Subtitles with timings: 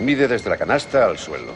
[0.00, 1.52] Mide desde la canasta al suelo.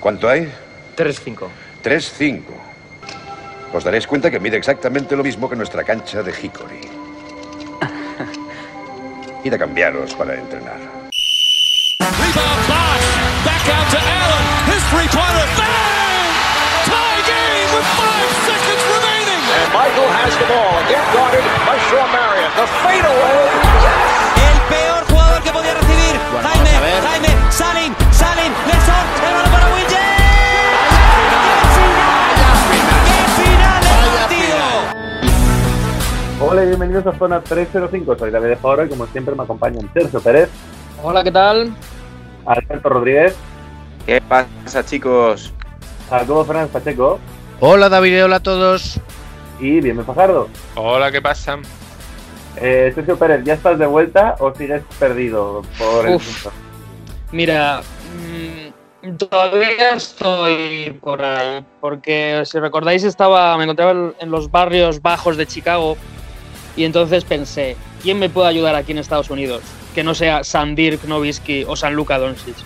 [0.00, 0.52] ¿Cuánto hay?
[0.96, 1.48] 3-5.
[1.82, 2.42] 3-5.
[3.72, 6.80] Os daréis cuenta que mide exactamente lo mismo que nuestra cancha de Hickory.
[9.44, 10.78] Id a cambiaros para entrenar.
[12.00, 13.06] Rebound Bosch.
[13.44, 14.44] Back out to Allen.
[14.68, 15.46] His three-pointer.
[15.56, 16.32] Bang!
[16.84, 19.42] Tie game with five seconds remaining.
[19.42, 20.78] And Michael has the ball.
[20.84, 22.50] Again guarded by Shawn Marion.
[22.56, 23.61] The fadeaway.
[36.82, 38.18] Bienvenidos a Zona 305.
[38.18, 40.48] Soy David Foro y como siempre me acompañan Sergio Pérez,
[41.02, 41.74] Hola, ¿qué tal?
[42.44, 43.36] Alberto Rodríguez,
[44.06, 45.52] ¿Qué pasa, chicos?
[46.10, 47.18] Jacobo Fernández Pacheco
[47.60, 49.00] Hola David, hola a todos.
[49.60, 50.48] y Bienvenido Fajardo.
[50.74, 51.58] Hola, ¿qué pasa?
[52.56, 56.42] Eh, Sergio Pérez, ¿ya estás de vuelta o sigues perdido por el Uf.
[56.42, 56.56] punto?
[57.30, 57.80] Mira,
[59.04, 65.00] mm, todavía estoy por ahí, porque si recordáis estaba, me encontraba en- en los barrios
[65.00, 65.96] bajos de Chicago
[66.76, 69.62] y entonces pensé, ¿quién me puede ayudar aquí en Estados Unidos?
[69.94, 72.56] Que no sea San Dirk Nowitzki o San Luca Doncic,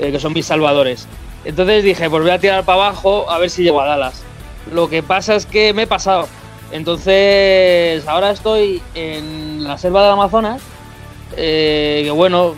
[0.00, 1.06] eh, que son mis salvadores.
[1.44, 4.22] Entonces dije, pues voy a tirar para abajo a ver si llego a Dallas.
[4.72, 6.28] Lo que pasa es que me he pasado.
[6.72, 10.62] Entonces, ahora estoy en la selva del Amazonas,
[11.36, 12.54] eh, que bueno,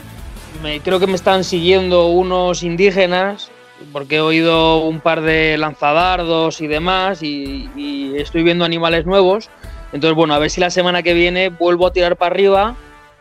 [0.84, 3.50] creo que me están siguiendo unos indígenas,
[3.92, 9.48] porque he oído un par de lanzadardos y demás, y estoy viendo animales nuevos.
[9.92, 12.76] Entonces, bueno, a ver si la semana que viene vuelvo a tirar para arriba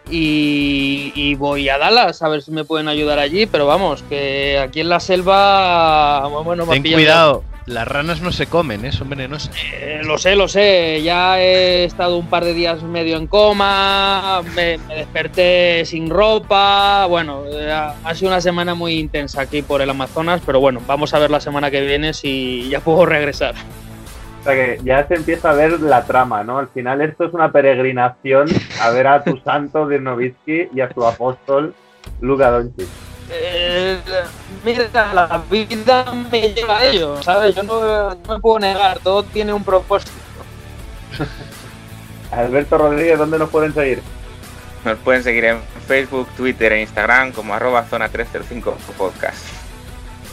[0.09, 3.45] y, y voy a Dallas, a ver si me pueden ayudar allí.
[3.45, 8.47] Pero vamos, que aquí en la selva, bueno, me Ten cuidado, las ranas no se
[8.47, 8.91] comen, ¿eh?
[8.91, 9.53] son venenosas.
[9.73, 11.01] eh, lo sé, lo sé.
[11.03, 17.05] Ya he estado un par de días medio en coma, me, me desperté sin ropa.
[17.07, 21.13] Bueno, eh, ha sido una semana muy intensa aquí por el Amazonas, pero bueno, vamos
[21.13, 23.53] a ver la semana que viene si ya puedo regresar.
[24.41, 26.57] O sea que ya se empieza a ver la trama, ¿no?
[26.57, 28.47] Al final esto es una peregrinación
[28.81, 31.75] a ver a tu santo de Novitsky y a su apóstol
[32.21, 32.87] Luka Doncic.
[33.29, 33.99] Eh,
[34.65, 37.53] mira, la vida me lleva a ello, ¿sabes?
[37.55, 40.11] Yo no, no me puedo negar, todo tiene un propósito.
[42.31, 44.01] Alberto Rodríguez, ¿dónde nos pueden seguir?
[44.83, 49.45] Nos pueden seguir en Facebook, Twitter e Instagram como arroba zona 305 podcast.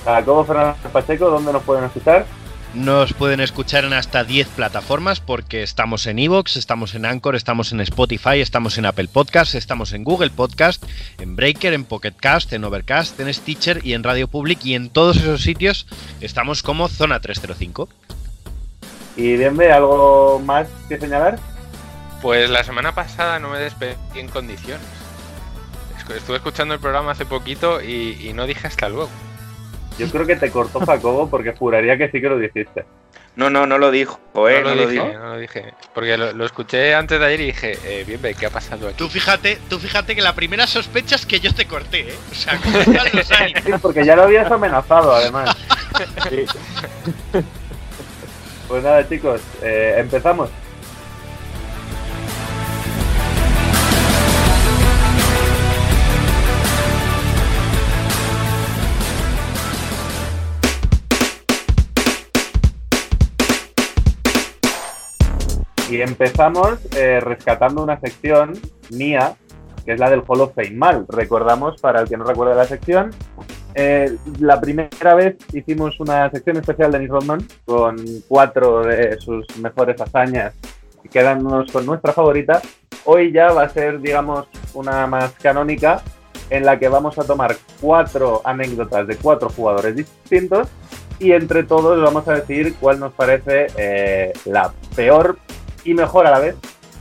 [0.02, 2.24] Jacobo Fernández Pacheco, ¿dónde nos pueden escuchar?
[2.74, 7.72] Nos pueden escuchar en hasta 10 plataformas porque estamos en Evox, estamos en Anchor, estamos
[7.72, 10.84] en Spotify, estamos en Apple Podcast, estamos en Google Podcast,
[11.18, 14.90] en Breaker, en Pocket Cast, en Overcast, en Stitcher y en Radio Public y en
[14.90, 15.86] todos esos sitios
[16.20, 17.88] estamos como Zona 305.
[19.16, 21.38] Y Bienve, ¿algo más que señalar?
[22.22, 24.86] Pues la semana pasada no me despedí en condiciones.
[25.96, 29.10] Es- Estuve escuchando el programa hace poquito y, y no dije hasta luego.
[29.98, 32.84] Yo creo que te cortó Jacobo porque juraría que sí que lo dijiste.
[33.36, 34.60] No, no, no lo dijo, ¿eh?
[34.62, 35.18] no, No lo lo dije, dijo.
[35.18, 35.74] no lo dije.
[35.94, 38.88] Porque lo, lo escuché antes de ayer y dije, eh, bien, ve, ¿qué ha pasado
[38.88, 38.96] aquí?
[38.96, 42.14] Tú fíjate, tú fíjate que la primera sospecha es que yo te corté, ¿eh?
[42.32, 43.26] O sea, ¿cómo están los?
[43.28, 45.56] Sí, porque ya lo habías amenazado, además.
[46.28, 46.44] Sí.
[48.68, 50.50] Pues nada, chicos, eh, empezamos.
[65.90, 68.52] Y empezamos eh, rescatando una sección
[68.90, 69.36] mía,
[69.84, 71.06] que es la del Hall of Fame mal.
[71.08, 73.10] Recordamos, para el que no recuerda la sección,
[73.74, 79.46] eh, la primera vez hicimos una sección especial de Nick Rodman con cuatro de sus
[79.58, 80.54] mejores hazañas,
[81.10, 82.60] quedándonos con nuestra favorita.
[83.04, 86.02] Hoy ya va a ser, digamos, una más canónica
[86.50, 90.68] en la que vamos a tomar cuatro anécdotas de cuatro jugadores distintos
[91.18, 95.38] y entre todos vamos a decir cuál nos parece eh, la peor
[95.88, 96.56] y mejor a la vez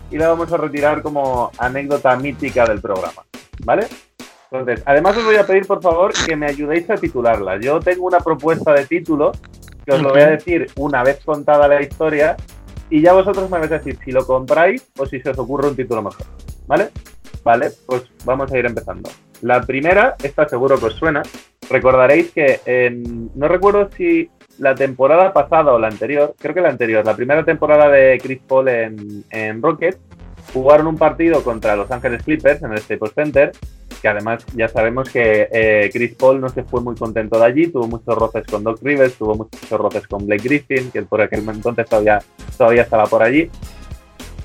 [0.10, 3.24] y la vamos a retirar como anécdota mítica del programa,
[3.66, 3.86] ¿vale?
[4.50, 7.60] Entonces, además os voy a pedir por favor que me ayudéis a titularla.
[7.60, 9.34] Yo tengo una propuesta de título
[9.86, 12.38] que os lo voy a decir una vez contada la historia
[12.90, 15.68] y ya vosotros me vais a decir si lo compráis o si se os ocurre
[15.68, 16.26] un título mejor,
[16.66, 16.90] ¿vale?
[17.44, 19.10] Vale, pues vamos a ir empezando.
[19.42, 21.24] La primera, esta seguro que os suena.
[21.70, 26.70] Recordaréis que en, no recuerdo si la temporada pasada o la anterior, creo que la
[26.70, 30.00] anterior, la primera temporada de Chris Paul en, en Rockets,
[30.54, 33.52] jugaron un partido contra Los Ángeles Clippers en el Staples Center,
[34.02, 37.68] que además ya sabemos que eh, Chris Paul no se fue muy contento de allí,
[37.68, 41.48] tuvo muchos roces con Doc Rivers, tuvo muchos roces con Blake Griffin, que por aquel
[41.48, 42.20] entonces todavía,
[42.58, 43.50] todavía estaba por allí.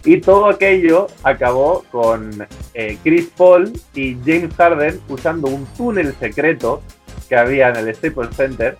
[0.04, 6.82] Y todo aquello acabó con eh, Chris Paul y James Harden usando un túnel secreto
[7.28, 8.76] que había en el Staples Center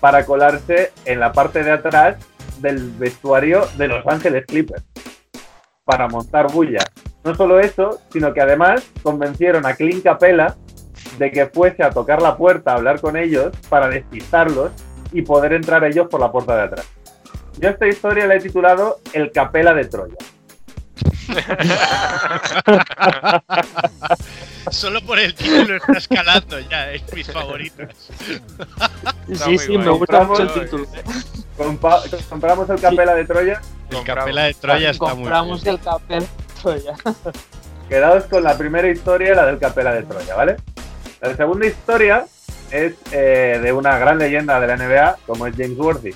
[0.00, 2.16] para colarse en la parte de atrás
[2.60, 4.84] del vestuario de Los Ángeles Clippers
[5.84, 6.84] para montar bulla.
[7.24, 10.56] No solo eso, sino que además convencieron a Clint Capella
[11.18, 14.70] de que fuese a tocar la puerta a hablar con ellos para despistarlos
[15.12, 16.86] y poder entrar ellos por la puerta de atrás.
[17.58, 20.16] Yo esta historia la he titulado El Capela de Troya.
[24.70, 27.88] Solo por el título está escalando ya, es mis favoritos.
[29.28, 29.78] Sí, sí, guay.
[29.78, 30.86] me gusta mucho el Compramos- título.
[31.56, 33.60] Compa- compramos el Capela de Troya.
[33.90, 34.24] El Compramos.
[34.24, 35.74] Capela de Troya está muy Compramos bien.
[35.76, 36.18] el café.
[36.62, 36.94] Troya.
[37.88, 40.56] Quedaos con la primera historia, la del Capela de Troya, ¿vale?
[41.20, 42.26] La segunda historia
[42.70, 46.14] es eh, de una gran leyenda de la NBA, como es James Worthy.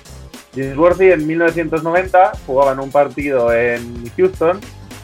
[0.53, 4.59] James Worthy en 1990 jugaba en un partido en Houston.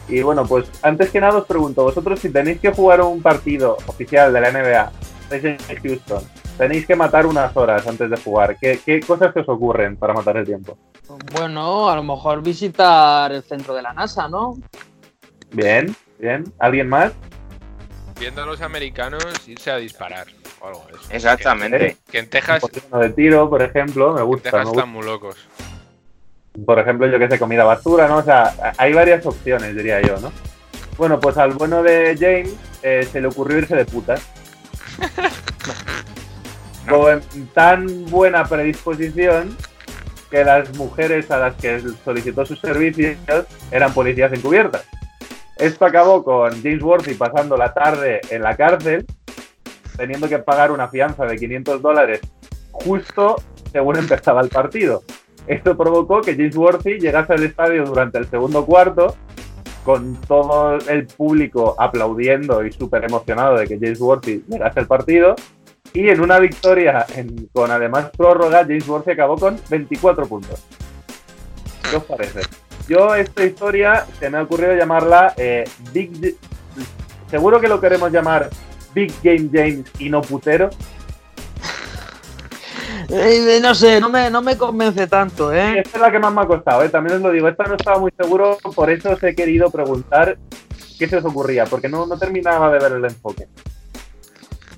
[0.08, 3.76] Y bueno, pues antes que nada os pregunto, vosotros si tenéis que jugar un partido
[3.86, 4.92] oficial de la NBA,
[5.30, 6.22] estáis en Houston,
[6.56, 10.14] tenéis que matar unas horas antes de jugar, ¿qué, qué cosas se os ocurren para
[10.14, 10.78] matar el tiempo?
[11.32, 14.56] Bueno, a lo mejor visitar el centro de la NASA, ¿no?
[15.52, 16.44] Bien, bien.
[16.58, 17.12] ¿Alguien más?
[18.18, 20.26] Viendo a los americanos irse a disparar
[20.60, 21.02] o algo de eso.
[21.10, 21.78] Exactamente.
[22.06, 24.50] Que, que en Texas, Un poquito de tiro, por ejemplo, me en gusta.
[24.50, 24.80] Texas me gusta.
[24.80, 25.36] están muy locos.
[26.64, 28.18] Por ejemplo, yo que sé, comida basura, ¿no?
[28.18, 30.32] O sea, hay varias opciones, diría yo, ¿no?
[30.96, 34.20] Bueno, pues al bueno de James eh, se le ocurrió irse de putas.
[36.88, 37.20] Con
[37.54, 39.56] tan buena predisposición
[40.30, 43.16] que las mujeres a las que solicitó sus servicios
[43.70, 44.84] eran policías encubiertas.
[45.56, 49.04] Esto acabó con James Worthy pasando la tarde en la cárcel,
[49.96, 52.20] teniendo que pagar una fianza de 500 dólares
[52.70, 53.36] justo
[53.72, 55.02] según empezaba el partido.
[55.48, 59.16] Esto provocó que James Worthy llegase al estadio durante el segundo cuarto,
[59.82, 65.34] con todo el público aplaudiendo y súper emocionado de que James Worthy llegase al partido.
[65.94, 67.06] Y en una victoria
[67.52, 70.62] con además prórroga, James Worthy acabó con 24 puntos.
[71.90, 72.40] ¿Qué os parece?
[72.86, 76.36] Yo esta historia se me ha ocurrido llamarla eh, Big...
[77.30, 78.50] Seguro que lo queremos llamar
[78.94, 80.68] Big Game James y no putero.
[83.10, 85.78] Eh, no sé, no me, no me convence tanto, Sí, ¿eh?
[85.78, 86.90] esta es la que más me ha costado, ¿eh?
[86.90, 87.48] también os lo digo.
[87.48, 90.36] Esta no estaba muy seguro, por eso os he querido preguntar
[90.98, 93.48] qué se os ocurría, porque no, no terminaba de ver el enfoque.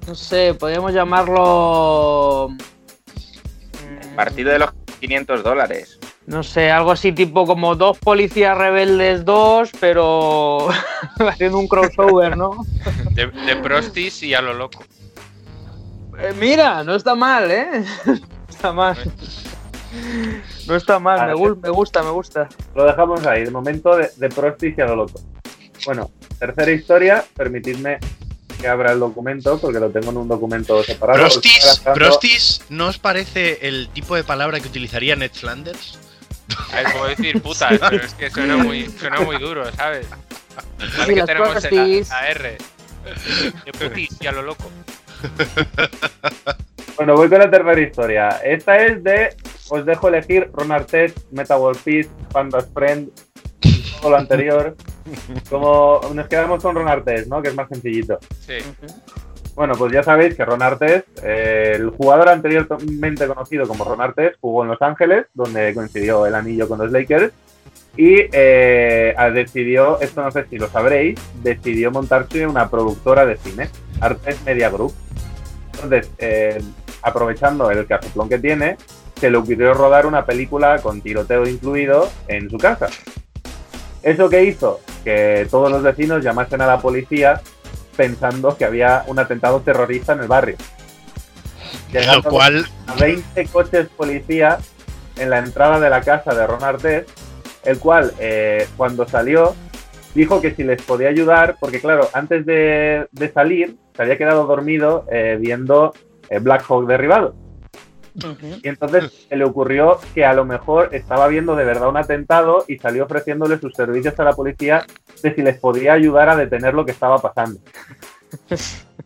[0.07, 2.51] No sé, podríamos llamarlo.
[2.51, 5.99] mm, Partido de los 500 dólares.
[6.27, 10.69] No sé, algo así tipo como dos policías rebeldes, dos, pero
[11.19, 12.65] haciendo un crossover, ¿no?
[13.13, 14.85] De, de prostis y a lo loco.
[16.23, 17.85] Eh, mira, no está mal, ¿eh?
[18.05, 18.15] No
[18.49, 19.13] está mal.
[20.67, 22.49] No está mal, me, gu- me gusta, me gusta.
[22.75, 25.21] Lo dejamos ahí, de momento de, de Prostis y a lo loco.
[25.85, 27.99] Bueno, tercera historia, permitidme
[28.61, 31.19] que abra el documento, porque lo tengo en un documento separado.
[31.19, 35.99] Prostis, prostis, ¿no os parece el tipo de palabra que utilizaría Ned Flanders?
[36.77, 40.07] Es como decir putas, pero es que suena muy, suena muy duro, ¿sabes?
[41.07, 41.73] Sí, que tenemos prostis.
[41.73, 42.59] el A- AR.
[43.65, 44.71] De putis y a lo loco.
[47.01, 48.29] Bueno, voy con la tercera historia.
[48.45, 49.35] Esta es de.
[49.71, 53.09] Os dejo elegir Ron Artest, Meta World Peace, Pandas Friend,
[54.03, 54.77] todo lo anterior.
[55.49, 57.41] Como nos quedamos con Ron Artest, ¿no?
[57.41, 58.19] Que es más sencillito.
[58.41, 58.59] Sí.
[59.55, 64.37] Bueno, pues ya sabéis que Ron Artest, eh, el jugador anteriormente conocido como Ron Artest,
[64.39, 67.33] jugó en Los Ángeles, donde coincidió el anillo con los Lakers.
[67.97, 73.69] Y eh, decidió, esto no sé si lo sabréis, decidió montarse una productora de cine,
[74.01, 74.95] Artest Media Group.
[75.75, 76.63] Entonces, eh,
[77.03, 78.77] aprovechando el casoplón que tiene,
[79.19, 82.89] se le ocurrió rodar una película con tiroteo incluido en su casa.
[84.03, 84.81] ¿Eso qué hizo?
[85.05, 87.41] Que todos los vecinos llamasen a la policía
[87.97, 90.57] pensando que había un atentado terrorista en el barrio.
[91.93, 94.59] Lo Dejando cual, a 20 coches policía
[95.17, 97.11] en la entrada de la casa de Ron Artest,
[97.65, 99.55] el cual, eh, cuando salió,
[100.15, 104.47] dijo que si les podía ayudar, porque claro, antes de, de salir, se había quedado
[104.47, 105.93] dormido eh, viendo
[106.29, 107.35] eh, Black Hawk derribado.
[108.63, 112.65] Y entonces se le ocurrió que a lo mejor estaba viendo de verdad un atentado
[112.67, 114.85] y salió ofreciéndole sus servicios a la policía
[115.23, 117.61] de si les podía ayudar a detener lo que estaba pasando.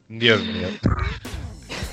[0.08, 0.68] Dios mío.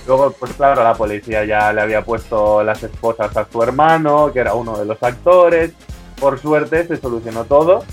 [0.07, 4.39] Luego, pues claro, la policía ya le había puesto las esposas a su hermano, que
[4.39, 5.73] era uno de los actores.
[6.21, 7.83] Por suerte se solucionó todo.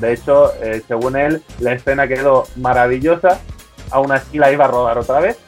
[0.00, 3.40] De hecho, eh, según él, la escena quedó maravillosa.
[3.90, 5.38] Aún así la iba a rodar otra vez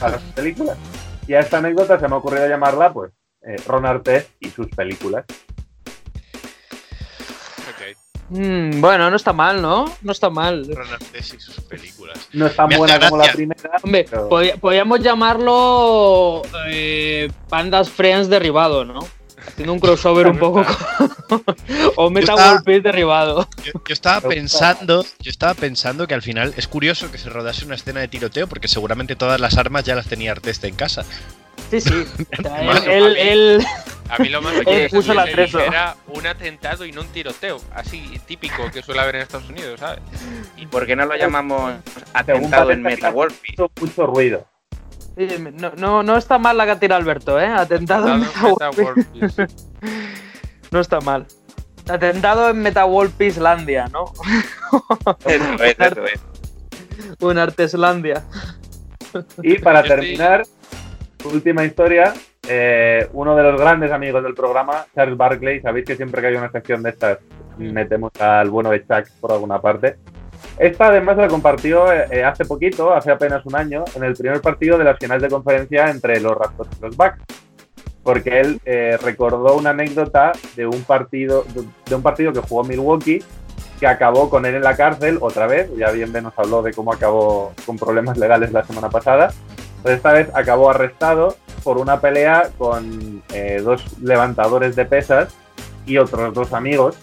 [0.00, 0.78] para sus películas.
[1.26, 4.68] Y a esta anécdota se me ha ocurrido llamarla, pues, eh, Ron Artest y sus
[4.68, 5.24] películas.
[8.28, 9.84] Mm, bueno, no está mal, ¿no?
[10.02, 10.68] No está mal.
[10.92, 12.28] Artes y sus películas.
[12.32, 13.70] No es tan Me buena como la primera.
[13.82, 18.98] Hombre, pero- podríamos llamarlo eh, Pandas Friends derribado, ¿no?
[19.46, 20.64] Haciendo un crossover un poco
[21.28, 21.44] con-
[21.96, 23.48] o Meta estaba- World Peace derribado.
[23.64, 27.64] Yo, yo estaba pensando, yo estaba pensando que al final es curioso que se rodase
[27.64, 31.04] una escena de tiroteo porque seguramente todas las armas ya las tenía Arteste en casa.
[31.70, 31.90] Sí, sí.
[32.38, 33.66] O sea, él, Bueno, él- a mí- él-
[34.08, 37.00] A mí lo más Él curioso puso es la que era un atentado y no
[37.00, 39.98] un tiroteo, así típico que suele haber en Estados Unidos, ¿sabes?
[40.56, 41.74] ¿Y por qué no lo llamamos
[42.12, 43.34] atentado en Meta World
[43.80, 44.46] mucho ruido.
[45.16, 47.46] Sí, no, no, no está mal la que ha tirado Alberto, ¿eh?
[47.46, 49.46] Atentado en Meta Atentado en Meta World Peace.
[50.72, 51.26] No está mal.
[51.88, 54.06] Atentado en Meta World Peacelandia, ¿no?
[55.24, 56.20] Eso es, eso es.
[57.20, 58.24] En Arteslandia.
[59.42, 60.42] Y para terminar,
[61.24, 62.12] última historia.
[62.48, 66.34] eh, uno de los grandes amigos del programa, Charles Barkley, sabéis que siempre que hay
[66.34, 67.18] una sección de estas
[67.58, 69.96] metemos al bueno de Chuck por alguna parte.
[70.58, 74.78] Esta además la compartió eh, hace poquito, hace apenas un año, en el primer partido
[74.78, 77.18] de las finales de conferencia entre los Raptors y los Bucks.
[78.02, 81.44] Porque él eh, recordó una anécdota de un partido
[81.86, 83.22] de un partido que jugó Milwaukee
[83.78, 85.70] que acabó con él en la cárcel otra vez.
[85.76, 89.32] Ya bien nos habló de cómo acabó con problemas legales la semana pasada.
[89.78, 95.34] Entonces esta vez acabó arrestado por una pelea con eh, dos levantadores de pesas
[95.84, 96.96] y otros dos amigos.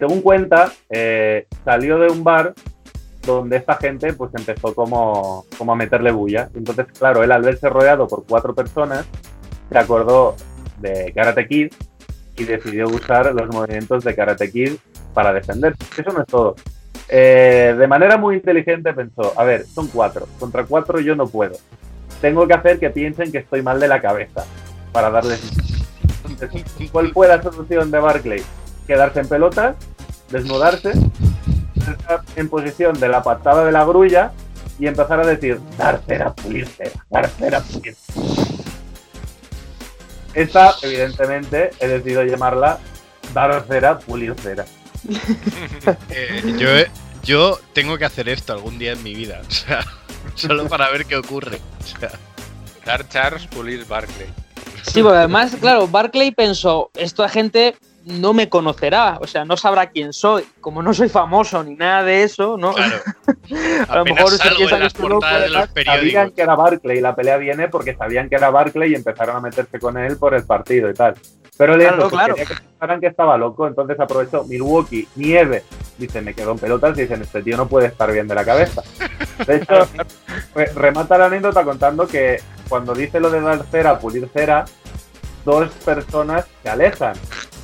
[0.00, 2.54] Según cuenta, eh, salió de un bar
[3.26, 6.48] donde esta gente pues empezó como, como a meterle bulla.
[6.54, 9.06] Entonces, claro, él al verse rodeado por cuatro personas,
[9.70, 10.36] se acordó
[10.78, 11.72] de Karate Kid
[12.38, 14.72] y decidió usar los movimientos de Karate Kid
[15.12, 15.84] para defenderse.
[15.98, 16.56] Eso no es todo.
[17.10, 21.56] Eh, de manera muy inteligente pensó, a ver, son cuatro, contra cuatro yo no puedo.
[22.22, 24.46] Tengo que hacer que piensen que estoy mal de la cabeza
[24.92, 25.42] para darles...
[26.90, 28.42] ¿Cuál fue la solución de Barclay?
[28.90, 29.76] Quedarse en pelotas,
[30.30, 30.90] desnudarse,
[31.76, 34.32] estar en posición de la patada de la grulla
[34.80, 38.26] y empezar a decir, dar cera, pulir cera, dar cera, pulir cera".
[40.34, 42.80] Esta, evidentemente, he decidido llamarla
[43.32, 44.64] dar cera, pulir cera.
[46.08, 46.68] Eh, yo,
[47.22, 49.40] yo tengo que hacer esto algún día en mi vida.
[49.48, 49.84] O sea,
[50.34, 51.60] solo para ver qué ocurre.
[51.78, 52.10] O sea,
[52.84, 54.26] Dar Charles Pulir Barclay.
[54.82, 59.86] Sí, porque además, claro, Barclay pensó, esta gente no me conocerá, o sea, no sabrá
[59.90, 60.44] quién soy.
[60.60, 62.72] Como no soy famoso ni nada de eso, ¿no?
[62.72, 62.96] claro.
[63.88, 67.00] A lo mejor se piensa en que las portadas de los Sabían que era Barclay,
[67.00, 70.34] la pelea viene porque sabían que era Barclay y empezaron a meterse con él por
[70.34, 71.14] el partido y tal.
[71.58, 72.34] Pero le Claro, pues, claro.
[72.34, 75.62] quería que pensaran que estaba loco, entonces aprovechó Milwaukee, nieve.
[75.98, 78.44] Dice, me quedo en pelotas y dicen, este tío no puede estar bien de la
[78.46, 78.82] cabeza.
[79.46, 79.86] De hecho,
[80.54, 84.64] re- remata la anécdota contando que cuando dice lo de dar cera, pulir cera,
[85.44, 87.14] dos personas se alejan,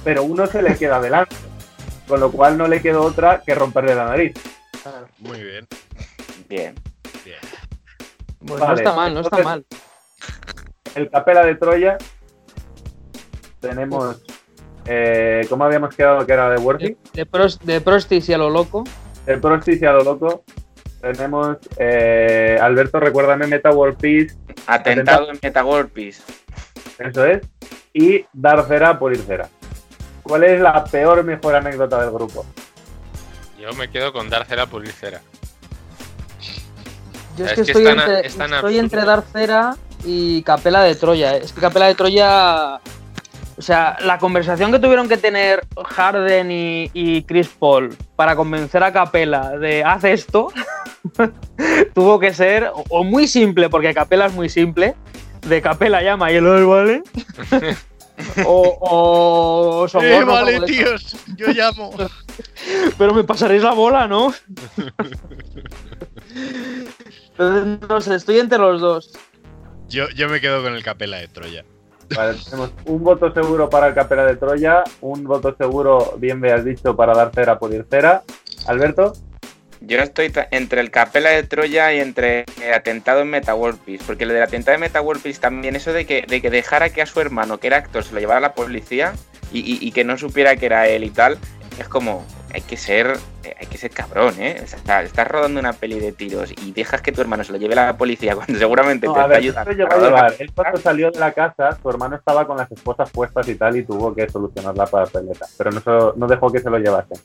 [0.07, 1.35] pero uno se le queda delante.
[2.07, 4.33] Con lo cual no le quedó otra que romperle la nariz.
[5.19, 5.67] Muy bien.
[6.49, 6.75] Bien.
[7.25, 7.39] bien.
[8.47, 9.67] Pues no está mal, no está mal.
[10.95, 11.99] el Capela de Troya.
[13.61, 14.23] Tenemos.
[14.85, 16.97] Eh, ¿Cómo habíamos quedado que era de Worthy?
[17.13, 18.85] De, pros- de Prostis y a lo loco.
[19.27, 20.45] El Prostis y a lo loco.
[21.01, 21.57] Tenemos.
[21.79, 24.37] eh, Alberto, recuérdame Meta World Peace.
[24.69, 26.23] Atentado en Meta World Peace.
[27.01, 27.41] Eso es.
[27.93, 29.49] Y dar cera por ir cera.
[30.27, 32.45] ¿Cuál es la peor mejor anécdota del grupo?
[33.59, 35.21] Yo me quedo con dar cera Pulir cera.
[37.37, 38.79] Yo es, Es que, estoy, entre, tan estoy
[40.05, 41.37] y Capela de Troya.
[41.37, 41.41] ¿eh?
[41.45, 42.81] Es que Capela de Troya.
[43.59, 48.83] O sea, la conversación que tuvieron que tener Harden y, y Chris Paul para convencer
[48.83, 50.49] a Capela de haz esto,
[51.95, 54.95] tuvo que ser o, o muy simple, porque Capela es muy simple,
[55.47, 57.03] de Capela llama y el vale.
[58.45, 58.79] o,
[59.83, 61.17] o soborno, Eh, vale, tíos.
[61.37, 61.93] Yo llamo.
[62.99, 64.33] Pero me pasaréis la bola, ¿no?
[67.31, 69.13] Entonces, no sé, estoy entre los dos.
[69.89, 71.65] Yo, yo me quedo con el Capela de Troya.
[72.15, 76.53] Vale, tenemos un voto seguro para el Capela de Troya, un voto seguro, bien me
[76.53, 78.23] has dicho, para dar cera por ir cera.
[78.67, 79.13] Alberto,
[79.81, 84.03] Yo estoy entre el Capela de Troya y entre eh, atentado en Meta World Peace.
[84.07, 86.91] Porque lo del atentado en Meta World Peace también, eso de que, de que dejara
[86.91, 89.13] que a su hermano, que era actor, se lo llevara a la policía
[89.53, 91.39] y, y- y que no supiera que era él y tal,
[91.79, 94.63] es como, hay que ser, eh, hay que ser cabrón, ¿eh?
[94.65, 97.59] O sea, estás rodando una peli de tiros y dejas que tu hermano se lo
[97.59, 99.71] lleve a la policía cuando seguramente No, te a está ver, ayudando.
[99.71, 100.27] esto llegó a.
[100.39, 103.77] Él cuando salió de la casa, su hermano estaba con las esposas puestas y tal,
[103.77, 105.47] y tuvo que solucionar la papeleta.
[105.59, 107.19] Pero no, se- no dejó que se lo llevasen.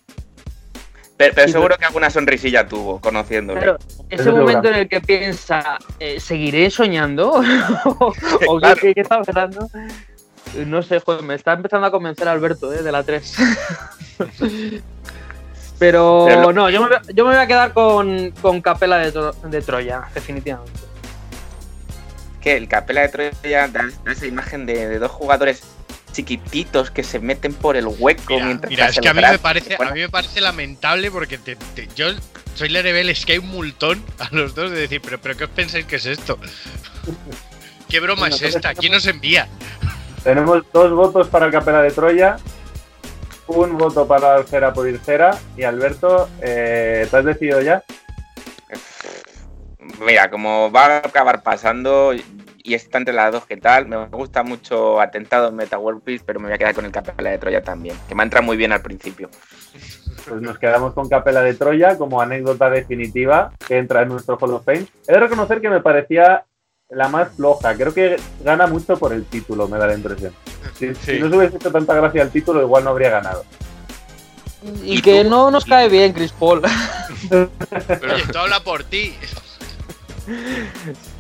[1.36, 3.60] Pero, seguro que alguna sonrisilla tuvo, conociéndole.
[3.62, 3.78] Claro,
[4.10, 7.32] ese Eso momento en el que piensa, eh, ¿seguiré soñando?
[7.86, 8.76] ¿O qué- Claro.
[8.82, 9.70] qué, qué está pasando?
[10.66, 12.82] No sé, joder, me está empezando a convencer Alberto, ¿eh?
[12.84, 13.36] De la 3.
[15.80, 18.62] Pero, Pero lo- no, yo me, voy a- yo me voy a quedar con, con
[18.62, 20.72] Capela de, Tro- de Troya, definitivamente.
[22.40, 25.64] Que el Capela de Troya da, da esa imagen de, de dos jugadores
[26.12, 29.40] chiquititos que se meten por el hueco Mira, mientras mira, es que a mí, me
[29.40, 32.08] parece, a mí me parece lamentable porque te- te- yo
[32.56, 35.46] soy Lerebel, es que hay un multón a los dos de decir, pero, pero ¿qué
[35.46, 36.38] os pensáis que es esto?
[37.90, 38.74] ¿Qué broma Bueno, es esta?
[38.74, 39.48] ¿Quién os envía?
[40.24, 42.38] Tenemos dos votos para el Capela de Troya,
[43.48, 47.84] un voto para Alcera por Ircera y Alberto, eh, ¿te has decidido ya?
[50.00, 52.14] Mira, como va a acabar pasando
[52.64, 53.88] y está entre las dos, ¿qué tal?
[53.88, 56.92] Me gusta mucho Atentado en Meta World Peace, pero me voy a quedar con el
[56.92, 59.30] Capela de Troya también, que me entra muy bien al principio.
[60.28, 64.54] Pues nos quedamos con Capela de Troya como anécdota definitiva que entra en nuestro Hall
[64.54, 64.86] of Fame.
[65.08, 66.46] He de reconocer que me parecía
[66.90, 67.76] la más floja.
[67.76, 70.34] Creo que gana mucho por el título, me da la impresión.
[70.78, 73.44] Si, si no se hubiese hecho tanta gracia al título, igual no habría ganado.
[74.84, 75.30] Y, ¿Y que tú?
[75.30, 76.62] no nos cae bien, Chris Paul.
[77.32, 79.16] Oye, tú habla por ti.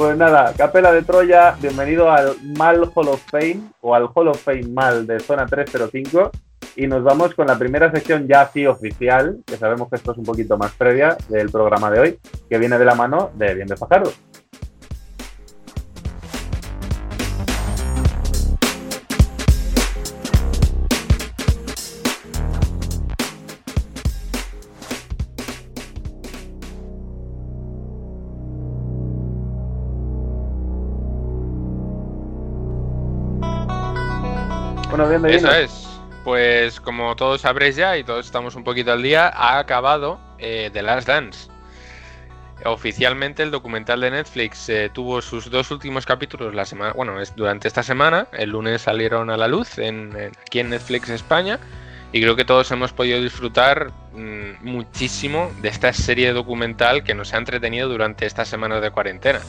[0.00, 4.42] Pues nada, Capela de Troya, bienvenido al Mal Hall of Fame o al Hall of
[4.42, 6.30] Fame Mal de Zona 305.
[6.76, 10.16] Y nos vamos con la primera sección ya así oficial, que sabemos que esto es
[10.16, 13.68] un poquito más previa del programa de hoy, que viene de la mano de Bien
[13.68, 14.10] de Fajardo.
[35.28, 35.86] Eso es.
[36.24, 40.70] Pues como todos sabréis ya y todos estamos un poquito al día, ha acabado eh,
[40.72, 41.48] The Last Dance.
[42.64, 47.34] Oficialmente el documental de Netflix eh, tuvo sus dos últimos capítulos la semana, bueno, es
[47.34, 48.26] durante esta semana.
[48.32, 51.58] El lunes salieron a la luz en, en- aquí en Netflix España
[52.12, 57.32] y creo que todos hemos podido disfrutar mm, muchísimo de esta serie documental que nos
[57.32, 59.40] ha entretenido durante estas semanas de cuarentena.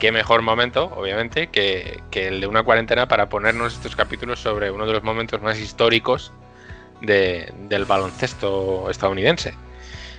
[0.00, 4.86] Qué mejor momento, obviamente, que, el de una cuarentena para ponernos estos capítulos sobre uno
[4.86, 6.32] de los momentos más históricos
[7.02, 9.54] de- del baloncesto estadounidense.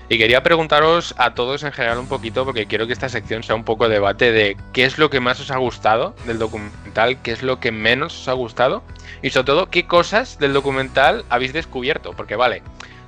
[0.08, 3.56] Y quería preguntaros a todos en general un poquito, porque quiero que esta sección sea
[3.56, 7.32] un poco debate de qué es lo que más os ha gustado del documental, qué
[7.32, 8.84] es lo que menos os ha gustado,
[9.24, 12.12] y sobre todo qué cosas del documental habéis descubierto.
[12.14, 12.62] Porque vale,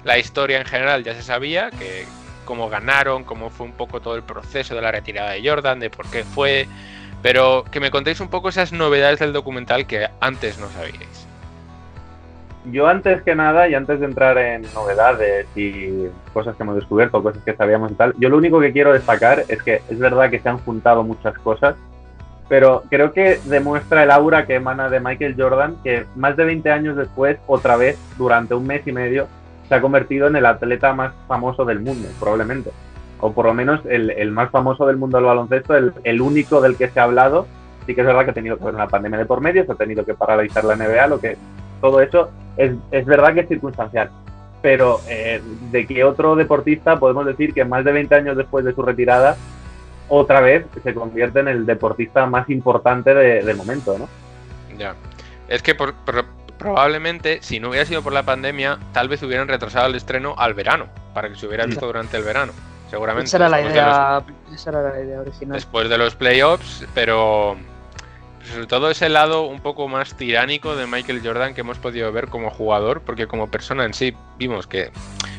[0.06, 2.06] la historia en general ya se sabía, que
[2.44, 5.90] cómo ganaron, cómo fue un poco todo el proceso de la retirada de Jordan, de
[5.90, 6.68] por qué fue,
[7.22, 11.28] pero que me contéis un poco esas novedades del documental que antes no sabíais.
[12.72, 17.22] Yo antes que nada, y antes de entrar en novedades y cosas que hemos descubierto,
[17.22, 20.30] cosas que sabíamos y tal, yo lo único que quiero destacar es que es verdad
[20.30, 21.76] que se han juntado muchas cosas,
[22.48, 26.72] pero creo que demuestra el aura que emana de Michael Jordan, que más de 20
[26.72, 29.28] años después, otra vez, durante un mes y medio,
[29.68, 32.72] se ha convertido en el atleta más famoso del mundo, probablemente.
[33.20, 36.60] O por lo menos el, el más famoso del mundo del baloncesto, el, el único
[36.62, 37.48] del que se ha hablado.
[37.86, 39.72] Sí que es verdad que ha tenido que haber una pandemia de por medio, se
[39.72, 41.38] ha tenido que paralizar la NBA, lo que
[41.82, 44.10] todo eso es, es verdad que es circunstancial.
[44.62, 48.74] Pero eh, de que otro deportista podemos decir que más de 20 años después de
[48.74, 49.36] su retirada,
[50.10, 54.08] otra vez se convierte en el deportista más importante de- del momento, ¿no?
[54.78, 54.96] Ya.
[55.50, 56.26] Es que por- por-
[56.64, 60.54] probablemente, si no hubiera sido por la pandemia, tal vez hubieran retrasado el estreno al
[60.54, 62.54] verano, para que se hubiera visto durante el verano.
[62.90, 63.28] Seguramente.
[63.28, 64.24] Esa era la los- idea,
[64.54, 65.54] esa era la idea original.
[65.56, 67.58] después de los playoffs, pero
[68.52, 72.28] sobre todo ese lado un poco más tiránico de Michael Jordan que hemos podido ver
[72.28, 74.92] como jugador, porque como persona en sí vimos que,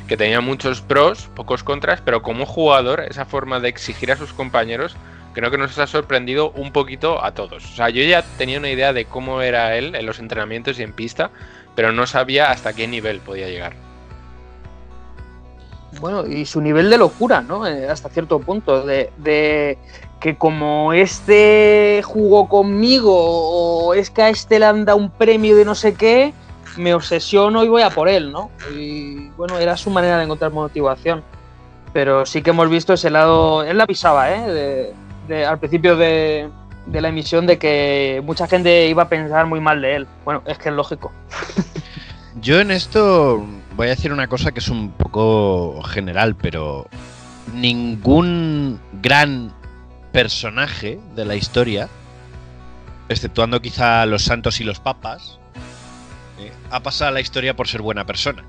[0.08, 4.32] que tenía muchos pros, pocos contras, pero como jugador, esa forma de exigir a sus
[4.32, 4.96] compañeros,
[5.34, 7.64] creo que nos ha sorprendido un poquito a todos.
[7.64, 10.82] O sea, yo ya tenía una idea de cómo era él en los entrenamientos y
[10.82, 11.30] en pista,
[11.74, 13.74] pero no sabía hasta qué nivel podía llegar.
[16.00, 17.66] Bueno, y su nivel de locura, ¿no?
[17.66, 19.78] Eh, hasta cierto punto, de,
[20.20, 25.56] que como este jugó conmigo o es que a este le han dado un premio
[25.56, 26.32] de no sé qué,
[26.76, 28.50] me obsesiono y voy a por él, ¿no?
[28.74, 31.22] Y bueno, era su manera de encontrar motivación.
[31.92, 34.92] Pero sí que hemos visto ese lado, él la pisaba, ¿eh?
[35.30, 36.48] Al principio de,
[36.86, 40.06] de la emisión de que mucha gente iba a pensar muy mal de él.
[40.24, 41.12] Bueno, es que es lógico.
[42.40, 43.44] Yo en esto
[43.76, 46.86] voy a decir una cosa que es un poco general, pero
[47.54, 49.52] ningún gran
[50.12, 51.88] personaje de la historia,
[53.08, 55.38] exceptuando quizá los santos y los papas,
[56.38, 58.44] eh, ha pasado a la historia por ser buena persona.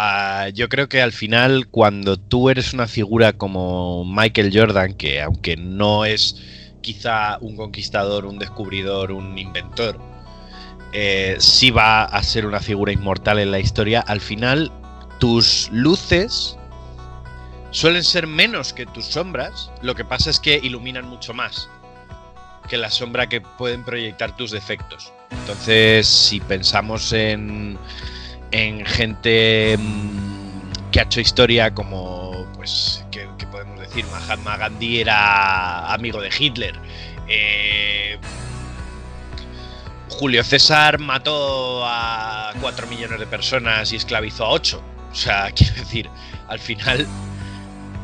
[0.00, 5.20] Ah, yo creo que al final, cuando tú eres una figura como Michael Jordan, que
[5.20, 6.40] aunque no es
[6.82, 9.98] quizá un conquistador, un descubridor, un inventor,
[10.92, 14.70] eh, sí va a ser una figura inmortal en la historia, al final
[15.18, 16.56] tus luces
[17.72, 21.68] suelen ser menos que tus sombras, lo que pasa es que iluminan mucho más
[22.68, 25.12] que la sombra que pueden proyectar tus defectos.
[25.32, 27.76] Entonces, si pensamos en,
[28.50, 34.04] en gente mm, que ha hecho historia como, pues, ¿qué, qué podemos decir?
[34.06, 36.74] Mahatma Gandhi era amigo de Hitler.
[37.28, 38.18] Eh,
[40.08, 44.82] Julio César mató a 4 millones de personas y esclavizó a 8.
[45.12, 46.10] O sea, quiero decir,
[46.48, 47.06] al final,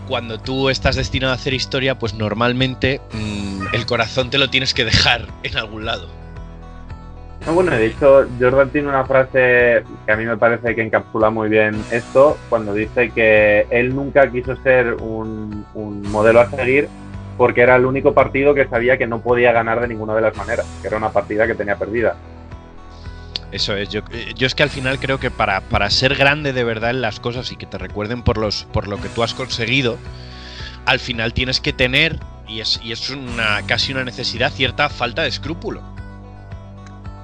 [0.07, 4.75] cuando tú estás destinado a hacer historia, pues normalmente mmm, el corazón te lo tienes
[4.75, 6.24] que dejar en algún lado.
[7.47, 11.29] No, bueno, de hecho, Jordan tiene una frase que a mí me parece que encapsula
[11.29, 15.67] muy bien esto, cuando dice que él nunca quiso ser un,
[16.11, 16.89] modelo a seguir
[17.37, 20.37] porque era el único partido que sabía que no podía ganar de ninguna de las
[20.37, 22.17] maneras, que era una partida que tenía perdida.
[23.53, 24.01] Eso es, yo,
[24.37, 27.21] yo es que al final creo que para, para, ser grande de verdad en las
[27.21, 29.99] cosas y que te recuerden por, los, por lo que tú has conseguido,
[30.87, 35.23] al final tienes que tener, y es, y es una, casi una necesidad, cierta falta
[35.23, 35.94] de escrúpulo.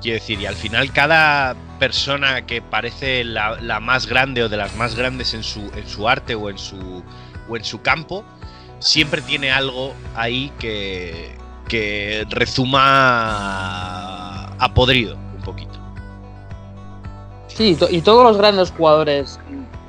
[0.00, 4.74] Quiero decir, y al final cada persona que parece la, más grande o de las
[4.76, 7.02] más grandes en su, en su arte o en su,
[7.48, 8.24] o en su campo,
[8.78, 11.36] siempre tiene algo ahí que,
[11.68, 12.86] que rezuma
[14.56, 15.78] a podrido un poquito.
[17.48, 19.38] Sí, y todos los grandes jugadores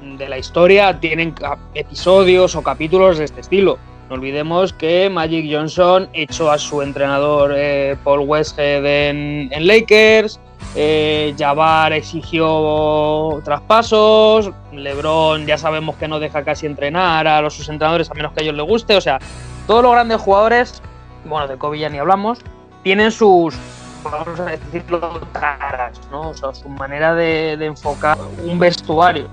[0.01, 1.33] de la historia tienen
[1.73, 3.79] episodios o capítulos de este estilo.
[4.11, 10.37] No olvidemos que Magic Johnson echó a su entrenador eh, Paul Westhead en, en Lakers,
[10.75, 17.69] eh, Jabbar exigió traspasos, LeBron ya sabemos que no deja casi entrenar a los sus
[17.69, 19.17] entrenadores a menos que a ellos les guste, o sea,
[19.65, 20.81] todos los grandes jugadores,
[21.23, 22.39] bueno, de Kobe ya ni hablamos,
[22.83, 23.55] tienen sus,
[24.03, 26.31] vamos a decirlo, taras, ¿no?
[26.31, 29.29] O sea, su manera de, de enfocar un vestuario.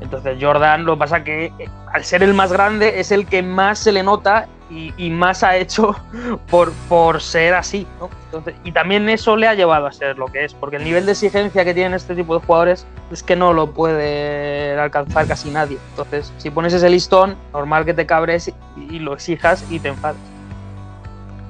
[0.00, 1.52] Entonces Jordan lo pasa que
[1.92, 5.56] al ser el más grande es el que más se le nota y, más ha
[5.56, 5.94] hecho
[6.50, 7.86] por, por ser así.
[8.00, 8.10] ¿no?
[8.26, 11.06] Entonces, y también eso le ha llevado a ser lo que es, porque el nivel
[11.06, 15.50] de exigencia que tienen este tipo de jugadores es que no lo puede alcanzar casi
[15.50, 15.78] nadie.
[15.90, 19.88] Entonces, si pones ese listón, normal que te cabres y, y lo exijas y te
[19.88, 20.20] enfades.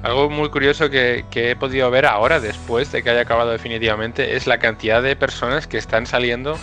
[0.03, 4.35] Algo muy curioso que, que, he podido ver ahora, después de que haya acabado definitivamente,
[4.35, 6.55] es la cantidad de personas que están saliendo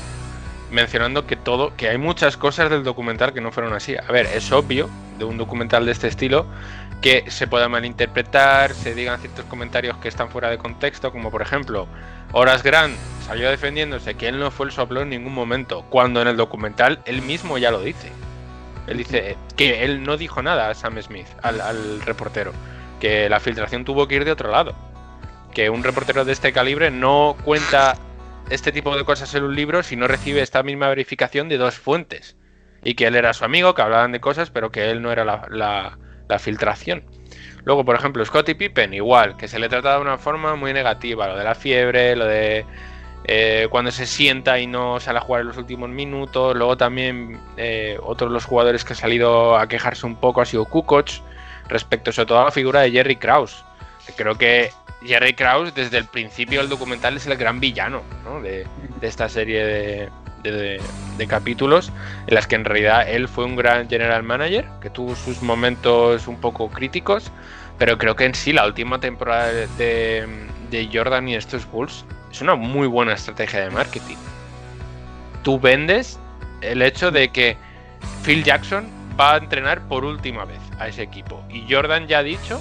[0.75, 3.97] mencionando que todo, que hay muchas cosas del documental que no fueron así.
[3.97, 6.47] A ver, es obvio de un documental de este estilo
[7.01, 11.43] que se pueda malinterpretar, se digan ciertos comentarios que están fuera de contexto, como por
[11.43, 11.87] ejemplo,
[12.33, 16.29] Horas Grant salió defendiéndose que él no fue el soplo en ningún momento, cuando en
[16.29, 18.11] el documental él mismo ya lo dice.
[18.87, 22.53] Él dice que él no dijo nada a Sam Smith, al reportero,
[23.01, 24.75] que la filtración tuvo que ir de otro lado.
[25.53, 27.97] Que un reportero de este calibre no cuenta
[28.51, 31.77] este tipo de cosas en un libro si no recibe esta misma verificación de dos
[31.77, 32.37] fuentes.
[32.83, 35.25] Y que él era su amigo, que hablaban de cosas, pero que él no era
[35.25, 35.49] la,
[36.29, 37.05] la, filtración.
[37.65, 41.29] Luego, por ejemplo, Scottie Pippen, igual, que se le trata de una forma muy negativa,
[41.29, 42.67] lo de la fiebre, lo de
[43.27, 46.55] eh, cuando se sienta y no sale a jugar en los últimos minutos.
[46.55, 50.45] Luego también eh, otros de los jugadores que han salido a quejarse un poco ha
[50.45, 51.09] sido Kukoc,
[51.69, 53.65] respecto sobre todo a la figura de Jerry Krause.
[54.17, 54.71] Creo que
[55.05, 58.41] Jerry Krause desde el principio del documental es el gran villano ¿no?
[58.41, 58.67] de,
[59.03, 60.09] esta serie de,
[60.43, 60.81] de,
[61.19, 61.93] de, capítulos
[62.27, 66.27] en las que en realidad él fue un gran general manager que tuvo sus momentos
[66.27, 67.31] un poco críticos
[67.79, 70.51] pero creo que en sí la última temporada de,
[70.93, 74.17] Jordan y estos Bulls es una muy buena estrategia de marketing
[75.45, 76.19] tú vendes
[76.63, 77.57] el hecho de que
[78.25, 78.87] Phil Jackson
[79.19, 82.61] va a entrenar por última vez a ese equipo y Jordan ya ha dicho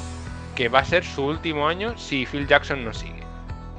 [0.55, 3.23] que va a ser su último año si Phil Jackson no sigue.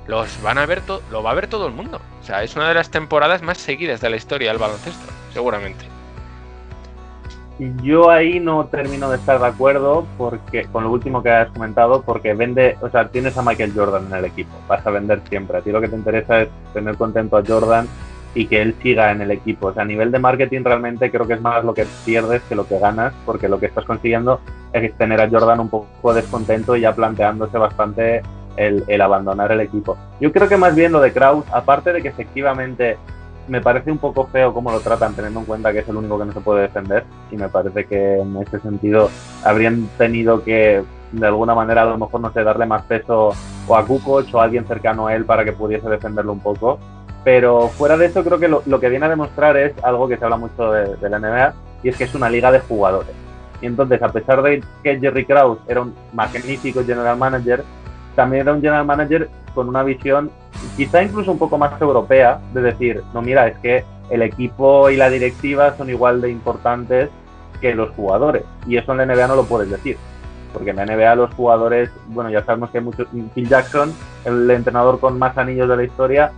[0.06, 2.00] Los van a ver lo va a ver todo el mundo.
[2.20, 5.86] O sea, es una de las temporadas más seguidas de la historia del baloncesto, seguramente.
[7.82, 12.02] Yo ahí no termino de estar de acuerdo porque con lo último que has comentado,
[12.02, 15.58] porque vende, o sea, tienes a Michael Jordan en el equipo, vas a vender siempre.
[15.58, 17.86] A ti lo que te interesa es tener contento a Jordan
[18.34, 19.68] y que él siga en el equipo.
[19.68, 22.54] O sea, a nivel de marketing realmente creo que es más lo que pierdes que
[22.54, 24.40] lo que ganas, porque lo que estás consiguiendo
[24.72, 28.22] es tener a Jordan un poco descontento y ya planteándose bastante
[28.56, 29.96] el, abandonar el equipo.
[30.20, 32.96] Yo creo que más bien lo de Kraus, aparte de que efectivamente
[33.46, 36.18] me parece un poco feo cómo lo tratan, teniendo en cuenta que es el único
[36.18, 39.10] que no se puede defender, y me parece que en ese sentido
[39.44, 43.32] habrían tenido que, de alguna manera, a lo mejor, no sé, darle más peso
[43.66, 46.78] o a Kukoc o a alguien cercano a él para que pudiese defenderlo un poco.
[47.24, 50.24] Pero fuera de eso, creo que lo, que viene a demostrar es algo que se
[50.24, 53.14] habla mucho de, de, la NBA, y es que es una liga de jugadores.
[53.62, 57.64] Y entonces, a pesar de que Jerry Krause era un magnífico general manager,
[58.14, 60.30] también era un general manager con una visión
[60.76, 64.96] quizá incluso un poco más europea, de decir, no, mira, es que el equipo y
[64.96, 67.10] la directiva son igual de importantes
[67.60, 68.44] que los jugadores.
[68.66, 69.96] Y eso en la NBA no lo puedes decir.
[70.52, 73.08] Porque en la NBA los jugadores, bueno, ya sabemos que hay muchos.
[73.34, 73.92] Phil Jackson,
[74.24, 76.32] el entrenador con más anillos de la historia,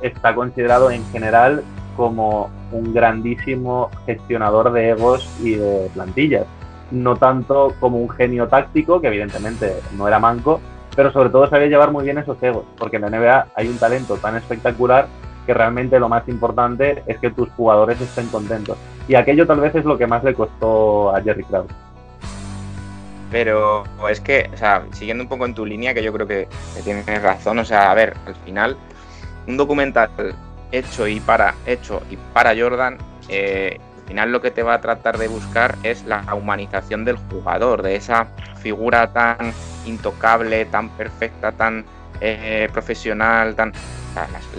[0.00, 1.62] está considerado en general
[1.96, 6.46] como un grandísimo gestionador de egos y de plantillas.
[6.90, 10.60] No tanto como un genio táctico, que evidentemente no era manco,
[10.94, 13.78] pero sobre todo sabía llevar muy bien esos egos, porque en la NBA hay un
[13.78, 15.08] talento tan espectacular
[15.46, 18.76] que realmente lo más importante es que tus jugadores estén contentos.
[19.08, 21.70] Y aquello tal vez es lo que más le costó a Jerry Krause.
[23.30, 26.48] Pero es que, o sea, siguiendo un poco en tu línea, que yo creo que,
[26.84, 28.76] tienes razón, o sea, a ver, al final,
[29.46, 30.10] un documental
[30.72, 34.80] hecho y para, hecho y para Jordan, eh, al final lo que te va a
[34.80, 38.28] tratar de buscar es la humanización del jugador, de esa
[38.60, 39.52] figura tan
[39.84, 41.84] intocable, tan perfecta, tan
[42.20, 43.72] eh, profesional, tan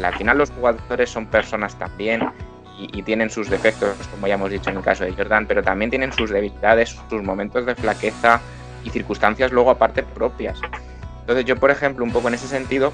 [0.03, 2.21] al final los jugadores son personas también
[2.77, 5.89] y, tienen sus defectos, como ya hemos dicho en el caso de Jordan, pero también
[5.89, 8.39] tienen sus debilidades, sus momentos de flaqueza
[8.83, 10.59] y circunstancias luego aparte propias.
[11.21, 12.93] Entonces yo, por ejemplo, un poco en ese sentido,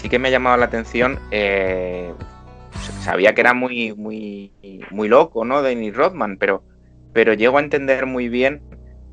[0.00, 2.14] sí que me ha llamado la atención, eh,
[3.02, 4.52] sabía que era muy, muy,
[4.90, 5.60] muy loco, ¿no?
[5.60, 6.64] Dennis Rodman, pero,
[7.12, 8.62] pero llego a entender muy bien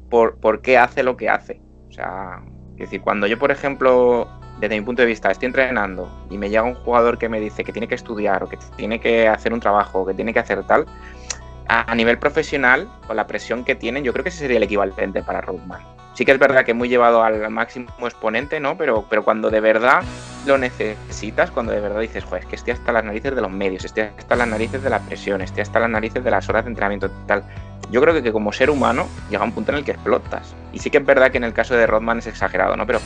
[0.10, 1.62] por, por qué hace lo que hace.
[1.89, 2.41] O sea,
[2.73, 4.30] es decir, cuando yo, por ejemplo,
[4.62, 7.65] desde mi punto de vista, estoy entrenando y me llega un jugador que me dice
[7.65, 10.39] que tiene que estudiar o que tiene que hacer un trabajo o que tiene que
[10.39, 10.86] hacer tal,
[11.67, 15.21] a, nivel profesional, con la presión que tienen, yo creo que ese sería el equivalente
[15.21, 15.82] para Rodman.
[16.18, 18.76] Sí que es verdad que muy llevado al máximo exponente, ¿no?
[18.76, 20.02] Pero, pero cuando de verdad
[20.48, 23.52] lo necesitas, cuando de verdad dices, joder, es que estoy hasta las narices de los
[23.52, 26.66] medios, estoy hasta las narices de la presión, estoy hasta las narices de las horas
[26.66, 27.44] de entrenamiento tal.
[27.92, 30.56] Yo creo que, que como ser humano llega un punto en el que explotas.
[30.74, 32.88] Y sí que es verdad que en el caso de Rodman es exagerado, ¿no?
[32.88, 32.98] Pero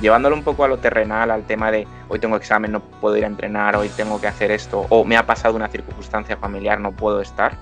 [0.00, 3.22] llevándolo un poco a lo terrenal, al tema de hoy tengo examen, no puedo ir
[3.22, 6.90] a entrenar, hoy tengo que hacer esto, o me ha pasado una circunstancia familiar, no
[6.90, 7.56] puedo estar,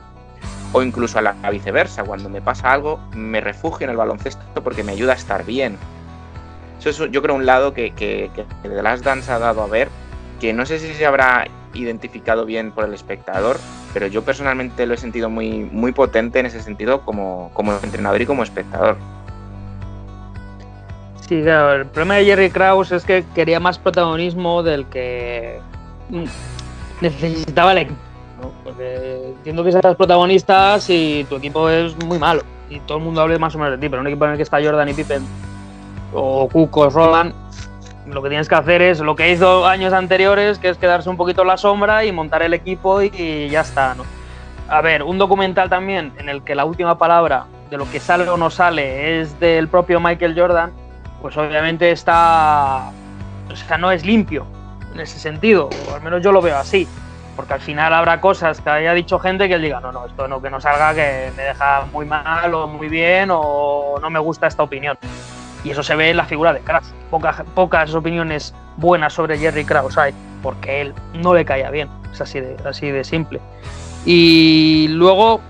[0.74, 4.82] o incluso a la, viceversa, cuando me pasa algo, me refugio en el baloncesto porque
[4.82, 5.78] me ayuda a estar bien.
[6.80, 9.68] Eso es yo creo un lado que, que, que The Last Dance ha dado a
[9.68, 9.88] ver,
[10.40, 13.56] que no sé si se habrá identificado bien por el espectador,
[13.92, 18.20] pero yo personalmente lo he sentido muy, muy potente en ese sentido como, como entrenador
[18.20, 18.96] y como espectador.
[21.20, 25.60] Sí, claro, el problema de Jerry Krause es que quería más protagonismo del que
[26.10, 26.24] mm,
[27.00, 27.88] necesitaba el.
[28.62, 33.20] Porque entiendo que seas protagonista si tu equipo es muy malo y todo el mundo
[33.20, 34.94] hable más o menos de ti, pero un equipo en el que está Jordan y
[34.94, 35.22] Pippen
[36.12, 37.34] o Cook o Roland,
[38.06, 41.16] lo que tienes que hacer es lo que hizo años anteriores, que es quedarse un
[41.16, 44.04] poquito en la sombra y montar el equipo y ya está, ¿no?
[44.68, 48.28] A ver, un documental también en el que la última palabra de lo que sale
[48.28, 50.72] o no sale es del propio Michael Jordan,
[51.20, 52.90] pues obviamente está,
[53.50, 54.46] o sea, no es limpio
[54.92, 56.86] en ese sentido, o al menos yo lo veo así,
[57.34, 60.28] porque al final habrá cosas que haya dicho gente que él diga, no, no, esto
[60.28, 64.18] no, que no salga, que me deja muy mal o muy bien o no me
[64.18, 64.98] gusta esta opinión.
[65.64, 66.92] Y eso se ve en la figura de Krause.
[67.10, 72.20] Pocas, pocas opiniones buenas sobre Jerry Krause hay, porque él no le caía bien, es
[72.20, 73.40] así de, así de simple.
[74.04, 75.40] Y luego,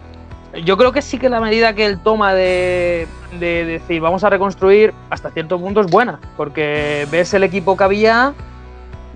[0.64, 3.08] yo creo que sí que la medida que él toma de,
[3.40, 7.84] de decir vamos a reconstruir hasta cierto punto es buena, porque ves el equipo que
[7.84, 8.34] había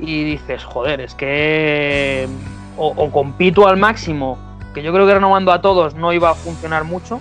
[0.01, 2.29] y dices, joder, es que
[2.79, 4.39] o, compito al máximo,
[4.73, 7.21] que yo creo que renovando a todos no iba a funcionar mucho,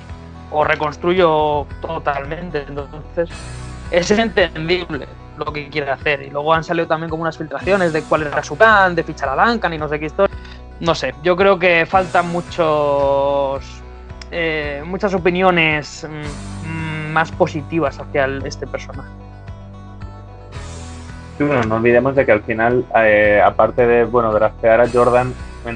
[0.51, 2.65] o reconstruyo totalmente.
[2.67, 3.29] Entonces,
[3.91, 6.21] es entendible lo que quiere hacer.
[6.21, 9.29] Y luego han salido también como unas filtraciones de cuál era su plan, de fichar
[9.37, 10.35] a Duncan y no sé qué historia.
[10.79, 13.63] No sé, yo creo que faltan muchos
[14.29, 19.09] eh, muchas opiniones mm, más positivas hacia este personaje.
[21.45, 25.33] Bueno, no olvidemos de que al final, eh, aparte de bueno draftear a Jordan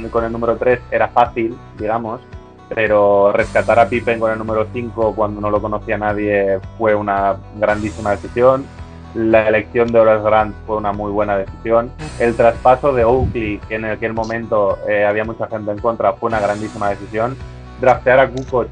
[0.09, 2.21] con el número 3 era fácil, digamos,
[2.69, 7.35] pero rescatar a Pippen con el número 5 cuando no lo conocía nadie fue una
[7.57, 8.65] grandísima decisión.
[9.13, 11.91] La elección de Horace Grant fue una muy buena decisión.
[12.17, 16.29] El traspaso de Oakley, que en aquel momento eh, había mucha gente en contra, fue
[16.29, 17.35] una grandísima decisión
[17.81, 18.69] draftear a Kukoc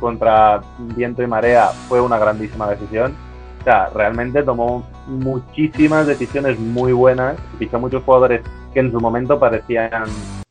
[0.00, 3.14] contra viento y marea fue una grandísima decisión.
[3.60, 9.38] O sea, realmente tomó muchísimas decisiones muy buenas, fichó muchos jugadores que en su momento
[9.38, 10.04] parecían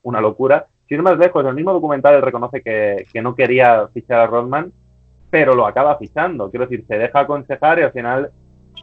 [0.04, 0.68] una locura.
[0.88, 4.72] Sin más lejos, el mismo documental reconoce que, que no quería fichar a Rodman,
[5.30, 6.50] pero lo acaba fichando.
[6.50, 8.32] Quiero decir, se deja aconsejar y al final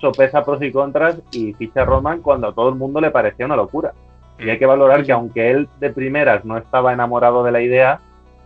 [0.00, 3.46] sopesa pros y contras y ficha a Rodman cuando a todo el mundo le parecía
[3.46, 3.92] una locura.
[4.38, 8.00] Y hay que valorar que aunque él de primeras no estaba enamorado de la idea,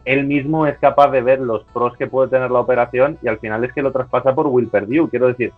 [0.05, 3.39] él mismo es capaz de ver los pros que puede tener la operación y al
[3.39, 5.09] final es que lo traspasa por Will Perdue.
[5.11, 5.53] Quiero decir,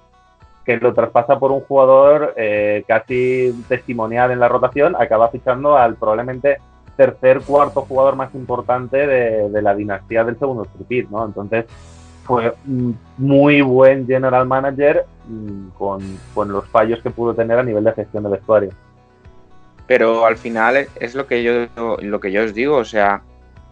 [0.64, 5.96] que lo traspasa por un jugador eh, casi testimonial en la rotación, acaba fichando al
[5.96, 6.58] probablemente
[6.96, 11.24] tercer, cuarto jugador más importante de, la dinastía del segundo striptease, ¿no?
[11.24, 11.66] Entonces,
[12.24, 12.54] fue
[13.18, 16.00] muy buen general manager mm, con,
[16.34, 18.70] con, los fallos que pudo tener a nivel de gestión de vestuario.
[19.86, 23.22] Pero al final es lo que yo, lo que yo os digo, o sea,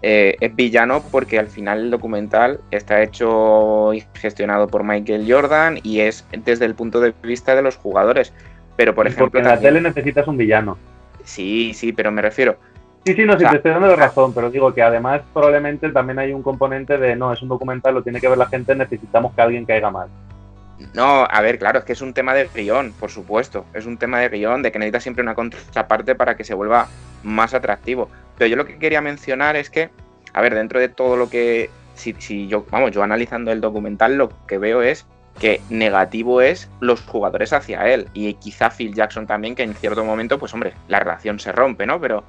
[0.03, 5.79] eh, es villano porque al final el documental está hecho y gestionado por Michael Jordan
[5.83, 8.33] y es desde el punto de vista de los jugadores.
[8.77, 9.27] Pero por ejemplo...
[9.27, 10.77] Porque en la tele necesitas un villano.
[11.25, 12.57] Sí, sí, pero me refiero,
[13.05, 16.33] Sí, sí, no, sí, te estoy dando razón, pero digo que además probablemente también hay
[16.33, 19.43] un componente de no, es un documental, lo tiene que ver la gente, necesitamos que
[19.43, 20.09] alguien caiga mal.
[20.95, 23.67] No, a ver, claro, es que es un tema de guion, por supuesto.
[23.75, 26.89] Es un tema de guion, de que necesita siempre una contraparte para que se vuelva
[27.23, 28.09] más atractivo.
[28.37, 29.91] Pero yo lo que quería mencionar es que,
[30.33, 31.71] a ver, dentro de todo lo que.
[31.95, 35.07] Si, si yo, vamos, yo analizando el documental, lo que veo es
[35.39, 38.09] que negativo es los jugadores hacia él.
[38.15, 41.87] Y quizá Phil Jackson también, que en cierto momento, pues hombre, la relación se rompe,
[41.87, 42.01] ¿no?
[42.01, 42.25] Pero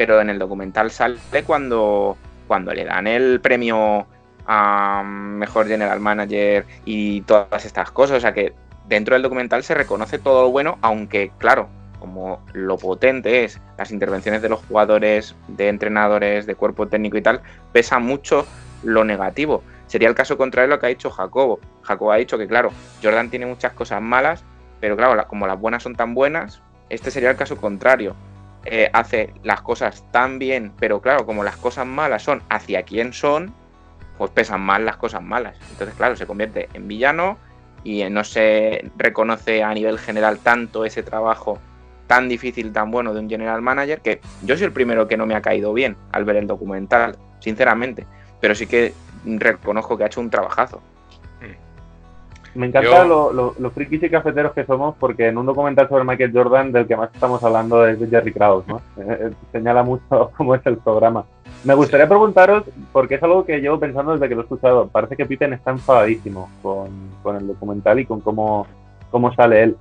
[0.00, 2.16] pero en el documental sale cuando,
[2.48, 4.06] cuando le dan el premio
[4.46, 8.18] a mejor general manager y todas estas cosas.
[8.18, 8.54] O sea que
[8.88, 13.92] dentro del documental se reconoce todo lo bueno, aunque, claro, como lo potente es las
[13.92, 18.46] intervenciones de los jugadores, de entrenadores, de cuerpo técnico y tal, pesa mucho
[18.82, 19.62] lo negativo.
[19.86, 21.60] Sería el caso contrario de lo que ha dicho Jacobo.
[21.82, 22.70] Jacobo ha dicho que, claro,
[23.02, 24.44] Jordan tiene muchas cosas malas,
[24.80, 28.16] pero claro, como las buenas son tan buenas, este sería el caso contrario.
[28.64, 33.12] Eh, hace las cosas tan bien, pero claro, como las cosas malas son hacia quién
[33.12, 33.54] son,
[34.20, 35.56] pues pesan mal las cosas malas.
[35.70, 37.38] Entonces, claro, se convierte en villano
[37.84, 41.58] y no se reconoce a nivel general tanto ese trabajo
[42.06, 45.24] tan difícil, tan bueno de un general manager, que yo soy el primero que no
[45.24, 48.06] me ha caído bien al ver el documental, sinceramente,
[48.42, 48.92] pero sí que
[49.24, 50.82] reconozco que ha hecho un trabajazo.
[52.54, 56.04] Me encanta lo, lo, lo, frikis y cafeteros que somos porque en un documental sobre
[56.04, 58.82] Michael Jordan del que más estamos hablando es de Jerry Krause, ¿no?
[58.98, 61.24] Eh, eh, señala mucho cómo es el programa.
[61.64, 65.16] Me gustaría preguntaros, porque es algo que llevo pensando desde que lo he escuchado, parece
[65.16, 66.88] que Pippen está enfadadísimo con,
[67.22, 68.66] con el documental y con cómo,
[69.10, 69.76] cómo sale él.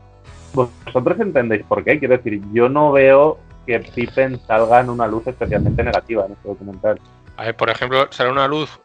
[0.53, 1.99] ¿Vosotros entendéis por qué?
[1.99, 6.49] Quiero decir, yo no veo que Pippen salga en una luz especialmente negativa en este
[6.49, 6.99] documental.
[7.37, 8.79] A ver, por ejemplo, sale una luz,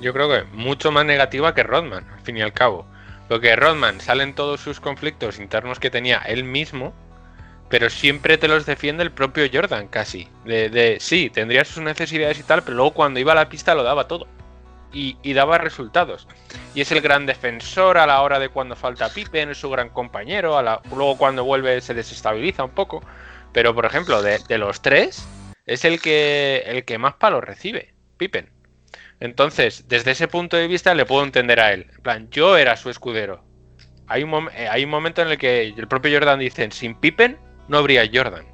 [0.00, 2.84] yo creo que mucho más negativa que Rodman, al fin y al cabo.
[3.28, 6.92] Lo que Rodman salen todos sus conflictos internos que tenía él mismo,
[7.72, 10.28] pero siempre te los defiende el propio Jordan, casi.
[10.44, 13.74] De, de sí, tendría sus necesidades y tal, pero luego cuando iba a la pista
[13.74, 14.28] lo daba todo.
[14.92, 16.28] Y, y, daba resultados.
[16.74, 19.88] Y es el gran defensor a la hora de cuando falta Pippen, es su gran
[19.88, 23.02] compañero, a la, luego cuando vuelve se desestabiliza un poco.
[23.54, 25.26] Pero por ejemplo, de, de los tres,
[25.64, 28.50] es el que, el que más palos recibe, Pippen.
[29.18, 31.86] Entonces, desde ese punto de vista le puedo entender a él.
[31.96, 33.42] En plan, yo era su escudero.
[34.08, 37.38] Hay un, hay un momento en el que el propio Jordan dice, sin Pippen
[37.72, 38.44] no habría Jordan.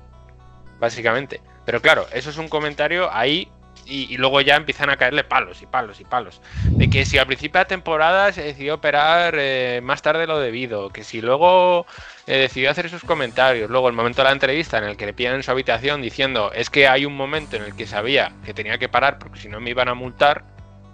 [0.79, 1.41] Básicamente.
[1.67, 3.51] Pero claro, eso es un comentario ahí
[3.85, 6.41] y, luego ya empiezan a caerle palos y palos y palos.
[6.65, 10.27] De que si al principio de la temporada se decidió operar eh, más tarde de
[10.27, 11.87] lo debido, que si luego
[12.27, 15.15] eh, decidió hacer esos comentarios, luego el momento de la entrevista en el que le
[15.15, 18.55] piden en su habitación diciendo es que hay un momento en el que sabía que
[18.55, 20.45] tenía que parar porque si no me iban a multar,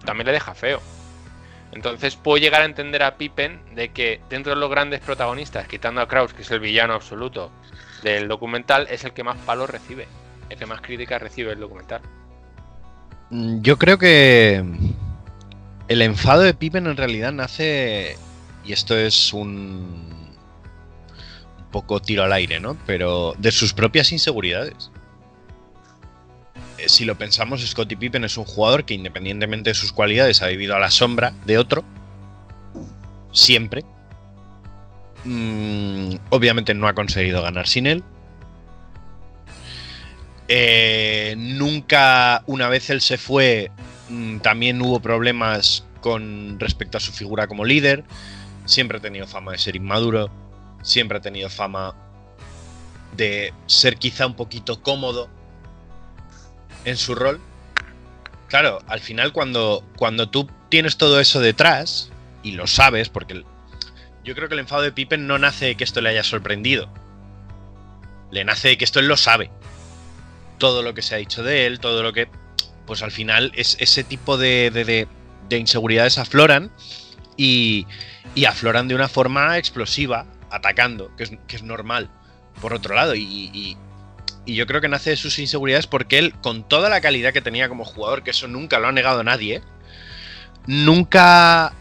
[0.05, 0.81] también le deja feo.
[1.73, 5.99] Entonces puedo llegar a entender a Pippen de que dentro de los grandes protagonistas, quitando
[5.99, 7.51] a Kraus, que es el villano absoluto
[8.05, 10.07] del documental, es el que más palos recibe,
[10.49, 12.01] el que más críticas recibe el documental.
[13.29, 14.63] Yo creo que
[15.89, 18.15] el enfado de Pippen en realidad nace,
[18.63, 20.29] y esto es un,
[21.57, 22.77] un poco tiro al aire, ¿no?
[22.85, 24.91] Pero de sus propias inseguridades
[26.87, 30.75] si lo pensamos, Scottie Pippen es un jugador que independientemente de sus cualidades ha vivido
[30.75, 31.83] a la sombra de otro.
[33.31, 33.83] Siempre.
[35.25, 38.03] Mm, obviamente no ha conseguido ganar sin él.
[40.47, 43.71] Eh, nunca, una vez él se fue,
[44.09, 48.03] mm, también hubo problemas con respecto a su figura como líder.
[48.65, 50.29] Siempre ha tenido fama de ser inmaduro.
[50.83, 51.95] Siempre ha tenido fama
[53.17, 55.29] de ser quizá un poquito cómodo
[56.85, 57.39] en su rol.
[58.47, 62.11] Claro, al final cuando, cuando tú tienes todo eso detrás,
[62.43, 63.43] y lo sabes, porque
[64.25, 66.89] yo creo que el enfado de Pippen no nace de que esto le haya sorprendido.
[68.31, 69.51] Le nace de que esto él lo sabe.
[70.57, 72.27] Todo lo que se ha dicho de él, todo lo que...
[72.87, 75.07] Pues al final es ese tipo de, de,
[75.49, 76.71] de, inseguridades afloran
[77.35, 77.87] y,
[78.35, 82.09] y, afloran de una forma explosiva, atacando, que es, que es normal.
[82.61, 83.77] Por otro lado, y, y,
[84.45, 87.41] y yo creo que nace de sus inseguridades porque él, con toda la calidad que
[87.41, 89.63] tenía como jugador, que eso nunca lo ha negado nadie,
[90.67, 91.73] nunca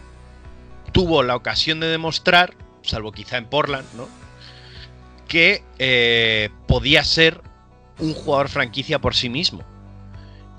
[0.95, 2.55] tuvo la ocasión de demostrar
[2.88, 4.09] salvo quizá en Portland, ¿no?
[5.28, 7.40] Que eh, podía ser
[7.99, 9.64] un jugador franquicia por sí mismo.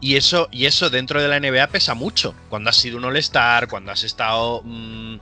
[0.02, 2.36] Y eso, y eso dentro de la NBA pesa mucho.
[2.50, 4.62] Cuando has sido un All-Star, cuando has estado.
[4.64, 5.18] mm,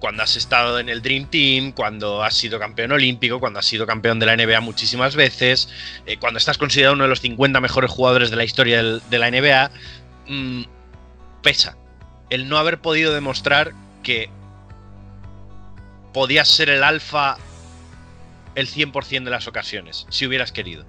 [0.00, 3.86] cuando has estado en el Dream Team, cuando has sido campeón olímpico, cuando has sido
[3.86, 5.68] campeón de la NBA muchísimas veces,
[6.06, 9.30] eh, cuando estás considerado uno de los 50 mejores jugadores de la historia de la
[9.30, 9.70] NBA,
[10.26, 10.62] mm,
[11.42, 11.76] pesa.
[12.30, 14.30] El no haber podido demostrar que
[16.12, 17.36] podías ser el alfa
[18.54, 20.84] el 100% de las ocasiones, si hubieras querido.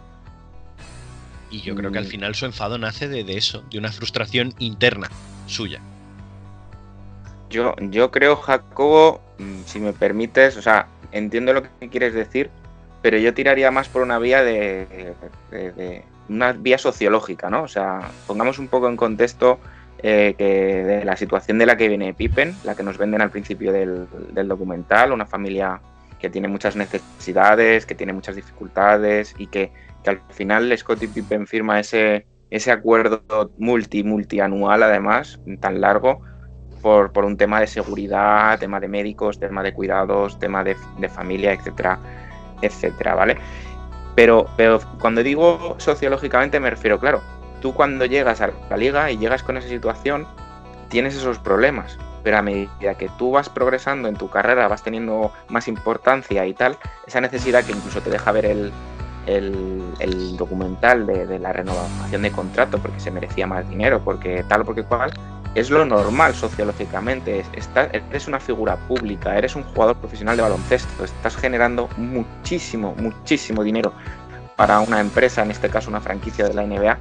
[1.52, 2.10] Y yo creo que al Mm.
[2.10, 5.10] final su enfado nace de, de eso, de una frustración interna
[5.48, 5.80] suya.
[7.50, 12.50] Yo, yo creo, Jacobo, mm, si me permites, o sea, entiendo lo que quieres decir,
[13.02, 15.14] pero yo tiraría más por una vía de,
[15.52, 17.64] de- de- una vía sociológica, ¿no?
[17.64, 19.60] O sea, pongamos un poco en contexto
[20.04, 23.30] eh, que de la situación de la que viene Pippen, la que nos venden al
[23.30, 24.08] principio del,
[24.48, 25.80] documental, una familia
[26.20, 29.72] que tiene muchas necesidades, que tiene muchas dificultades y que,
[30.04, 33.24] que al final Scottie Pippen firma ese, ese acuerdo
[33.58, 36.22] multi multianual además tan largo
[36.82, 41.10] por, por un tema de seguridad, tema de médicos, tema de cuidados, tema de, de
[41.10, 42.00] familia, etcétera,
[42.62, 43.38] etcétera, ¿vale?
[44.16, 47.22] Pero, pero cuando digo sociológicamente me refiero, claro,
[47.62, 50.28] tú cuando llegas a la liga y llegas con esa situación,
[50.90, 55.32] tienes esos problemas, pero a medida que tú vas progresando en tu carrera, vas teniendo
[55.48, 58.72] más importancia y tal, esa necesidad que incluso te deja ver el,
[60.38, 65.12] documental de, la renovación de contrato porque se merecía más dinero, porque tal, porque cual,
[65.56, 67.40] es lo normal sociológicamente.
[67.40, 72.96] Es- está- eres una figura pública, eres un jugador profesional de baloncesto, estás generando muchísimo,
[72.98, 73.94] muchísimo dinero
[74.62, 76.96] para una empresa, en este caso una franquicia de la NBA,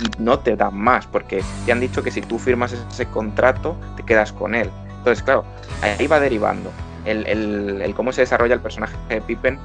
[0.00, 3.76] y no te dan más, porque te han dicho que si tú firmas ese contrato,
[3.96, 4.70] te quedas con él.
[4.98, 5.44] Entonces, claro,
[5.82, 6.70] ahí va derivando
[7.04, 9.58] el, cómo se desarrolla el personaje de Pippen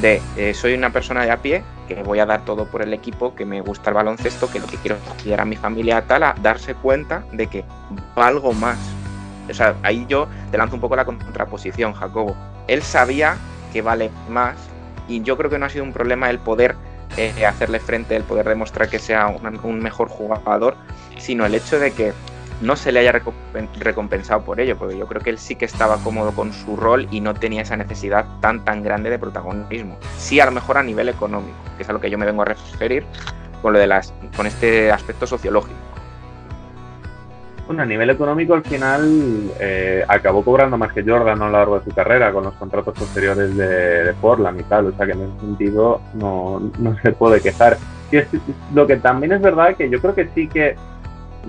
[0.00, 2.92] de eh, soy una persona de a pie que voy a dar todo por el
[2.92, 6.02] equipo, que me gusta el baloncesto, que lo que quiero es cuidar a mi familia
[6.04, 7.64] tal, a darse cuenta de que
[8.16, 8.76] valgo más.
[9.48, 12.34] O sea, ahí yo te lanzo un poco la contraposición, Jacobo.
[12.66, 13.36] Él sabía
[13.72, 14.56] que vale más
[15.08, 16.76] y yo creo que no ha sido un problema el poder
[17.16, 20.76] eh, hacerle frente, el poder demostrar que sea un, un mejor jugador,
[21.16, 22.12] sino el hecho de que
[22.60, 25.64] no se le haya recompen- recompensado por ello, porque yo creo que él sí que
[25.64, 29.96] estaba cómodo con su rol y no tenía esa necesidad tan tan grande de protagonismo.
[30.18, 32.42] Sí, a lo mejor a nivel económico, que es a lo que yo me vengo
[32.42, 33.04] a referir
[33.62, 35.76] con lo de las con este aspecto sociológico.
[37.68, 41.78] Bueno, a nivel económico, al final eh, acabó cobrando más que Jordan a lo largo
[41.78, 44.86] de su carrera con los contratos posteriores de, de Portland y tal.
[44.86, 47.76] O sea que en ese sentido no, no se puede quejar.
[48.10, 48.26] Y es,
[48.72, 50.76] lo que también es verdad que yo creo que sí que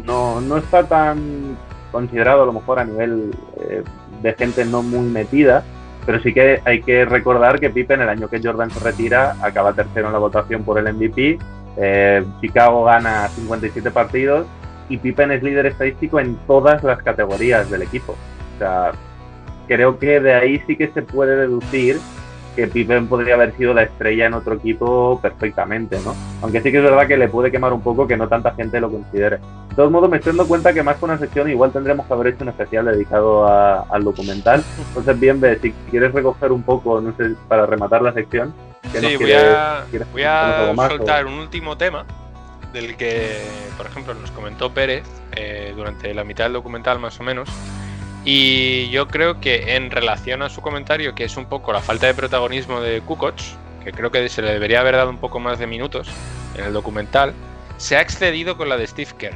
[0.05, 1.55] no, no está tan
[1.89, 3.82] considerado a lo mejor a nivel eh,
[4.22, 5.63] de gente no muy metida,
[6.05, 9.72] pero sí que hay que recordar que Pippen el año que Jordan se retira acaba
[9.72, 11.39] tercero en la votación por el MVP,
[11.78, 14.45] eh, Chicago gana 57 partidos
[14.89, 18.13] y Pippen es líder estadístico en todas las categorías del equipo.
[18.55, 18.91] O sea,
[19.67, 21.99] creo que de ahí sí que se puede deducir
[22.55, 26.15] que Pippen podría haber sido la estrella en otro equipo perfectamente, ¿no?
[26.41, 28.81] Aunque sí que es verdad que le puede quemar un poco que no tanta gente
[28.81, 29.37] lo considere.
[29.69, 32.13] De todos modos, me estoy dando cuenta que más que una sección igual tendremos que
[32.13, 34.63] haber hecho un especial dedicado a- al documental.
[34.89, 38.53] Entonces, bien, ve, si quieres recoger un poco, no sé, para rematar la sección.
[38.91, 42.05] ¿qué nos Sí, voy quieres- a, quieres voy a más, o- soltar un último tema
[42.74, 43.41] del que,
[43.78, 47.49] por ejemplo, nos comentó Pérez eh, durante la mitad del documental más o menos.
[48.26, 52.07] Y yo creo que en relación a su comentario, que es un poco la falta
[52.07, 53.36] de protagonismo de Kukoc,
[53.84, 56.09] que creo que se le debería haber dado un poco más de minutos
[56.57, 57.34] en el documental,
[57.78, 59.36] se ha excedido con la de Steve Kerr.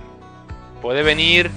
[0.82, 1.50] Puede venir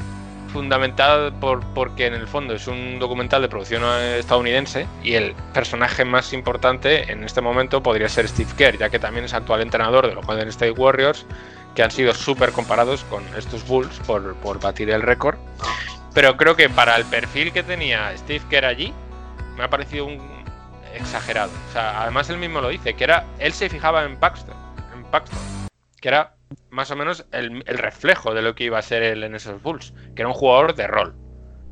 [0.53, 5.35] fundamentado por, porque en el fondo es un documental de producción eh, estadounidense y el
[5.53, 9.61] personaje más importante en este momento podría ser Steve Kerr, ya que también es actual
[9.61, 11.27] entrenador de los Golden State Warriors,
[11.77, 15.39] que han sido súper comparados con estos Bulls por, por batir el récord.
[16.15, 18.95] Pero creo que para el perfil que tenía Steve Kerr allí,
[19.57, 20.19] me ha parecido un
[20.95, 21.53] exagerado.
[21.69, 24.57] O sea, además él mismo lo dice, que era, él se fijaba en Paxton,
[24.95, 25.39] en Paxton,
[26.01, 26.35] que era
[26.71, 29.93] más o menos el, reflejo de lo que iba a ser él en esos Bulls,
[30.15, 31.15] que era un jugador de rol,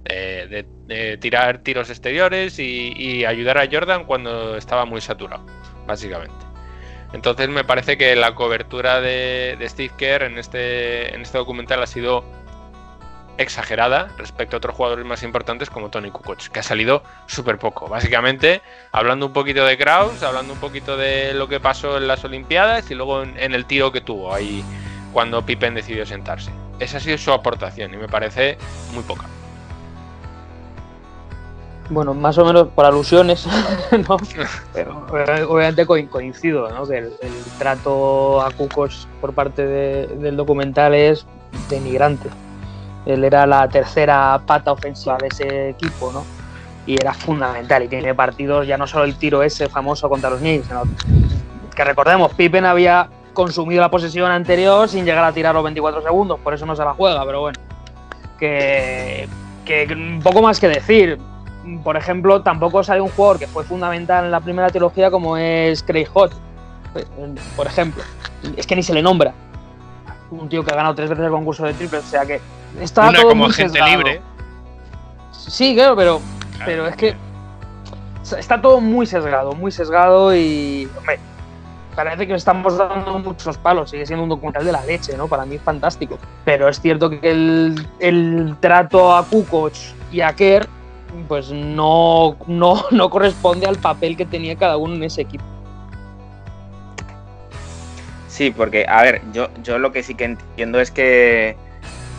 [0.05, 5.47] de, tirar tiros exteriores y ayudar a Jordan cuando estaba muy saturado,
[5.87, 6.54] básicamente.
[7.15, 11.87] Entonces me parece que la cobertura de, Steve Kerr en este, en este documental ha
[11.87, 12.25] sido
[13.39, 17.87] exagerada respecto a otros jugadores más importantes como Tony Kukoc, que ha salido súper poco.
[17.87, 22.25] Básicamente, hablando un poquito de Kraus, hablando un poquito de lo que pasó en las
[22.25, 24.65] Olimpiadas y luego en, en el tiro que tuvo ahí
[25.13, 26.51] cuando Pippen decidió sentarse.
[26.81, 28.59] Esa ha sido su aportación y me parece
[28.93, 29.27] muy poca.
[31.91, 33.47] Bueno, más o menos por alusiones,
[34.09, 34.17] ¿no?
[35.13, 36.87] Pero obviamente co- coincido, ¿no?
[36.87, 37.13] Que el,
[37.59, 41.27] trato a Cucos por parte de- del documental es
[41.69, 42.29] denigrante.
[43.05, 46.25] Él era la tercera pata ofensiva de ese equipo, ¿no?
[46.87, 47.83] Y era fundamental.
[47.83, 50.83] Y tiene partidos, ya no solo el tiro ese famoso contra los Knicks, sino
[51.77, 56.39] que recordemos, Pippen había consumido la posesión anterior sin llegar a tirar los 24 segundos,
[56.41, 57.59] por eso no se la juega, pero bueno.
[58.39, 59.29] Que,
[59.67, 61.19] que poco más que decir.
[61.83, 65.83] Por ejemplo, tampoco sale un jugador que fue fundamental en la primera trilogía como es
[65.83, 66.33] Craig Hot,
[67.57, 68.03] por ejemplo.
[68.57, 69.33] Es que ni se le nombra.
[70.31, 72.41] Un tío que ha ganado tres veces el concurso de triple, o sea que
[72.81, 73.91] está Una todo como muy sesgado.
[73.91, 74.21] libre.
[75.33, 76.21] Sí, claro, pero,
[76.65, 77.15] pero es que
[78.39, 81.19] está todo muy sesgado, muy sesgado y, hombre,
[81.95, 83.91] parece que estamos dando muchos palos.
[83.91, 85.29] Sigue siendo un documental de la leche, ¿no?
[85.29, 86.19] Para mí es fantástico.
[86.45, 89.73] Pero es cierto que el, el trato a Kukoc
[90.11, 90.67] y a Kerr,
[91.29, 95.45] pues no, no, no corresponde al papel que tenía cada uno en ese equipo.
[98.29, 101.57] Sí, porque, a ver, yo, yo lo que sí que entiendo es que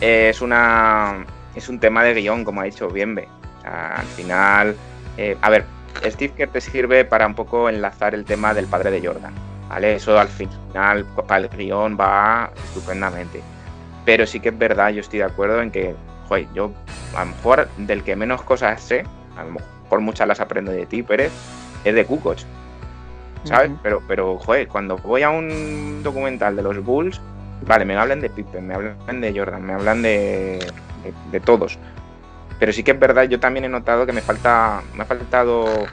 [0.00, 3.28] eh, es una es un tema de guion, como ha dicho Bienve.
[3.64, 4.76] Al final,
[5.16, 5.64] eh, a ver,
[6.04, 9.32] Steve Kerr te sirve para un poco enlazar el tema del padre de Jordan,
[9.68, 9.94] ¿vale?
[9.96, 13.42] Eso al final, para el guion va estupendamente.
[14.04, 15.96] Pero sí que es verdad, yo estoy de acuerdo en que,
[16.28, 16.72] joder, yo
[17.14, 19.04] a lo mejor del que menos cosas sé,
[19.36, 21.32] a lo mejor muchas las aprendo de ti, Pérez,
[21.84, 22.38] es de Kukoc.
[23.44, 23.70] ¿sabes?
[23.82, 27.20] Pero, pero, joder, cuando voy a un documental de los Bulls,
[27.64, 30.58] vale, me hablan de Pippen, me hablan de Jordan, me hablan de,
[31.04, 31.78] de, de todos.
[32.58, 35.86] Pero sí que es verdad, yo también he notado que me falta, me ha faltado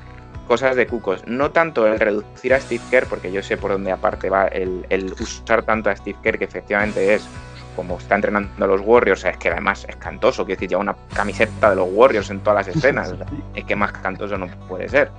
[0.47, 1.27] cosas de Cucos.
[1.27, 4.85] No tanto el reducir a Steve Kerr, porque yo sé por dónde aparte va el,
[4.89, 7.27] el usar tanto a Steve Kerr, que efectivamente es
[7.75, 10.95] como está entrenando a los Warriors, es que además es cantoso, quiero decir, lleva una
[11.13, 13.13] camiseta de los Warriors en todas las escenas,
[13.55, 15.11] es que más cantoso no puede ser.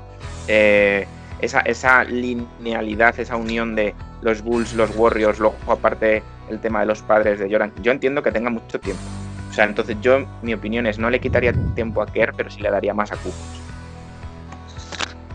[0.49, 1.07] Eh,
[1.41, 6.87] esa, esa linealidad, esa unión de los Bulls, los Warriors, luego aparte el tema de
[6.87, 9.03] los padres de Jordan, yo entiendo que tenga mucho tiempo.
[9.51, 12.61] O sea, entonces yo, mi opinión es, no le quitaría tiempo a Kerr, pero sí
[12.61, 13.64] le daría más a Kukoc.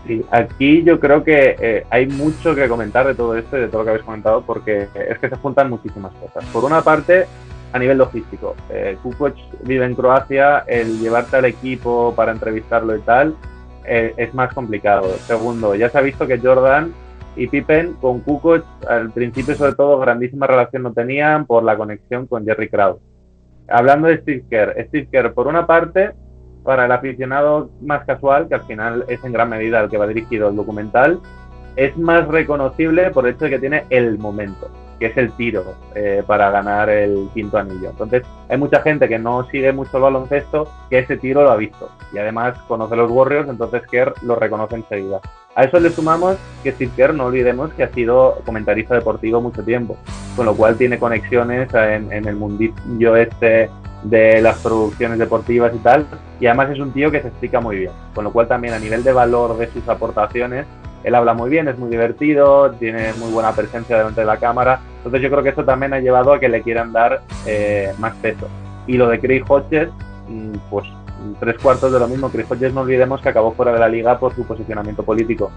[0.06, 3.68] Sí, aquí yo creo que eh, hay mucho que comentar de todo esto y de
[3.68, 6.44] todo lo que habéis comentado porque es que se juntan muchísimas cosas.
[6.52, 7.26] Por una parte,
[7.72, 13.00] a nivel logístico, eh, Kukoc vive en Croacia, el llevarte al equipo para entrevistarlo y
[13.00, 13.36] tal
[13.84, 15.08] eh, es más complicado.
[15.26, 16.92] Segundo, ya se ha visto que Jordan
[17.36, 22.26] y Pippen con Kukoc al principio sobre todo grandísima relación no tenían por la conexión
[22.26, 23.00] con Jerry Krause.
[23.68, 26.10] Hablando de Steve Kerr, Steve Kerr por una parte
[26.62, 30.06] para el aficionado más casual, que al final es en gran medida al que va
[30.06, 31.20] dirigido el documental,
[31.76, 35.64] es más reconocible por el hecho de que tiene el momento, que es el tiro
[35.94, 37.90] eh, para ganar el quinto anillo.
[37.90, 41.56] Entonces, hay mucha gente que no sigue mucho el baloncesto que ese tiro lo ha
[41.56, 45.20] visto y además conoce los Warriors, entonces Kerr lo reconoce enseguida.
[45.54, 49.64] A eso le sumamos que Steve Kerr, no olvidemos que ha sido comentarista deportivo mucho
[49.64, 49.96] tiempo,
[50.36, 53.70] con lo cual tiene conexiones en, en el mundillo este
[54.02, 56.06] de las producciones deportivas y tal,
[56.40, 58.78] y además es un tío que se explica muy bien, con lo cual también a
[58.78, 60.66] nivel de valor de sus aportaciones,
[61.04, 64.80] él habla muy bien, es muy divertido, tiene muy buena presencia delante de la cámara,
[64.98, 68.14] entonces yo creo que eso también ha llevado a que le quieran dar eh, más
[68.16, 68.48] peso.
[68.86, 69.88] Y lo de Craig Hodges,
[70.28, 70.86] mm, pues
[71.38, 74.18] tres cuartos de lo mismo, Craig Hodges no olvidemos que acabó fuera de la liga
[74.18, 75.50] por su posicionamiento político.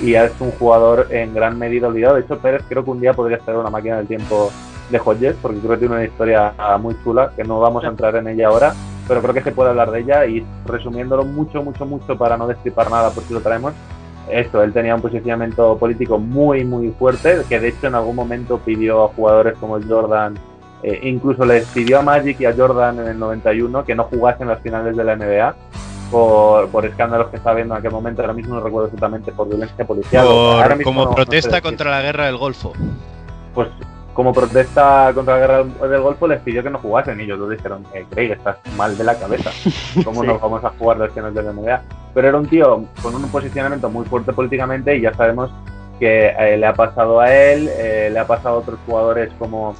[0.00, 3.12] Y es un jugador en gran medida olvidado, de hecho Pérez creo que un día
[3.12, 4.50] podría ser una máquina del tiempo
[4.90, 8.16] de Hodges, porque creo que tiene una historia muy chula, que no vamos a entrar
[8.16, 8.74] en ella ahora,
[9.06, 10.26] pero creo que se puede hablar de ella.
[10.26, 13.74] Y resumiéndolo mucho, mucho, mucho para no destripar nada por si lo traemos,
[14.30, 18.58] esto, él tenía un posicionamiento político muy, muy fuerte, que de hecho en algún momento
[18.58, 20.34] pidió a jugadores como Jordan,
[20.82, 24.48] eh, incluso les pidió a Magic y a Jordan en el 91 que no jugasen
[24.48, 25.54] las finales de la NBA.
[26.10, 29.46] Por, por escándalos que estaba viendo en aquel momento, ahora mismo no recuerdo exactamente, por
[29.46, 30.24] violencia policial.
[30.26, 32.72] Por- como no- no sé protesta contra la guerra del Golfo.
[33.54, 33.68] pues
[34.14, 37.48] como protesta contra la guerra del- Golfo les pidió que no jugasen y ellos lo
[37.50, 39.50] dijeron, eh, Craig, estás mal de la cabeza,
[40.04, 40.28] ¿cómo Sí.
[40.28, 41.82] nos vamos a jugar las finales de la NBA?
[42.14, 45.50] Pero era un tío con un posicionamiento muy fuerte políticamente y ya sabemos
[46.00, 49.74] que eh, le ha pasado a él, eh, le ha pasado a otros jugadores como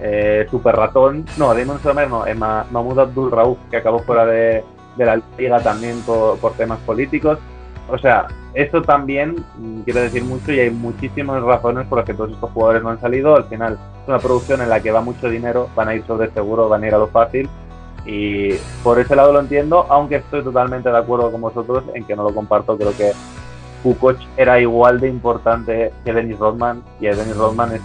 [0.00, 4.24] eh, Super Ratón, no, Damon Sommer no, eh, Ma- Mahmoud Abdul Rauf, que acabó fuera
[4.26, 4.64] de,
[4.96, 7.38] la liga también por, por temas políticos.
[7.90, 12.14] O sea, eso también mm, quiere decir mucho y hay muchísimas razones por las que
[12.14, 13.36] todos estos jugadores no han salido.
[13.36, 16.30] Al final es una producción en la que va mucho dinero, van a ir sobre
[16.30, 17.48] seguro, van a ir a lo fácil.
[18.04, 22.16] Y por ese lado lo entiendo, aunque estoy totalmente de acuerdo con vosotros en que
[22.16, 22.76] no lo comparto.
[22.76, 23.12] Creo que
[23.82, 27.80] Kukoc era igual de importante que Dennis Rodman y a Dennis Rodman es,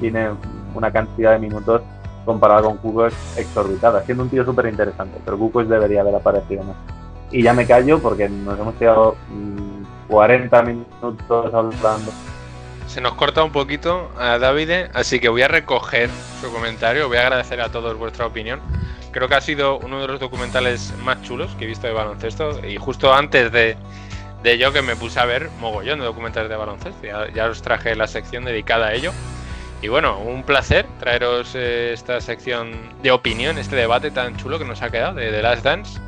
[0.00, 0.30] tiene
[0.76, 1.82] una cantidad de minutos
[2.24, 6.76] comparada con Kukoc exorbitada, siendo un tío súper interesante, pero Kukoc debería haber aparecido más.
[7.30, 12.12] y ya me callo porque nos hemos quedado mm, 40 minutos hablando.
[12.86, 16.08] Se nos corta un poquito a David, así que voy a recoger
[16.40, 17.08] su comentario.
[17.08, 18.60] Voy a agradecer a todos vuestra opinión.
[19.10, 22.64] Creo que ha sido uno de los documentales más chulos que he visto de baloncesto.
[22.64, 23.76] Y justo antes de,
[24.42, 27.04] de yo que me puse a ver mogollón de documentales de baloncesto.
[27.04, 29.12] Ya, ya os traje la sección dedicada a ello.
[29.86, 32.72] Y bueno, un placer traeros eh, esta sección
[33.04, 36.00] de opinión, este debate tan chulo que nos ha quedado de The Last Dance.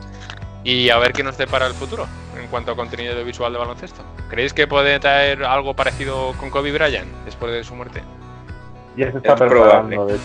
[0.64, 4.03] Y a ver qué nos depara el futuro en cuanto a contenido visual de baloncesto.
[4.31, 8.03] ¿Creéis que puede traer algo parecido con Kobe Bryant después de su muerte?
[8.97, 9.89] Ya se está Es preparando.
[9.91, 10.12] probable.
[10.12, 10.24] de hecho.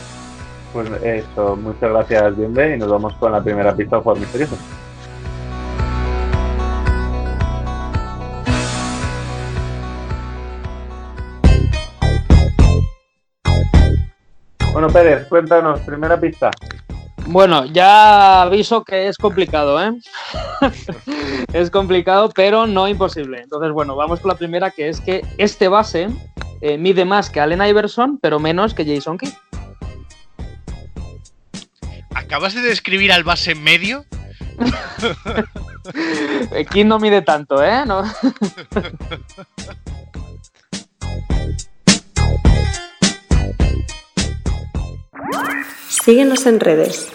[0.73, 4.57] Pues eso, muchas gracias, Bienve, y nos vamos con la primera pista por misterioso.
[14.83, 16.51] Bueno, Pérez, cuéntanos, primera pista.
[17.27, 19.93] Bueno, ya aviso que es complicado, ¿eh?
[21.53, 23.39] es complicado, pero no imposible.
[23.43, 26.09] Entonces, bueno, vamos con la primera, que es que este base
[26.59, 29.31] eh, mide más que Allen Iverson, pero menos que Jason Kidd.
[32.13, 34.03] ¿Acabas de describir al base en medio?
[36.53, 37.83] Eh, Kidd no mide tanto, ¿eh?
[37.85, 38.03] No-
[45.89, 47.07] Síguenos en redes.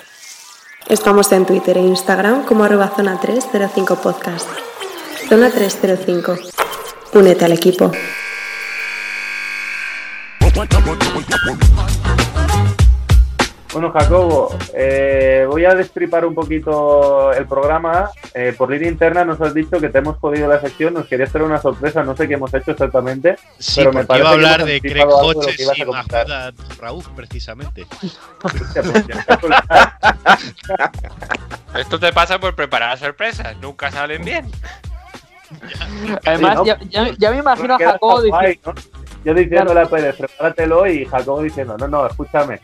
[0.88, 4.48] Estamos en Twitter e Instagram como arroba zona 305 podcast.
[5.28, 6.38] Zona 305.
[7.12, 7.92] Únete al equipo.
[13.73, 18.11] Bueno, Jacobo, eh, voy a destripar un poquito el programa.
[18.33, 21.29] Eh, por línea interna nos has dicho que te hemos jodido la sección, nos querías
[21.29, 23.37] hacer una sorpresa, no sé qué hemos hecho exactamente.
[23.59, 25.79] Sí, Pero me porque iba a parece que hablar hemos de Craig que Hodges ibas
[25.79, 25.85] y.
[25.85, 27.87] Mahmoud Rauf, precisamente.
[28.41, 28.55] Pues
[31.75, 34.51] Esto te pasa por preparar sorpresas, nunca salen bien.
[36.25, 36.64] Además, ¿no?
[36.64, 38.81] ya, ya- ya me imagino a Jacobo diciendo, ¿no?
[39.25, 42.61] Yo diciéndole a Pérez, prepáratelo y Jacobo diciendo, no, no, escúchame,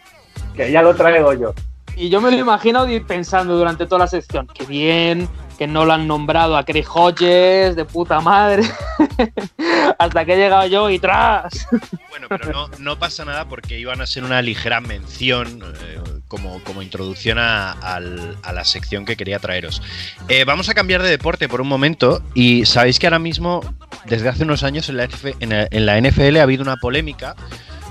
[0.55, 1.55] que ya lo traigo yo.
[1.97, 5.29] y yo me lo imagino pensando durante toda la sección, qué bien,
[5.59, 8.65] que no lo han nombrado a Craig Hodges, de puta madre.
[9.99, 11.67] Hasta que he llegado yo y tras.
[12.11, 16.61] Bueno, pero no, no pasa nada porque iban a ser una ligera mención eh, como,
[16.65, 19.83] como introducción a, al- a la sección que quería traeros.
[20.29, 23.61] Eh, vamos a cambiar de deporte por un momento y sabéis que ahora mismo,
[24.07, 25.09] desde hace unos años en la,
[25.41, 27.37] en la- en la NFL ha habido una polémica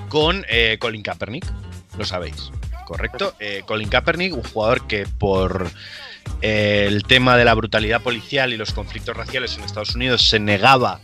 [0.09, 1.45] con eh, Colin Kaepernick,
[1.97, 2.51] lo sabéis,
[2.85, 3.35] ¿correcto?
[3.39, 5.69] Eh, Colin Kaepernick, un jugador que por
[6.41, 10.39] eh, el tema de la brutalidad policial y los conflictos raciales en Estados Unidos se
[10.39, 10.99] negaba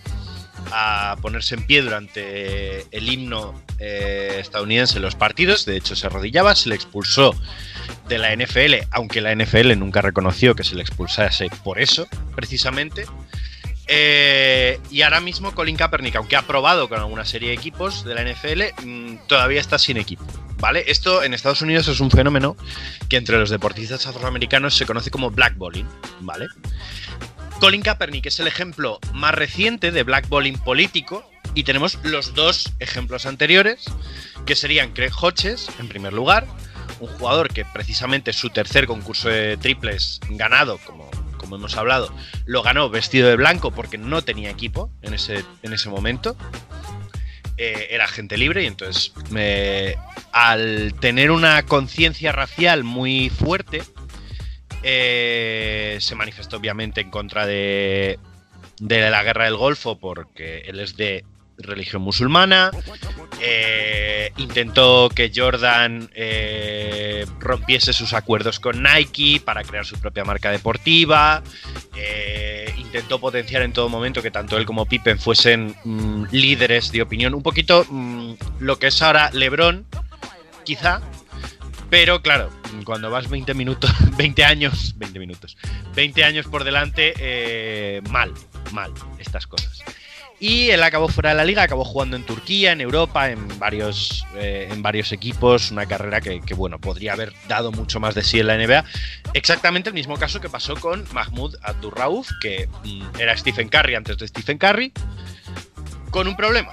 [0.72, 5.66] a ponerse en pie durante el himno eh, estadounidense en los partidos.
[5.66, 7.34] De hecho, se arrodillaba, se le expulsó
[8.08, 13.06] de la NFL, aunque la NFL nunca reconoció que se le expulsase por eso, precisamente.
[14.92, 18.22] Y ahora mismo Colin Kaepernick, aunque ha probado con alguna serie de equipos de la
[18.22, 20.26] NFL, mm, todavía está sin equipo.
[20.60, 20.84] ¿Vale?
[20.88, 22.58] Esto en Estados Unidos es un fenómeno
[23.08, 25.88] que entre los deportistas afroamericanos se conoce como blackballing,
[26.20, 26.48] ¿vale?
[27.60, 33.26] Colin Kaepernick es el ejemplo más reciente de blackballing político y tenemos los dos ejemplos
[33.26, 33.86] anteriores,
[34.46, 36.46] que serían Craig Hodges, en primer lugar,
[37.00, 42.14] un jugador que precisamente su tercer concurso de triples ganado, como, como hemos hablado,
[42.46, 46.38] lo ganó vestido de blanco porque no tenía equipo en ese, en ese momento.
[47.62, 49.12] Eh, era gente libre y entonces
[50.32, 53.84] al tener una conciencia racial muy fuerte,
[54.82, 58.18] eh, se manifestó obviamente en contra de,
[58.80, 61.26] de la guerra del Golfo porque él es de
[61.60, 62.72] religión musulmana.
[63.42, 70.52] eh, intentó que Jordan eh, rompiese sus acuerdos con Nike para crear su propia marca
[70.52, 71.44] deportiva.
[71.96, 77.02] eh, intentó potenciar en todo momento que tanto él como Pippen fuesen mm, líderes de
[77.02, 77.34] opinión.
[77.34, 79.86] Un poquito mm, lo que es ahora LeBron,
[80.66, 81.02] quizá.
[81.90, 82.50] Pero claro,
[82.84, 85.58] cuando vas 20 minutos, 20 años, 20 minutos,
[85.96, 88.34] 20 años por delante, mal,
[88.72, 89.84] mal estas cosas.
[90.40, 94.26] Y él acabó fuera de la liga, acabó jugando en Turquía, en Europa, en varios,
[94.36, 98.40] eh, en varios equipos, una carrera que, bueno, podría haber dado mucho más de sí
[98.40, 98.86] en la NBA.
[99.34, 104.18] Exactamente el mismo caso que pasó con Mahmoud Abdurrauf, que mm, era Stephen Curry antes
[104.18, 104.94] de Stephen Curry,
[106.10, 106.72] con un problema,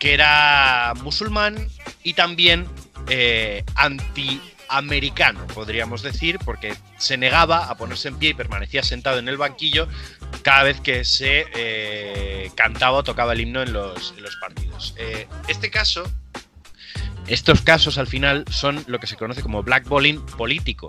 [0.00, 1.68] que era musulmán
[2.02, 2.66] y también
[3.08, 9.28] eh, anti-americano, podríamos decir, porque se negaba a ponerse en pie y permanecía sentado en
[9.28, 9.86] el banquillo
[10.42, 14.94] cada vez que se eh, cantaba o tocaba el himno en los, en los partidos.
[14.96, 16.04] Eh, este caso
[17.26, 20.86] Estos casos al final son lo que se conoce como blackballing político.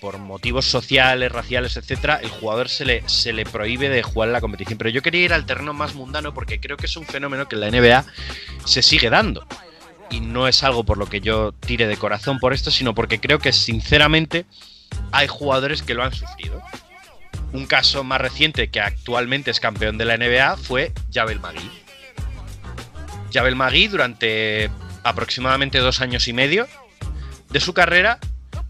[0.00, 4.40] Por motivos sociales, raciales, etcétera, el jugador se le, se le prohíbe de jugar la
[4.40, 4.78] competición.
[4.78, 7.56] Pero yo quería ir al terreno más mundano porque creo que es un fenómeno que
[7.56, 8.04] en la NBA
[8.64, 9.44] se sigue dando.
[10.10, 13.20] Y no es algo por lo que yo tire de corazón por esto, sino porque
[13.20, 14.46] creo que sinceramente
[15.12, 16.62] hay jugadores que lo han sufrido.
[17.52, 21.70] Un caso más reciente que actualmente es campeón de la NBA fue Javel Magui.
[23.32, 24.70] Javel Magui durante
[25.02, 26.68] aproximadamente dos años y medio
[27.50, 28.18] de su carrera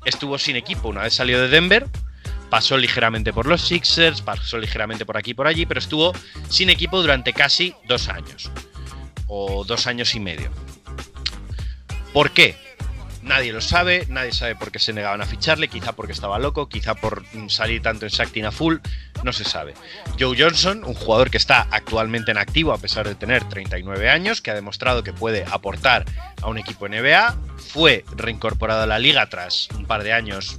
[0.04, 0.88] estuvo sin equipo.
[0.88, 1.86] Una vez salió de Denver,
[2.48, 6.12] pasó ligeramente por los Sixers, pasó ligeramente por aquí y por allí, pero estuvo
[6.48, 8.50] sin equipo durante casi dos años.
[9.26, 10.50] O dos años y medio.
[12.12, 12.56] ¿Por qué?
[13.30, 16.68] Nadie lo sabe, nadie sabe por qué se negaban a ficharle, quizá porque estaba loco,
[16.68, 18.78] quizá por salir tanto en Shaktina Full,
[19.22, 19.74] no se sabe.
[20.18, 24.40] Joe Johnson, un jugador que está actualmente en activo a pesar de tener 39 años,
[24.40, 26.06] que ha demostrado que puede aportar
[26.42, 30.58] a un equipo NBA, fue reincorporado a la liga tras un par de años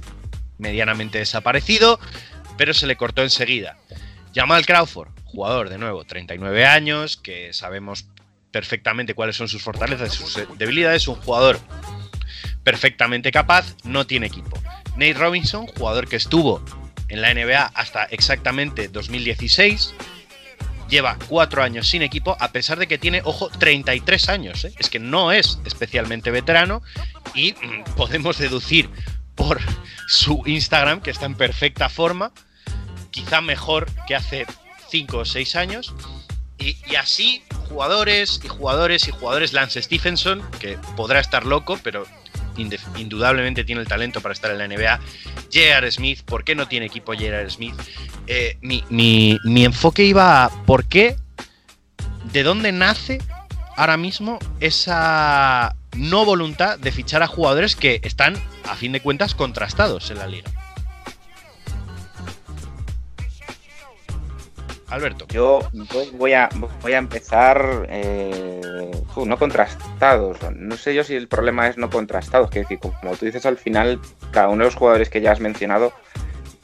[0.56, 2.00] medianamente desaparecido,
[2.56, 3.76] pero se le cortó enseguida.
[4.34, 8.06] Jamal Crawford, jugador de nuevo, 39 años, que sabemos
[8.50, 11.60] perfectamente cuáles son sus fortalezas y sus debilidades, un jugador
[12.64, 14.60] perfectamente capaz, no tiene equipo.
[14.96, 16.62] Nate Robinson, jugador que estuvo
[17.08, 19.94] en la NBA hasta exactamente 2016,
[20.88, 24.64] lleva cuatro años sin equipo, a pesar de que tiene, ojo, 33 años.
[24.64, 24.74] ¿eh?
[24.78, 26.82] Es que no es especialmente veterano
[27.34, 28.90] y mm, podemos deducir
[29.34, 29.60] por
[30.06, 32.32] su Instagram que está en perfecta forma,
[33.10, 34.46] quizá mejor que hace
[34.90, 35.94] 5 o 6 años.
[36.58, 42.06] Y, y, así, jugadores y jugadores y jugadores, Lance Stephenson, que podrá estar loco, pero
[42.56, 45.00] indudablemente tiene el talento para estar en la NBA.
[45.52, 45.90] J.R.
[45.90, 47.48] Smith, ¿por qué no tiene equipo J.R.
[47.50, 47.74] Smith?
[48.26, 51.16] Eh, mi, mi, mi, enfoque iba a por qué,
[52.32, 53.20] de dónde nace
[53.76, 58.34] ahora mismo esa no voluntad de fichar a jugadores que están,
[58.68, 60.50] a fin de cuentas, contrastados en la liga.
[64.92, 65.26] Alberto.
[65.28, 65.60] Yo
[66.14, 66.50] voy a,
[66.82, 68.60] voy a empezar eh,
[69.16, 70.38] no contrastados.
[70.54, 72.50] No sé yo si el problema es no contrastados.
[72.50, 75.40] Que decir, como tú dices, al final, cada uno de los jugadores que ya has
[75.40, 75.92] mencionado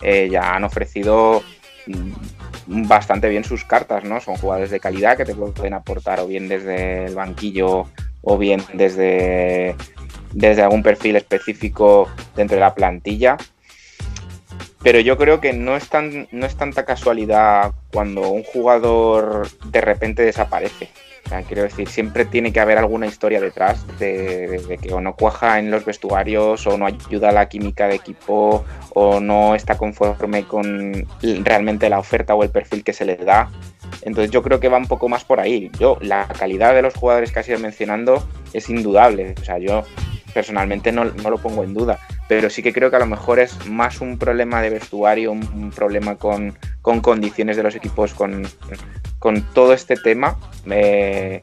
[0.03, 1.43] eh, ya han ofrecido
[1.87, 4.20] mm, bastante bien sus cartas, ¿no?
[4.20, 7.87] Son jugadores de calidad que te pueden aportar o bien desde el banquillo
[8.20, 9.74] o bien desde,
[10.35, 13.39] desde algún perfil específico dentro de la plantilla
[14.83, 19.81] pero yo creo que no es, tan, no es tanta casualidad cuando un jugador de
[19.81, 20.91] repente desaparece.
[21.47, 25.70] quiero decir, siempre tiene que haber alguna historia detrás de, que o no cuaja en
[25.70, 28.64] los vestuarios o no ayuda a la química de equipo
[28.95, 33.51] o no está conforme con realmente la oferta o el perfil que se le da.
[34.03, 35.70] Entonces yo creo que va un poco más por ahí.
[35.79, 38.22] Yo, la calidad de los jugadores que has ido mencionando
[38.53, 39.35] es indudable.
[39.41, 39.83] O sea, yo
[40.33, 41.99] personalmente no, no, lo pongo en duda,
[42.29, 45.72] pero sí que creo que a lo mejor es más un problema de vestuario, un,
[45.74, 48.47] problema con, con, condiciones de los equipos, con,
[49.18, 50.39] con todo este tema,
[50.70, 51.41] eh,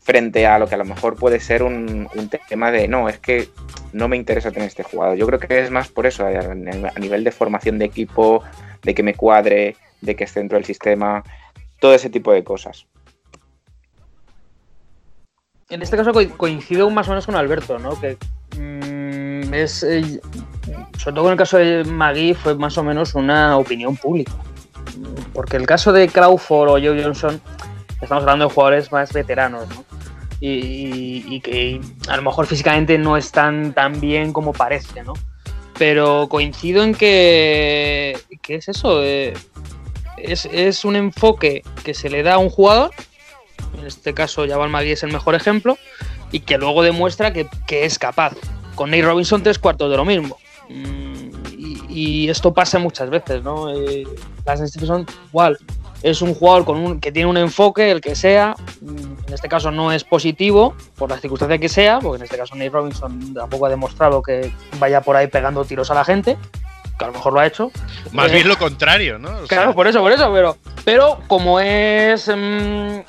[0.00, 2.08] frente a lo que a lo mejor puede ser un,
[2.48, 3.48] tema de no, es que
[3.92, 5.16] no me interesa tener este jugador.
[5.16, 8.42] Yo creo que es más por eso, a nivel de formación de equipo,
[8.82, 11.22] de que me cuadre, de que esté dentro del sistema,
[11.78, 12.86] todo ese tipo de cosas
[15.70, 17.98] en este caso coincido más o menos con Alberto, ¿no?
[17.98, 18.18] Que
[19.52, 20.20] eh,
[20.98, 24.32] sobre todo en el caso de Magui, fue más o menos una opinión pública.
[25.32, 27.40] Porque el caso de Crawford o Joe Johnson,
[28.00, 29.84] estamos hablando de jugadores más veteranos, ¿no?
[30.42, 35.12] Y, que a lo mejor físicamente no están tan bien como parece, ¿no?
[35.78, 39.02] Pero coincido en que, ¿qué es eso?
[39.02, 39.34] Eh,
[40.16, 42.90] es, es un enfoque que se le da a un jugador
[43.78, 45.78] en este caso Jabal Magui es el mejor ejemplo,
[46.32, 48.34] y que luego demuestra que, es capaz.
[48.80, 50.38] Con Nate Robinson tres cuartos de lo mismo.
[50.70, 51.28] Mm,
[51.90, 53.70] y, esto pasa muchas veces, ¿no?
[53.70, 54.04] Eh,
[54.46, 55.58] las Stephenson igual.
[56.02, 58.54] Es un jugador con un, que tiene un enfoque, el que sea.
[58.80, 62.38] Mm, en este caso no es positivo, por las circunstancias que sea, porque en este
[62.38, 66.38] caso Nate Robinson tampoco ha demostrado que vaya por ahí pegando tiros a la gente
[66.98, 67.70] que a lo mejor lo ha hecho.
[68.12, 69.30] Más bien lo contrario, ¿no?
[69.46, 70.56] claro, por eso, por eso, pero,
[70.86, 73.00] pero como es mm,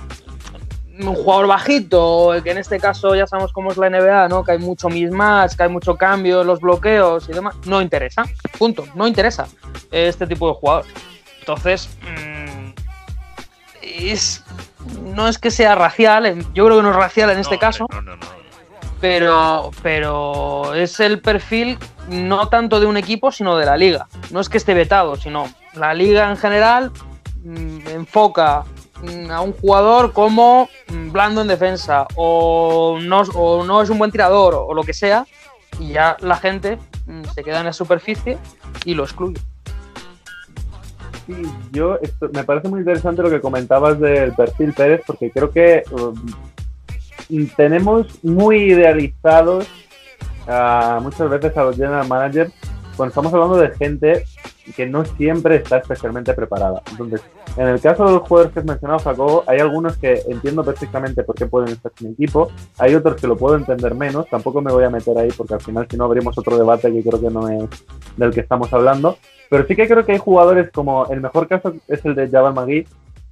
[1.09, 4.43] un jugador bajito, que en este caso ya sabemos cómo es la NBA, ¿no?
[4.43, 7.55] Que hay mucho mismatch, que hay mucho cambio en los bloqueos y demás.
[7.65, 8.25] No interesa,
[8.57, 9.47] punto, no interesa
[9.91, 10.85] este tipo de jugador.
[11.39, 12.71] Entonces, mm,
[13.81, 14.43] es,
[15.15, 17.87] no es que sea racial, yo creo que no es racial en este caso.
[18.99, 21.77] pero, pero es el perfil
[22.09, 24.07] no tanto de un equipo, sino de la liga.
[24.29, 26.91] No es que esté vetado, sino la liga en general
[27.43, 28.63] mm, enfoca
[29.31, 34.11] a un jugador como mm, blando en defensa o no, o no es un buen
[34.11, 35.25] tirador o, lo que sea
[35.79, 36.77] y ya la gente
[37.07, 38.37] mm, se queda en la superficie
[38.85, 39.39] y lo excluye.
[41.27, 41.33] Sí,
[41.71, 45.83] yo esto- me parece muy interesante lo que comentabas del perfil Pérez porque creo que
[45.91, 46.15] um,
[47.55, 49.67] tenemos muy idealizados
[50.47, 52.51] a- muchas veces a los general managers
[53.01, 54.25] cuando estamos hablando de gente
[54.75, 56.83] que no siempre está especialmente preparada.
[56.91, 57.23] Entonces,
[57.57, 61.23] en el caso de los jugadores que has mencionado, Jacobo, hay algunos que entiendo perfectamente
[61.23, 64.71] por qué pueden estar sin equipo, hay otros que lo puedo entender menos, tampoco me
[64.71, 67.31] voy a meter ahí porque al final si no abrimos otro debate que creo que
[67.31, 67.69] no es
[68.17, 69.17] del que estamos hablando,
[69.49, 72.53] pero sí que creo que hay jugadores como, el mejor caso es el de Jabal
[72.53, 72.85] Magui,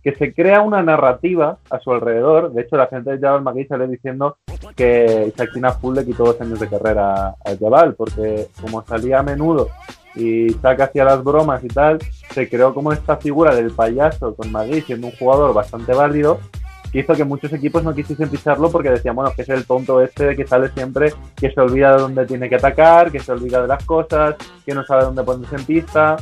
[0.04, 3.66] que se crea una narrativa a su alrededor, de hecho la gente de Jabal Magui
[3.66, 4.38] sale diciendo
[4.76, 9.24] que Shaktina Full le quitó dos años de carrera a Jabal, porque como salía a
[9.24, 9.70] menudo
[10.16, 12.00] y saca hacia las bromas y tal,
[12.32, 16.39] se creó como esta figura del payaso con Magui siendo un jugador bastante válido
[16.91, 20.02] que hizo que muchos equipos no quisiesen ficharlo porque decían, bueno, que es el tonto
[20.02, 23.62] este que sale siempre, que se olvida de dónde tiene que atacar, que se olvida
[23.62, 24.36] de las cosas,
[24.66, 26.18] que no sabe dónde ponerse en pista,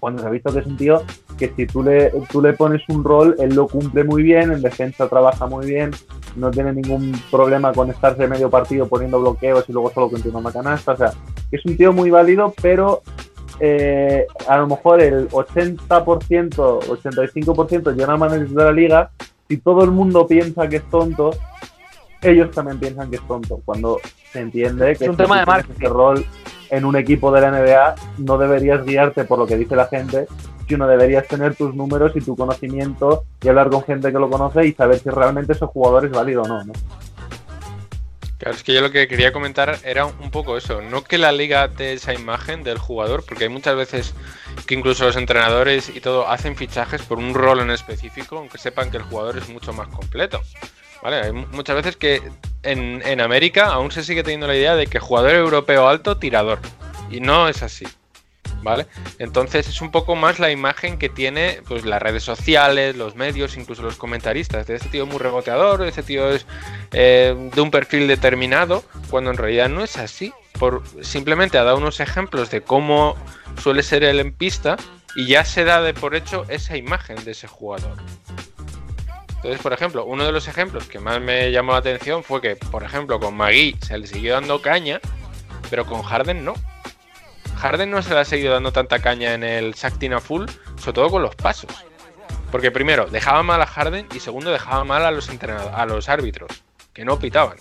[0.00, 1.02] cuando se ha visto que es un tío
[1.38, 4.60] que si tú le, tú le pones un rol, él lo cumple muy bien, en
[4.60, 5.92] defensa trabaja muy bien,
[6.36, 10.52] no tiene ningún problema con estarse medio partido poniendo bloqueos y luego solo continúa una
[10.52, 11.12] canasta, o sea,
[11.50, 13.02] es un tío muy válido, pero
[13.60, 19.10] eh, a lo mejor el 80%, 85% general managers de la liga,
[19.48, 21.30] si todo el mundo piensa que es tonto,
[22.22, 23.60] ellos también piensan que es tonto.
[23.64, 23.98] Cuando
[24.32, 26.24] se entiende que Es un tema de tienes ese rol
[26.70, 30.26] en un equipo de la NBA, no deberías guiarte por lo que dice la gente,
[30.68, 34.66] sino deberías tener tus números y tu conocimiento y hablar con gente que lo conoce
[34.66, 36.64] y saber si realmente ese jugador es válido o no.
[36.64, 36.72] ¿no?
[38.38, 41.32] Claro, es que yo lo que quería comentar era un poco eso, no que la
[41.32, 44.14] liga dé esa imagen del jugador, porque hay muchas veces
[44.66, 48.92] que incluso los entrenadores y todo hacen fichajes por un rol en específico, aunque sepan
[48.92, 50.40] que el jugador es mucho más completo.
[51.02, 51.16] ¿Vale?
[51.16, 52.22] Hay mu- muchas veces que
[52.62, 56.58] en, en América aún se sigue teniendo la idea de que jugador europeo alto, tirador.
[57.10, 57.86] Y no es así.
[58.60, 58.86] ¿Vale?
[59.20, 63.56] Entonces es un poco más la imagen que tiene pues las redes sociales, los medios,
[63.56, 64.66] incluso los comentaristas.
[64.66, 66.44] De este tío es muy reboteador, este tío es
[66.90, 70.32] eh, de un perfil determinado, cuando en realidad no es así.
[70.58, 73.16] Por, simplemente ha dado unos ejemplos de cómo
[73.62, 74.76] suele ser él en pista
[75.14, 77.96] y ya se da de por hecho esa imagen de ese jugador.
[79.38, 82.56] Entonces, por ejemplo, uno de los ejemplos que más me llamó la atención fue que,
[82.56, 85.00] por ejemplo, con Magui se le siguió dando caña,
[85.70, 86.54] pero con Harden no.
[87.56, 91.10] Harden no se le ha seguido dando tanta caña en el Shaktina Full, sobre todo
[91.10, 91.70] con los pasos.
[92.50, 96.50] Porque primero, dejaba mal a Harden y segundo, dejaba mal a los a los árbitros,
[96.92, 97.58] que no pitaban.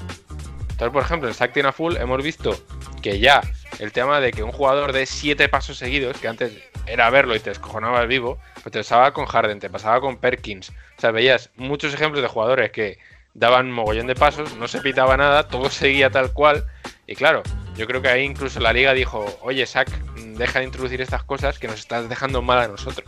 [0.62, 2.60] Entonces, por ejemplo, en Shaktina Full hemos visto
[3.04, 3.42] que ya
[3.78, 6.54] el tema de que un jugador de siete pasos seguidos, que antes
[6.88, 10.70] era verlo y te descojonabas vivo, pues te pasaba con Harden, te pasaba con Perkins.
[10.70, 12.98] O sea, veías muchos ejemplos de jugadores que
[13.34, 16.66] daban mogollón de pasos, no se pitaba nada, todo seguía tal cual.
[17.06, 17.44] Y claro,
[17.76, 21.60] yo creo que ahí incluso la liga dijo, oye, Sack, deja de introducir estas cosas
[21.60, 23.08] que nos estás dejando mal a nosotros.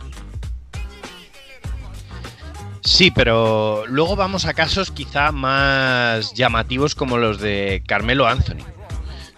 [2.82, 8.64] Sí, pero luego vamos a casos quizá más llamativos como los de Carmelo Anthony.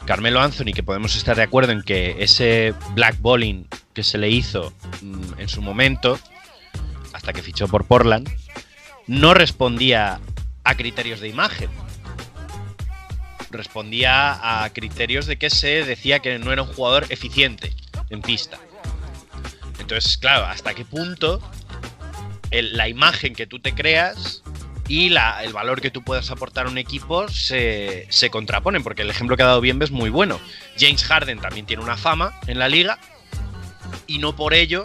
[0.06, 4.72] Carmelo Anthony, que podemos estar de acuerdo en que ese blackballing que se le hizo
[5.00, 6.18] mm, en su momento,
[7.12, 8.28] hasta que fichó por Portland,
[9.06, 10.20] no respondía
[10.64, 11.70] a criterios de imagen.
[13.50, 17.72] Respondía a criterios de que se decía que no era un jugador eficiente
[18.10, 18.58] en pista.
[19.78, 21.40] Entonces, claro, ¿hasta qué punto
[22.50, 24.42] la imagen que tú te creas
[24.92, 29.08] y el valor que tú puedas aportar a un equipo se, se contraponen, porque el
[29.08, 30.38] ejemplo que ha dado Bienve es muy bueno.
[30.78, 32.98] James Harden también tiene una fama en la liga
[34.06, 34.82] y no por ello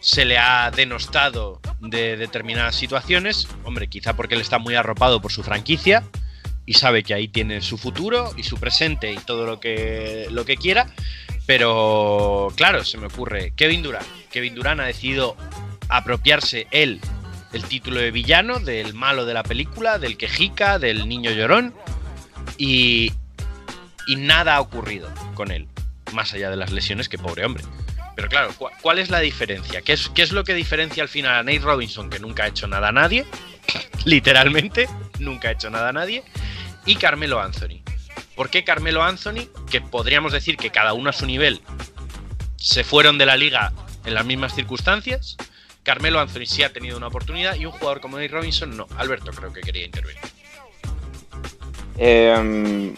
[0.00, 3.46] se le ha denostado de determinadas situaciones.
[3.62, 6.02] Hombre, quizá porque él está muy arropado por su franquicia
[6.66, 10.44] y sabe que ahí tiene su futuro y su presente y todo lo que, lo
[10.44, 10.92] que quiera.
[11.46, 14.08] Pero claro, se me ocurre, Kevin Durant.
[14.32, 15.36] Kevin Durant ha decidido
[15.88, 17.00] apropiarse él
[17.52, 21.74] el título de villano, del malo de la película, del quejica, del niño llorón,
[22.58, 23.12] y,
[24.06, 25.66] y nada ha ocurrido con él,
[26.12, 27.64] más allá de las lesiones, que pobre hombre.
[28.16, 29.82] Pero claro, ¿cu- ¿cuál es la diferencia?
[29.82, 32.48] ¿Qué es, ¿Qué es lo que diferencia al final a Nate Robinson, que nunca ha
[32.48, 33.24] hecho nada a nadie?
[34.04, 34.88] Literalmente,
[35.18, 36.22] nunca ha hecho nada a nadie.
[36.86, 37.80] Y Carmelo Anthony.
[38.34, 41.60] ¿Por qué Carmelo Anthony, que podríamos decir que cada uno a su nivel
[42.56, 43.72] se fueron de la liga
[44.04, 45.36] en las mismas circunstancias?
[45.82, 48.86] Carmelo Anthony sí ha tenido una oportunidad y un jugador como Nate Robinson no.
[48.96, 50.20] Alberto creo que quería intervenir.
[51.98, 52.94] Eh,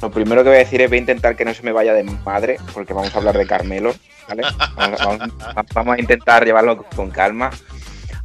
[0.00, 1.92] lo primero que voy a decir es voy a intentar que no se me vaya
[1.92, 3.94] de madre, porque vamos a hablar de Carmelo,
[4.28, 4.42] ¿vale?
[5.74, 7.50] Vamos, a intentar llevarlo con calma.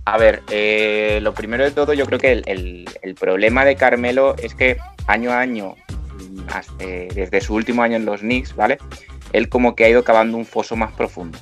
[0.06, 4.36] A ver, eh, lo primero de todo, yo creo que el, el- problema de Carmelo
[4.38, 4.78] es que
[5.08, 6.40] año a año, mm,
[6.80, 8.78] eh, desde su último año en los Knicks, ¿vale?
[9.34, 11.40] Él como que ha ido cavando un foso más profundo.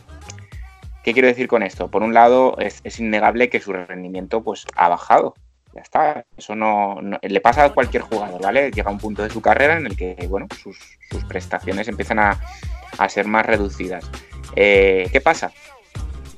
[1.03, 1.89] ¿Qué quiero decir con esto?
[1.89, 5.35] Por un lado, es, innegable que su rendimiento pues, ha bajado.
[5.73, 6.25] Ya está.
[6.37, 8.71] Eso no, le pasa a cualquier jugador, ¿vale?
[8.71, 10.77] Llega un punto de su carrera en el que, bueno, sus,
[11.27, 12.39] prestaciones empiezan a,
[12.97, 14.09] a ser más reducidas.
[14.55, 15.51] Eh, ¿Qué pasa?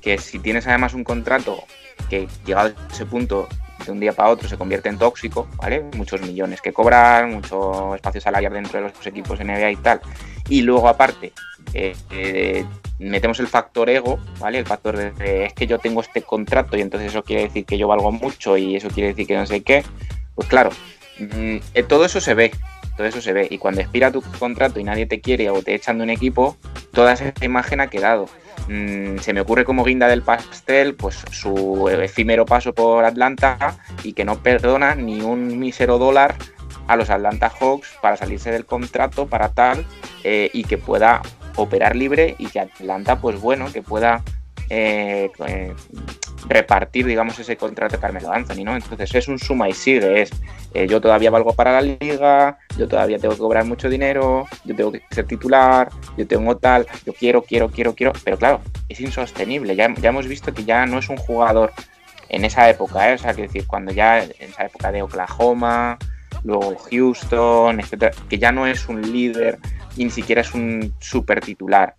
[0.01, 1.63] Que si tienes además un contrato
[2.09, 3.47] que llegado a ese punto
[3.85, 5.85] de un día para otro se convierte en tóxico, ¿vale?
[5.95, 10.01] Muchos millones que cobrar, mucho espacio salarial dentro de los equipos NBA y tal.
[10.49, 11.33] Y luego aparte,
[11.73, 12.65] eh, eh,
[12.99, 14.59] metemos el factor ego, ¿vale?
[14.59, 17.77] El factor de, es que yo tengo este contrato y entonces eso quiere decir que
[17.77, 19.83] yo valgo mucho y eso quiere decir que no sé qué.
[20.35, 20.69] Pues claro,
[21.19, 22.51] mm, eh, todo eso se ve,
[22.95, 23.47] todo eso se ve.
[23.49, 26.57] Y cuando expira tu contrato y nadie te quiere o te echan de un equipo,
[26.91, 28.27] toda esa imagen ha quedado.
[28.67, 34.13] Mm, se me ocurre como guinda del pastel, pues su efímero paso por Atlanta y
[34.13, 36.35] que no perdona ni un mísero dólar
[36.87, 39.85] a los Atlanta Hawks para salirse del contrato, para tal,
[40.23, 41.21] eh, y que pueda
[41.55, 44.23] operar libre y que Atlanta, pues bueno, que pueda
[44.69, 45.73] eh, eh,
[46.47, 48.75] repartir, digamos, ese contrato de Carmelo Anthony, ¿no?
[48.75, 50.31] Entonces es un suma y sigue, es
[50.73, 54.75] eh, yo todavía valgo para la liga, yo todavía tengo que cobrar mucho dinero, yo
[54.75, 58.99] tengo que ser titular, yo tengo tal, yo quiero, quiero, quiero, quiero, pero claro, es
[58.99, 61.71] insostenible, ya, ya hemos visto que ya no es un jugador
[62.29, 65.97] en esa época, o sea, que decir, cuando ya en esa época de Oklahoma,
[66.43, 69.57] luego Houston, etcétera, que ya no es un líder
[69.95, 71.95] y ni siquiera es un super titular.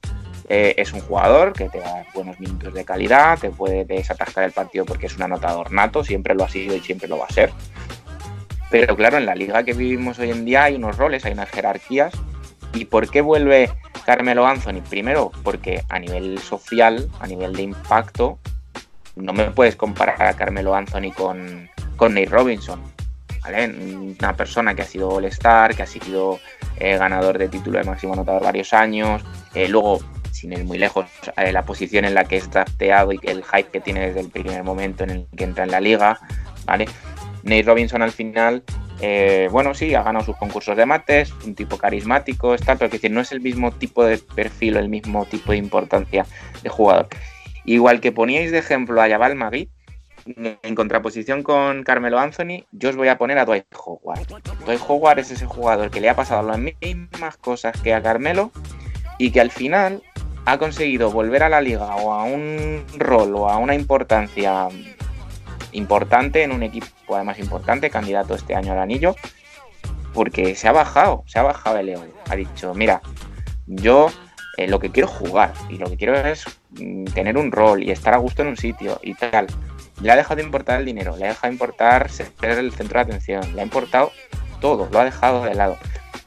[0.49, 4.53] Eh, es un jugador que te da buenos minutos de calidad, te puede desatascar el
[4.53, 7.33] partido porque es un anotador nato, siempre lo ha sido y siempre lo va a
[7.33, 7.53] ser.
[8.71, 11.51] Pero claro, en la liga que vivimos hoy en día hay unos roles, hay unas
[11.51, 12.13] jerarquías.
[12.75, 13.71] ¿Y por qué vuelve
[14.05, 14.83] Carmelo Anthony?
[14.89, 18.39] Primero, porque a nivel social, a nivel de impacto,
[19.15, 22.83] no me puedes comparar a Carmelo Anthony con, con Nate Robinson.
[24.21, 26.41] Una persona que ha sido All-Star, que ha sido
[26.79, 29.23] eh, ganador de título de máximo anotador varios años,
[29.55, 30.01] eh, luego,
[30.37, 31.07] sin ir muy lejos,
[31.37, 34.29] eh, la posición en la que es drafteado y el hype que tiene desde el
[34.29, 36.21] primer momento en el que entra en la liga,
[36.67, 36.87] ¿vale?
[37.43, 38.63] Nate Robinson al final,
[39.01, 42.99] eh, bueno, sí, ha ganado sus concursos de mates, un tipo carismático, está, pero que
[42.99, 46.27] decir, no es el mismo tipo de perfil el mismo tipo de importancia
[46.63, 47.09] de jugador.
[47.65, 49.71] Igual que poníais de ejemplo a Jabal Magui,
[50.27, 54.27] en contraposición con Carmelo Anthony, yo os voy a poner a Dwight Howard.
[54.65, 58.51] Dwight Howard es ese jugador que le ha pasado las mismas cosas que a Carmelo
[59.19, 60.03] y que al final
[60.47, 64.69] ha conseguido volver a la liga o a un rol o a una importancia
[65.73, 69.15] importante en un equipo además importante, candidato este año al anillo,
[70.15, 72.07] porque se ha bajado, se ha bajado el ego.
[72.29, 73.03] Ha dicho, mira,
[73.67, 74.11] yo
[74.57, 77.91] eh, lo que quiero jugar y lo que quiero es mm, tener un rol y
[77.91, 79.47] estar a gusto en un sitio y tal.
[80.01, 82.99] Le ha dejado de importar el dinero, le ha dejado de importar ser el centro
[82.99, 84.13] de atención, le ha importado
[84.61, 85.77] todo, lo ha dejado de lado.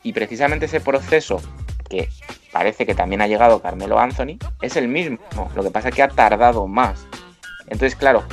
[0.03, 1.41] Y precisamente ese proceso
[1.89, 2.09] que
[2.52, 5.20] parece que también ha llegado Carmelo Anthony es el mismo,
[5.56, 7.06] lo que pasa es que ha tardado más.
[7.68, 8.24] Entonces, claro,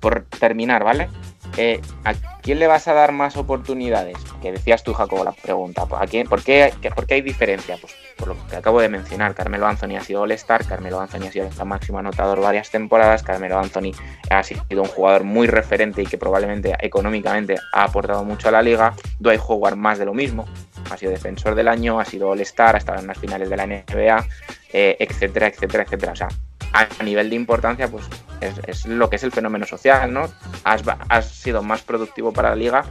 [0.00, 1.08] por terminar, ¿vale?
[1.56, 4.16] Eh, ¿A quién le vas a dar más oportunidades?
[4.40, 5.86] Que decías tú, Jacobo, la pregunta.
[5.98, 7.76] ¿A quién, por, qué, ¿Por qué hay diferencia?
[7.80, 9.34] Pues por lo que acabo de mencionar.
[9.34, 13.58] Carmelo Anthony ha sido All-Star, Carmelo Anthony ha sido el máximo anotador varias temporadas, Carmelo
[13.58, 13.92] Anthony
[14.28, 18.62] ha sido un jugador muy referente y que probablemente económicamente ha aportado mucho a la
[18.62, 18.94] liga.
[19.18, 20.46] Dwight Howard más de lo mismo.
[20.90, 23.66] Ha sido defensor del año, ha sido All-Star, ha estado en las finales de la
[23.66, 24.26] NBA,
[24.72, 26.12] eh, etcétera, etcétera, etcétera.
[26.12, 26.28] O sea,
[26.72, 28.04] a nivel de importancia, pues
[28.40, 30.28] es, es, lo que es el fenómeno social, ¿no?
[30.64, 32.84] Has, has, sido más productivo para la liga,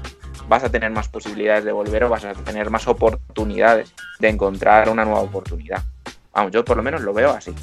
[0.48, 4.90] vas a tener más posibilidades de volver o vas a tener más oportunidades de encontrar
[4.90, 5.84] una nueva oportunidad.
[6.34, 7.54] Vamos, yo por lo menos lo veo así.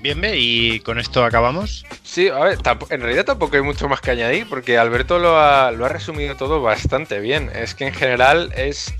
[0.00, 1.84] Bien, y con esto acabamos.
[2.02, 5.70] Sí, a ver, en realidad tampoco hay mucho más que añadir porque Alberto lo ha,
[5.72, 7.50] lo ha resumido todo bastante bien.
[7.54, 8.94] Es que en general es,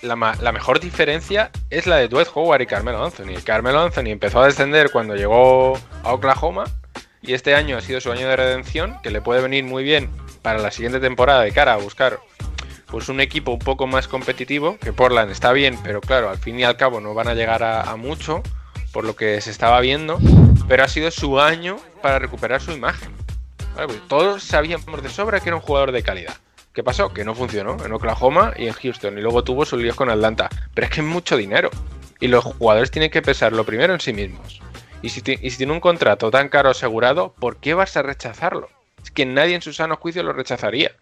[0.00, 3.34] la, mejor diferencia es la de Dwight Howard y Carmelo Anthony.
[3.44, 6.64] Carmelo Anthony empezó a descender cuando llegó a Oklahoma
[7.20, 10.08] y este año ha sido su año de redención, que le puede venir muy bien
[10.40, 12.18] para la siguiente temporada de cara a buscar
[12.86, 16.58] pues un equipo un poco más competitivo, que Portland está bien, pero claro, al fin
[16.58, 18.42] y al cabo no van a llegar a mucho
[18.96, 20.18] por lo que se estaba viendo,
[20.68, 23.12] pero ha sido su año para recuperar su imagen.
[23.74, 26.34] Pues todos sabíamos de sobra que era un jugador de calidad.
[26.72, 27.12] ¿Qué pasó?
[27.12, 30.48] Que no funcionó en Oklahoma y en Houston y luego tuvo sus líos con Atlanta.
[30.72, 31.68] Pero es que es mucho dinero
[32.20, 34.62] y los jugadores tienen que pensar lo primero en sí mismos.
[35.02, 38.70] Y si, y si tiene un contrato tan caro asegurado, ¿por qué vas a rechazarlo?
[39.04, 40.92] Es que nadie en su sano juicio lo rechazaría.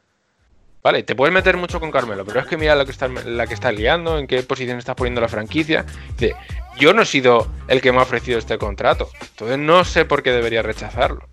[0.84, 3.46] Vale, te puedes meter mucho con Carmelo, pero es que mira lo que está, la
[3.46, 5.86] que estás liando, en qué posición estás poniendo la franquicia.
[6.10, 6.36] Dice,
[6.76, 10.22] yo no he sido el que me ha ofrecido este contrato, entonces no sé por
[10.22, 11.26] qué debería rechazarlo.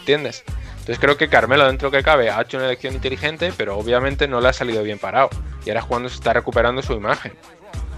[0.00, 0.44] ¿Entiendes?
[0.72, 4.42] Entonces creo que Carmelo, dentro que cabe, ha hecho una elección inteligente, pero obviamente no
[4.42, 5.30] le ha salido bien parado.
[5.64, 7.32] Y ahora es cuando se está recuperando su imagen.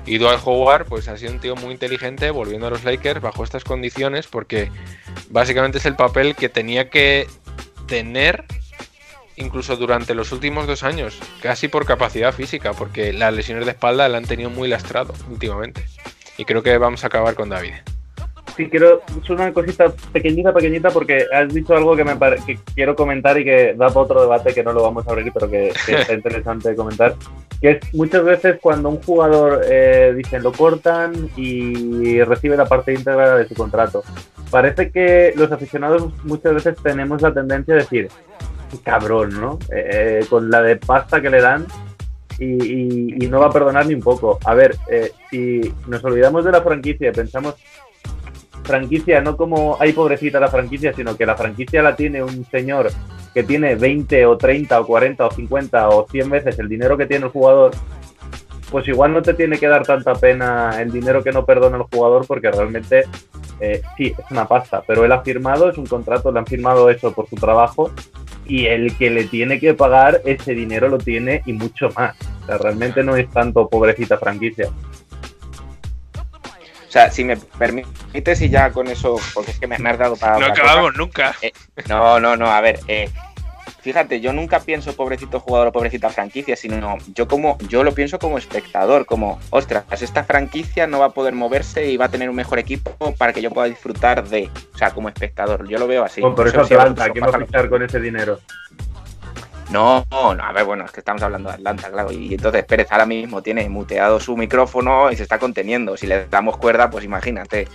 [0.07, 3.43] Y Dwight Howard, pues ha sido un tío muy inteligente volviendo a los Lakers bajo
[3.43, 4.71] estas condiciones, porque
[5.29, 7.27] básicamente es el papel que tenía que
[7.89, 8.45] tener
[9.41, 14.09] incluso durante los últimos dos años, casi por capacidad física, porque las lesiones de espalda
[14.09, 15.85] la han tenido muy lastrado últimamente.
[16.37, 17.75] Y creo que vamos a acabar con David.
[18.57, 22.95] Sí, quiero, es una cosita pequeñita, pequeñita, porque has dicho algo que me que quiero
[22.97, 25.73] comentar y que da para otro debate que no lo vamos a abrir, pero que,
[25.87, 27.15] que está interesante comentar.
[27.61, 32.93] Que es muchas veces cuando un jugador, eh, dicen, lo cortan y recibe la parte
[32.93, 34.03] íntegra de su contrato.
[34.51, 38.09] Parece que los aficionados muchas veces tenemos la tendencia a decir,
[38.79, 39.59] cabrón, ¿no?
[39.75, 41.67] Eh, con la de pasta que le dan
[42.39, 44.39] y, no va a perdonar ni un poco.
[44.45, 47.55] A ver, eh, si nos olvidamos de la franquicia pensamos
[48.65, 52.91] franquicia no como hay pobrecita la franquicia, sino que la franquicia la tiene un señor
[53.35, 57.07] que tiene 20 o 30 o 40 o 50 o 100 veces el dinero que
[57.07, 57.73] tiene el jugador,
[58.71, 61.83] pues igual no te tiene que dar tanta pena el dinero que no perdona el
[61.85, 63.05] jugador porque realmente
[63.61, 66.89] eh, sí, es una pasta, pero él ha firmado, es un contrato, le han firmado
[66.89, 67.91] eso por su trabajo
[68.47, 72.17] y el que le tiene que pagar ese dinero lo tiene y mucho más.
[72.43, 74.69] O sea, realmente no es tanto pobrecita franquicia.
[76.89, 80.17] O sea, si me permites y ya con eso, porque es que me, has dado
[80.17, 80.41] para...
[80.41, 81.37] No acabamos nunca.
[81.41, 81.53] Eh,
[81.89, 83.09] no, no, no, a ver, eh,
[83.81, 88.19] fíjate, yo nunca pienso pobrecito jugador o pobrecita franquicia, sino yo como yo lo pienso
[88.19, 92.31] como espectador, como, ostras, esta franquicia no va a poder moverse y va a tener
[92.31, 95.87] un mejor equipo para que yo pueda disfrutar de, o sea, como espectador, yo lo
[95.87, 96.21] veo así.
[96.21, 98.41] por eso Atlanta, ¿quién va a fichar con ese dinero?
[99.71, 102.11] No, no, a ver, bueno, es que estamos hablando de Atlanta, claro.
[102.11, 105.97] Y entonces Pérez ahora mismo tiene muteado su micrófono y se está conteniendo.
[105.97, 107.69] Si le damos cuerda, pues imagínate.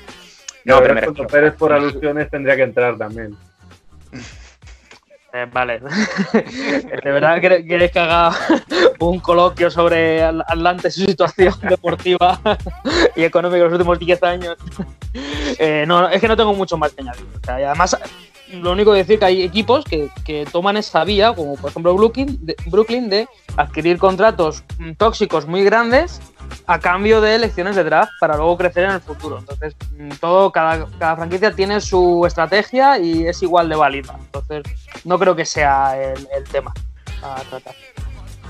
[0.65, 3.37] No, pero Pérez por alusiones tendría que entrar también.
[5.35, 5.81] Eh, vale.
[7.03, 8.31] ¿De verdad quieres que haga
[8.99, 12.39] un coloquio sobre Atlante y su situación deportiva
[13.17, 14.55] y económica en los últimos 10 años?
[15.59, 17.25] Eh, no, es que no tengo mucho más que añadir.
[17.49, 17.97] además,
[18.53, 22.39] lo único que decir que hay equipos que, toman esa vía, como por ejemplo Brooklyn
[22.67, 23.27] Brooklyn, de
[23.57, 24.63] adquirir contratos
[24.97, 26.21] tóxicos muy grandes
[26.67, 29.39] a cambio de elecciones de draft para luego crecer en el futuro.
[29.39, 34.15] Entonces, mm, todo, cada, franquicia tiene su estrategia y es igual de válida.
[34.19, 34.63] Entonces,
[35.03, 36.73] no creo que sea el, tema
[37.21, 37.75] a tratar.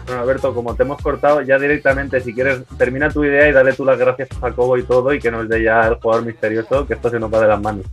[0.05, 3.73] Bueno, Alberto, como te hemos cortado, ya directamente, si quieres, termina tu idea y dale
[3.73, 6.85] tú las gracias a Jacobo y todo, y que nos dé ya el jugador misterioso,
[6.85, 7.85] que esto se nos va de las manos.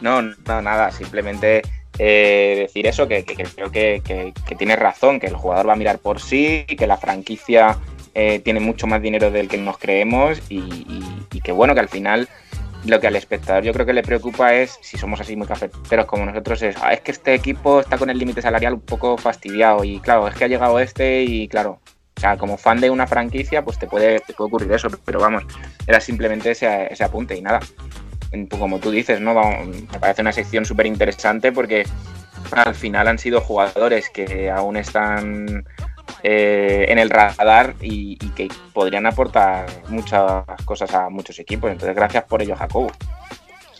[0.00, 1.62] No, no, nada, simplemente
[1.98, 5.98] eh, decir eso, que, creo que, que, tienes razón, que el jugador va a mirar
[5.98, 7.76] por sí, que la franquicia
[8.18, 10.62] eh, tiene mucho más dinero del que nos creemos y,
[11.44, 12.30] que bueno, que al final
[12.86, 16.06] lo que al espectador yo creo que le preocupa es, si somos así muy cafeteros
[16.06, 19.18] como nosotros, es, ah, es que este equipo está con el límite salarial un poco
[19.18, 21.78] fastidiado y claro, es que ha llegado este y claro,
[22.16, 25.20] o sea, como fan de una franquicia, pues te puede, te puede ocurrir eso, pero
[25.20, 25.44] vamos,
[25.86, 27.60] era simplemente ese, ese apunte y nada.
[28.48, 29.34] Como tú dices, ¿no?
[29.34, 31.84] Me parece una sección súper interesante porque
[32.50, 35.66] al final han sido jugadores que aún están
[36.22, 41.70] eh, en el radar y, que podrían aportar muchas cosas a muchos equipos.
[41.70, 42.90] Entonces, gracias por ello, Jacobo.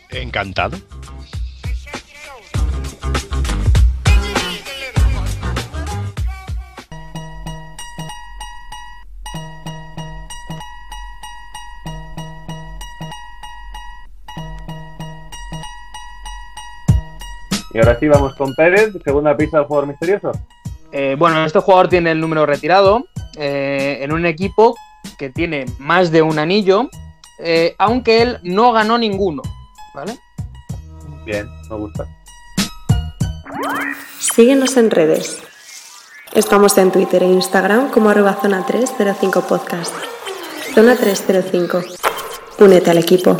[0.09, 0.77] Encantado.
[17.73, 20.31] Y ahora sí vamos con Pérez, segunda pista del jugador misterioso.
[20.91, 24.75] Eh, bueno, este jugador tiene el número retirado eh, en un equipo
[25.17, 26.89] que tiene más de un anillo,
[27.39, 29.41] eh, aunque él no ganó ninguno.
[29.93, 30.17] ¿Vale?
[31.25, 32.05] Bien, me gusta.
[34.19, 35.41] Síguenos en redes.
[36.33, 39.93] Estamos en Twitter e Instagram como arroba zona 305 podcast.
[40.73, 41.83] Zona 305.
[42.59, 43.37] Únete al equipo.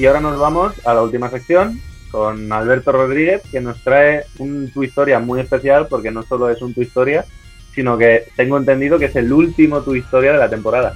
[0.00, 1.78] Y ahora nos vamos a la última sección
[2.10, 6.62] con Alberto Rodríguez, que nos trae un tu historia muy especial, porque no solo es
[6.62, 7.26] un tu historia,
[7.74, 10.94] sino que tengo entendido que es el último tu historia de la temporada.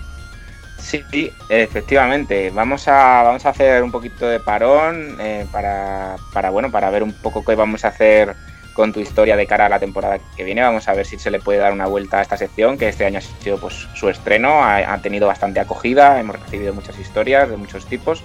[0.78, 2.48] Sí, efectivamente.
[2.48, 7.02] Vamos a, vamos a hacer un poquito de parón eh, para, para, bueno, para ver
[7.02, 8.35] un poco qué vamos a hacer
[8.72, 10.62] con tu historia de cara a la temporada que viene.
[10.62, 13.05] Vamos a ver si se le puede dar una vuelta a esta sección, que este
[13.05, 17.59] año ha sido pues, su estreno, ha tenido bastante acogida, hemos recibido muchas historias de
[17.59, 18.24] muchos tipos.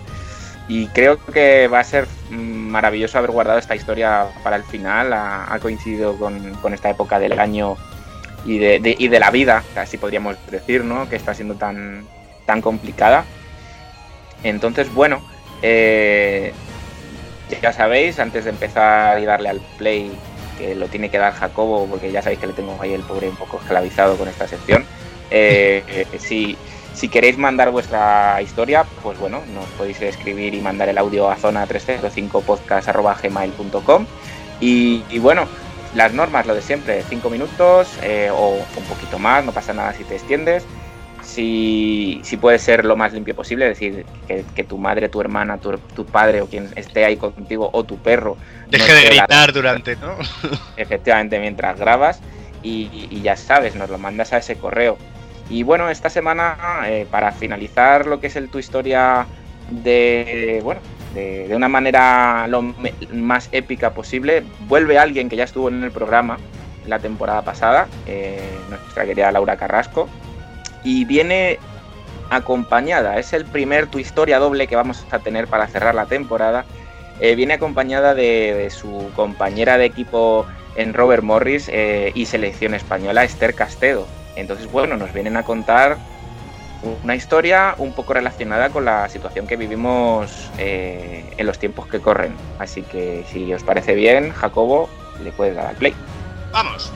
[0.69, 5.11] Y creo que va a ser maravilloso haber guardado esta historia para el final.
[5.11, 7.75] Ha, coincidido con, esta época del año
[8.45, 11.09] y de, la vida, así podríamos decir, ¿no?
[11.09, 12.05] Que está siendo tan,
[12.61, 13.25] complicada.
[14.43, 15.21] Entonces, bueno,
[15.63, 16.53] eh,
[17.61, 20.11] ya sabéis, antes de empezar y darle al play,
[20.59, 23.27] que lo tiene que dar Jacobo, porque ya sabéis que le tengo ahí el pobre
[23.27, 24.85] un poco esclavizado con esta sección.
[25.31, 26.55] Eh, si,
[26.93, 31.37] si queréis mandar vuestra historia, pues bueno, nos podéis escribir y mandar el audio a
[31.37, 34.05] zona 305 podcast.gmail.com.
[34.59, 35.47] Y, y bueno,
[35.95, 39.93] las normas, lo de siempre, 5 minutos eh, o un poquito más, no pasa nada
[39.93, 40.65] si te extiendes.
[41.23, 45.21] Si, si puede ser lo más limpio posible, es decir, que, que tu madre, tu
[45.21, 48.35] hermana, tu, tu, padre o quien esté ahí contigo o tu perro.
[48.69, 50.15] Deje no de gritar durante, ¿no?
[50.77, 52.19] Efectivamente, mientras grabas.
[52.63, 54.97] Y, y, ya sabes, nos lo mandas a ese correo.
[55.49, 59.25] Y bueno, esta semana, eh, para finalizar lo que es el tu historia
[59.71, 60.79] de, bueno,
[61.15, 62.61] de, una manera lo
[63.11, 66.37] más épica posible, vuelve alguien que ya estuvo en el programa
[66.85, 68.39] la temporada pasada, eh,
[68.69, 70.07] nuestra querida Laura Carrasco,
[70.83, 71.57] y viene
[72.29, 76.65] acompañada, es el primer tu historia doble que vamos a tener para cerrar la temporada,
[77.19, 80.45] eh, viene acompañada de, de, su compañera de equipo
[80.75, 81.69] en Robert Morris
[82.13, 84.07] y selección española, Esther Castedo.
[84.39, 85.97] Entonces, bueno, nos vienen a contar
[87.03, 91.99] una historia un poco relacionada con la situación que vivimos eh, en los tiempos que
[91.99, 92.33] corren.
[92.57, 94.89] Así que si os parece bien, Jacobo,
[95.23, 95.93] le puedes dar al play.
[96.51, 96.91] ¡Vamos!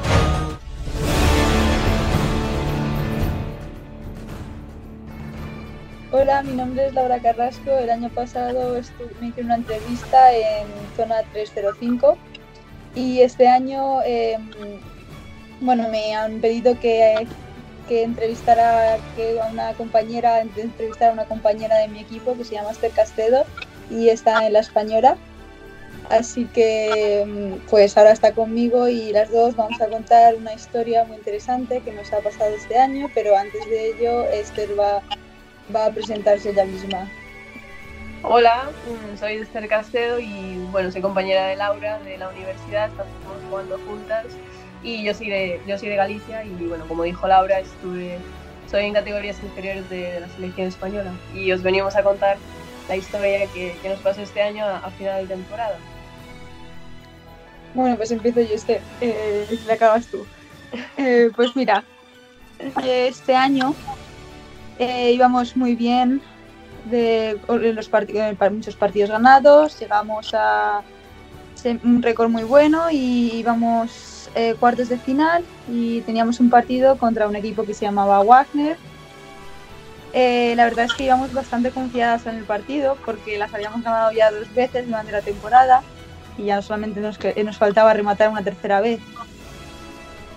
[6.11, 7.71] Hola, mi nombre es Laura Carrasco.
[7.71, 8.79] El año pasado
[9.19, 12.17] me hice una entrevista en zona 305
[12.95, 14.37] y este año, eh,
[15.63, 17.25] bueno, me han pedido que,
[17.87, 22.71] que entrevistara que a una compañera, entrevistar una compañera de mi equipo que se llama
[22.71, 23.45] Esther Castedo
[23.89, 25.17] y está en la española.
[26.09, 31.15] Así que pues ahora está conmigo y las dos vamos a contar una historia muy
[31.15, 35.01] interesante que nos ha pasado este año, pero antes de ello Esther va,
[35.73, 37.09] va a presentarse ella misma.
[38.21, 38.69] Hola,
[39.17, 43.13] soy Esther Castedo y bueno, soy compañera de Laura de la universidad, estamos
[43.49, 44.25] jugando juntas
[44.83, 48.17] y yo soy de, yo soy de Galicia y bueno, como dijo Laura, estuve,
[48.69, 52.37] soy en categorías inferiores de, la selección española y os venimos a contar
[52.89, 55.77] la historia que, nos pasó este año a, a, final de temporada.
[57.73, 60.25] Bueno, pues empiezo yo, Esther, eh, acabas tú.
[60.97, 61.83] Eh, pues mira,
[62.83, 63.75] este año
[64.79, 66.21] eh, íbamos muy bien,
[66.85, 70.81] de los partidos, muchos partidos ganados, llegamos a
[71.83, 77.27] un récord muy bueno y íbamos eh, cuartos de final y teníamos un partido contra
[77.27, 78.77] un equipo que se llamaba Wagner.
[80.13, 84.11] Eh, la verdad es que íbamos bastante confiadas en el partido porque las habíamos ganado
[84.11, 85.81] ya dos veces durante la temporada
[86.37, 88.99] y ya solamente nos, nos faltaba rematar una tercera vez.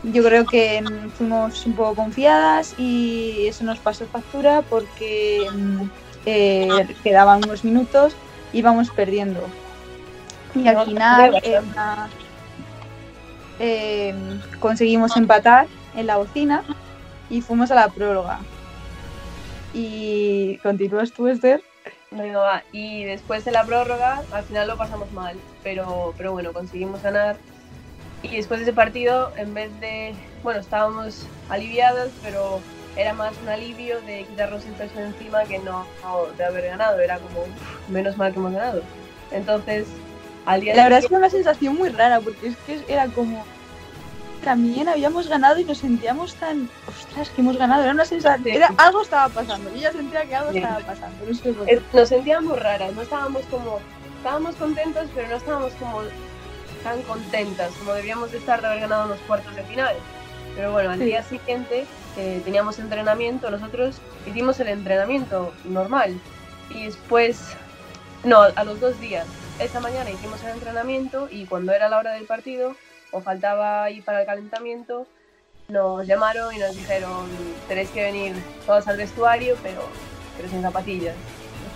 [0.02, 0.84] Yo creo que
[1.16, 5.48] fuimos un poco confiadas y eso nos pasó factura porque
[6.26, 8.14] eh, quedaban unos minutos
[8.52, 9.40] y íbamos perdiendo.
[10.54, 11.60] Y al final eh,
[13.58, 14.14] eh,
[14.60, 16.62] conseguimos empatar en la bocina
[17.30, 18.40] y fuimos a la prórroga.
[19.72, 21.62] Y continúas tú, Esther.
[22.72, 27.36] Y después de la prórroga, al final lo pasamos mal, pero, pero bueno, conseguimos ganar.
[28.22, 30.14] Y después de ese partido, en vez de.
[30.42, 32.60] Bueno, estábamos aliviados, pero
[32.96, 35.86] era más un alivio de quitarnos el peso encima que no,
[36.38, 36.98] de haber ganado.
[37.00, 37.44] Era como,
[37.88, 38.82] menos mal que hemos ganado.
[39.30, 39.86] Entonces,
[40.46, 43.44] al día La verdad es que una sensación muy rara, porque es que era como.
[44.44, 46.70] También habíamos ganado y nos sentíamos tan.
[46.88, 47.82] Ostras, que hemos ganado.
[47.82, 48.56] Era una sensación.
[48.56, 49.70] Era, algo estaba pasando.
[49.74, 51.26] Yo ya sentía que algo estaba pasando.
[51.26, 51.82] No sé por qué.
[51.92, 52.92] Nos sentíamos raras.
[52.94, 53.80] No estábamos como.
[54.18, 56.02] Estábamos contentos, pero no estábamos como
[56.82, 59.96] tan contentas como debíamos de estar de haber ganado los cuartos de final.
[60.54, 61.04] Pero bueno, al sí.
[61.04, 61.84] día siguiente
[62.16, 66.18] eh, teníamos entrenamiento, nosotros hicimos el entrenamiento normal
[66.70, 67.56] y después,
[68.24, 69.26] no, a los dos días,
[69.58, 72.76] esa mañana hicimos el entrenamiento y cuando era la hora del partido
[73.10, 75.06] o faltaba ir para el calentamiento,
[75.68, 77.26] nos llamaron y nos dijeron,
[77.66, 78.34] tenéis que venir
[78.66, 79.82] todos al vestuario, pero,
[80.36, 81.14] pero sin zapatillas.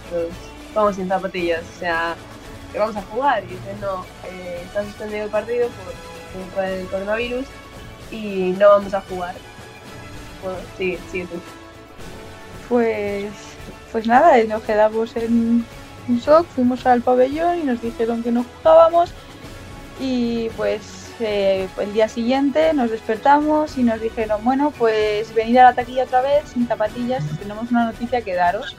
[0.05, 0.36] Nosotros
[0.74, 2.16] vamos sin zapatillas, o sea,
[2.73, 3.43] que vamos a jugar.
[3.44, 7.47] Y dicen, no, eh, está suspendido el partido por, por, el coronavirus
[8.11, 9.35] y no vamos a jugar.
[10.43, 11.40] Bueno, sigue, sigue tú.
[12.69, 13.32] Pues,
[13.90, 15.65] pues nada, nos quedamos en
[16.11, 19.12] un shock, fuimos al pabellón y nos dijeron que no jugábamos
[20.01, 25.65] y pues eh, el día siguiente nos despertamos y nos dijeron, bueno, pues venid a
[25.65, 28.77] la taquilla otra vez sin zapatillas, tenemos una noticia que daros.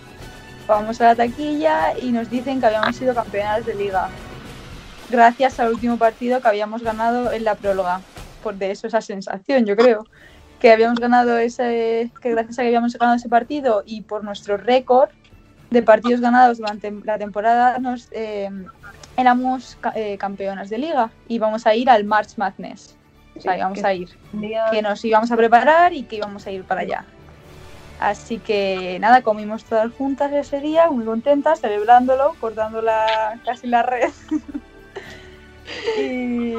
[0.67, 4.09] Vamos a la taquilla y nos dicen que habíamos sido campeonas de liga.
[5.09, 8.01] Gracias al último partido que habíamos ganado en la próloga.
[8.41, 10.05] Por de eso esa sensación, yo creo.
[10.59, 14.57] que habíamos ganado ese, que gracias a que habíamos ganado ese partido y por nuestro
[14.57, 15.09] récord
[15.71, 18.49] de partidos ganados durante la temporada nos eh,
[19.17, 22.97] éramos eh, campeonas de liga y vamos a ir al March Madness.
[23.35, 24.09] O sea, íbamos a ir.
[24.71, 27.05] Que nos íbamos a preparar y que íbamos a ir para allá.
[27.99, 33.83] Así que nada, comimos todas juntas ese día, muy contentas, celebrándolo, cortando la, casi la
[33.83, 34.09] red.
[35.97, 36.53] y,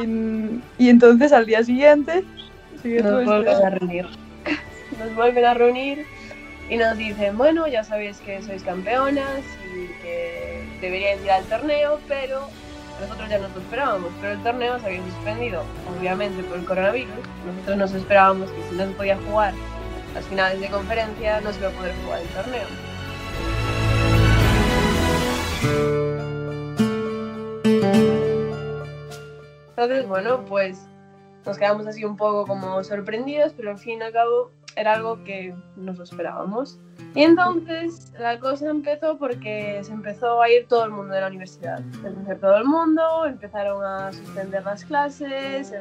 [0.78, 2.24] y entonces al día siguiente,
[2.84, 4.06] nos vuelven a reunir.
[4.98, 6.06] Nos vuelven a reunir
[6.72, 9.42] y nos dicen, bueno, ya sabéis que sois campeonas
[9.76, 12.48] y que deberíais ir al torneo, pero
[12.98, 15.64] nosotros ya nos lo esperábamos, pero el torneo se había suspendido,
[15.98, 17.12] obviamente por el coronavirus.
[17.44, 19.52] Nosotros nos esperábamos que si no se podía jugar
[20.14, 22.66] las finales de conferencia, no se iba a poder jugar el torneo.
[29.76, 30.86] Entonces, bueno, pues
[31.44, 35.22] nos quedamos así un poco como sorprendidos, pero al fin y al cabo era algo
[35.24, 36.78] que nos lo esperábamos.
[37.14, 41.26] Y entonces la cosa empezó porque se empezó a ir todo el mundo de la
[41.28, 41.80] universidad.
[42.04, 45.72] Empezó todo el mundo, empezaron a suspender las clases.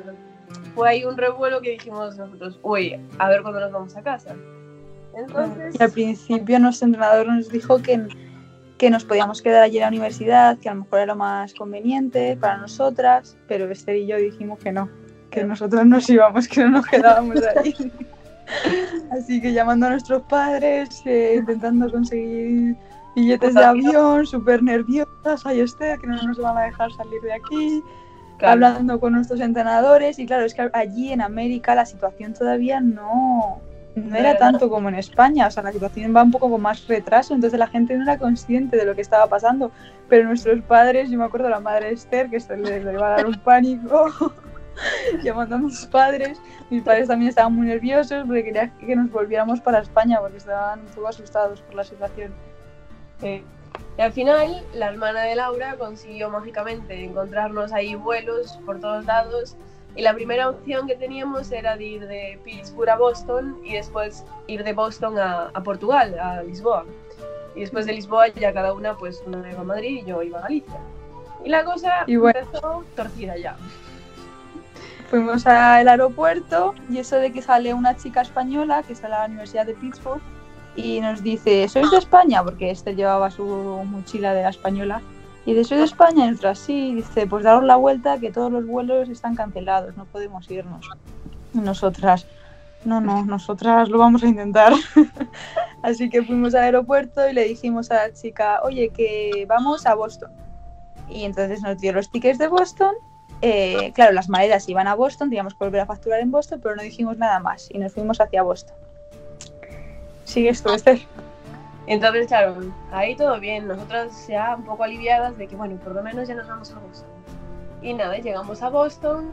[0.76, 4.36] Fue ahí un revuelo que dijimos nosotros, uy, a ver cuándo nos vamos a casa.
[5.16, 8.08] Entonces, al principio nuestro entrenador nos dijo que,
[8.78, 11.54] que nos podíamos quedar allí en la universidad, que a lo mejor era lo más
[11.54, 14.90] conveniente para nosotras, pero Esther y yo dijimos que no,
[15.30, 17.76] que nosotros nos íbamos, que no nos quedábamos ahí.
[19.12, 22.76] Así que llamando a nuestros padres, eh, intentando conseguir
[23.16, 27.34] billetes de avión, súper nerviosas, ay Esther, que no nos van a dejar salir de
[27.34, 27.84] aquí,
[28.38, 28.54] Claro.
[28.66, 33.60] hablando con nuestros entrenadores y claro, es que allí en América la situación todavía no,
[33.94, 36.88] no era tanto como en España, o sea, la situación va un poco con más
[36.88, 39.72] retraso, entonces la gente no era consciente de lo que estaba pasando,
[40.10, 43.08] pero nuestros padres, yo me acuerdo la madre de Esther, que se le, le iba
[43.08, 44.06] a dar un pánico,
[45.24, 46.40] llamando a mis padres,
[46.70, 50.82] mis padres también estaban muy nerviosos porque querían que nos volviéramos para España porque estaban
[50.82, 52.34] un poco asustados por la situación.
[53.20, 53.44] Sí.
[53.98, 59.56] Y al final, la hermana de Laura consiguió mágicamente encontrarnos ahí vuelos por todos lados.
[59.96, 64.24] Y la primera opción que teníamos era de ir de Pittsburgh a Boston y después
[64.48, 66.86] ir de Boston a, a Portugal, a Lisboa.
[67.56, 70.40] Y después de Lisboa ya cada una, pues una iba a Madrid y yo iba
[70.40, 70.80] a Galicia.
[71.44, 72.40] Y la cosa Y bueno.
[72.40, 73.58] empezó torcida ya.
[75.12, 79.26] Fuimos al aeropuerto y eso de que sale una chica española que está en la
[79.26, 80.22] Universidad de Pittsburgh
[80.78, 82.42] y nos dice, ¿sois de España?
[82.42, 85.02] Porque este llevaba su mochila de la española.
[85.46, 86.28] Y dice, ¿soy de España?
[86.28, 86.96] Y nosotras sí.
[86.96, 90.90] Dice, pues daros la vuelta que todos los vuelos están cancelados, no podemos irnos.
[91.54, 92.26] Y nosotras,
[92.86, 94.72] no, no, nosotras lo vamos a intentar.
[95.84, 99.94] Así que fuimos al aeropuerto y le dijimos a la chica, oye, que vamos a
[99.94, 100.32] Boston.
[101.10, 102.94] Y entonces nos dio los tickets de Boston
[103.42, 106.76] eh, claro, las maletas iban a Boston, teníamos que volver a facturar en Boston, pero
[106.76, 108.76] no dijimos nada más y nos fuimos hacia Boston.
[110.26, 111.00] ¿Sigues tú, Esther?
[111.88, 112.56] Entonces, claro,
[112.92, 113.68] ahí todo bien.
[113.68, 116.80] Nosotras ya un poco aliviadas de que, bueno, por lo menos ya nos vamos a
[116.80, 117.10] Boston.
[117.82, 119.32] Y nada, llegamos a Boston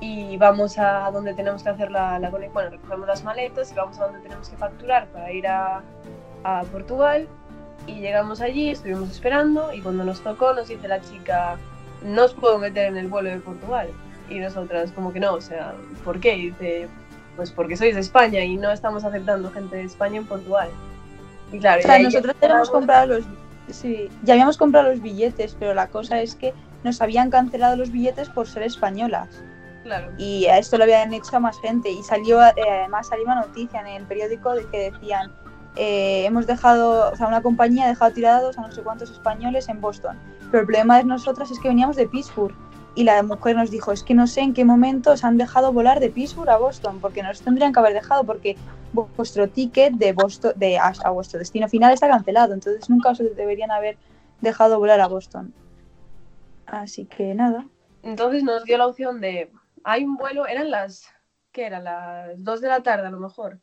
[0.00, 2.30] y vamos a donde tenemos que hacer la, la.
[2.30, 5.82] Bueno, recogemos las maletas y vamos a donde tenemos que facturar para ir a,
[6.42, 7.28] a Portugal.
[7.86, 11.58] Y llegamos allí, estuvimos esperando y cuando nos tocó nos dice la chica,
[12.04, 13.88] no os puedo meter en el vuelo de Portugal.
[14.28, 15.74] Y nosotras como que no, o sea,
[16.04, 16.36] ¿por qué?
[16.36, 16.88] Y dice,
[17.36, 20.68] pues porque sois de España y no estamos aceptando gente de España en Portugal.
[21.52, 23.24] Y claro, O sea, nosotros ya habíamos comprado los
[23.68, 27.90] sí, ya habíamos comprado los billetes, pero la cosa es que nos habían cancelado los
[27.90, 29.42] billetes por ser españolas.
[29.82, 30.12] Claro.
[30.16, 31.90] Y a esto lo habían hecho a más gente.
[31.90, 35.32] Y salió, eh, además salió una noticia en el periódico de que decían,
[35.76, 39.68] eh, hemos dejado, o sea, una compañía ha dejado tirados a no sé cuántos españoles
[39.68, 40.18] en Boston.
[40.50, 42.54] Pero el problema de nosotras es que veníamos de Pittsburgh.
[42.96, 45.72] Y la mujer nos dijo, es que no sé en qué momento os han dejado
[45.72, 48.56] volar de Pittsburgh a Boston, porque nos tendrían que haber dejado, porque
[48.92, 53.10] vu- vuestro ticket de Boston, de, a, a vuestro destino final está cancelado, entonces nunca
[53.10, 53.96] os deberían haber
[54.40, 55.52] dejado volar a Boston.
[56.66, 57.66] Así que nada.
[58.02, 59.50] Entonces nos dio la opción de,
[59.82, 61.04] hay un vuelo, eran las,
[61.50, 61.80] ¿qué era?
[61.80, 63.58] Las 2 de la tarde a lo mejor.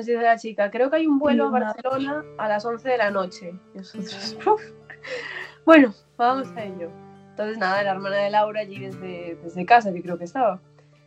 [0.00, 2.96] Nos dice la chica, creo que hay un vuelo a Barcelona a las 11 de
[2.96, 3.52] la noche.
[3.74, 4.62] Y nosotros, "Uf".
[5.66, 6.88] bueno, vamos a ello.
[7.28, 10.58] Entonces nada, la hermana de Laura allí desde, desde casa, que creo que estaba,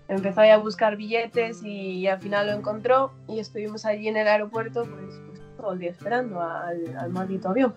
[0.07, 4.27] empezó ahí a buscar billetes y al final lo encontró y estuvimos allí en el
[4.27, 7.73] aeropuerto pues, pues, todo el día esperando al, al maldito avión.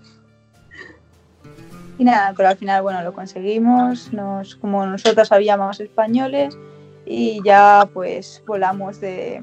[1.97, 6.59] Y nada, pero al final, bueno, lo conseguimos, nos, como nosotras sabíamos españoles,
[7.07, 9.41] y ya pues volamos de,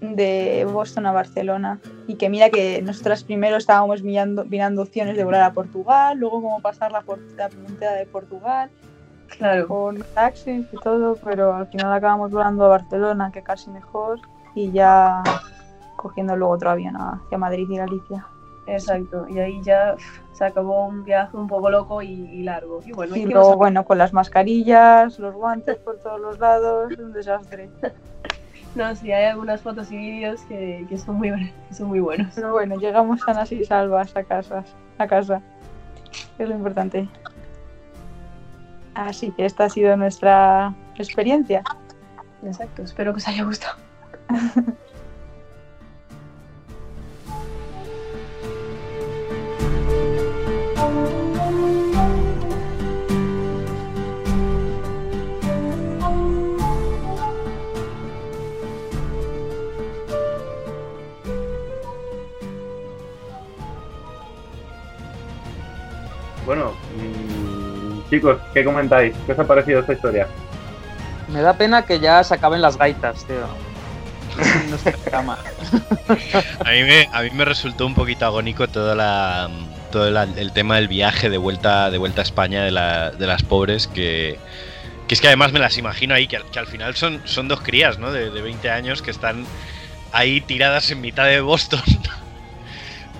[0.00, 1.80] de Boston a Barcelona.
[2.06, 6.42] Y que mira que nosotras primero estábamos mirando, mirando opciones de volar a Portugal, luego
[6.42, 8.70] cómo pasar la, frontera de Portugal,
[9.38, 9.68] Claro.
[9.68, 14.18] con taxis y todo, pero al final acabamos volando a Barcelona, que casi mejor.
[14.54, 15.22] y ya
[15.96, 18.26] cogiendo luego otro avión hacia Madrid y Galicia.
[18.66, 19.94] Exacto, y ahí ya
[20.32, 22.80] se acabó un viaje un poco loco y, y largo.
[22.84, 27.12] Y bueno, Y luego, bueno, con las mascarillas, los guantes por todos los lados, un
[27.12, 27.68] desastre.
[28.74, 31.30] No, sí, hay algunas fotos y vídeos que, que son, muy,
[31.68, 32.32] que son muy buenos.
[32.34, 34.66] Pero bueno, llegamos sanas y salvas a, casas,
[34.98, 35.42] a casa,
[36.36, 37.08] que es lo importante.
[38.94, 41.62] Así que esta ha sido nuestra experiencia.
[42.44, 43.76] Exacto, espero que os haya gustado.
[66.50, 69.14] Bueno, mm, chicos, ¿qué comentáis?
[69.24, 70.26] ¿Qué os ha parecido esta historia?
[71.28, 73.46] Me da pena que ya se acaben las gaitas, tío.
[74.68, 75.38] No se cama.
[76.66, 79.48] A mí, me, a mí me resultó un poquito agónico toda la,
[79.92, 83.28] todo la- el tema del viaje de vuelta, de vuelta a España de, la- de
[83.28, 84.36] las pobres, que,
[85.06, 87.46] que es que además me las imagino ahí, que, al- que al final son, son
[87.46, 88.10] dos crías, ¿no?
[88.10, 89.44] De, de 20 años que están
[90.10, 91.80] ahí tiradas en mitad de Boston,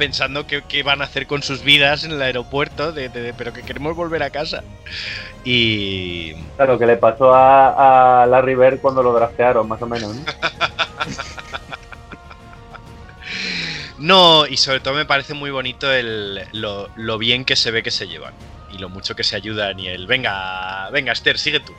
[0.00, 3.34] pensando que, qué van a hacer con sus vidas en el aeropuerto, de, de- de-
[3.34, 4.64] pero que queremos volver a casa.
[5.44, 10.16] Y, Claro, que le pasó a, a Larry Bird cuando lo draftearon, más o menos.
[10.16, 10.22] ¿no?
[13.98, 17.82] No, y sobre todo me parece muy bonito el, lo, lo bien que se ve
[17.82, 18.32] que se llevan.
[18.72, 19.78] Y lo mucho que se ayudan.
[19.78, 21.74] Y el, venga, venga, Esther, sigue tú.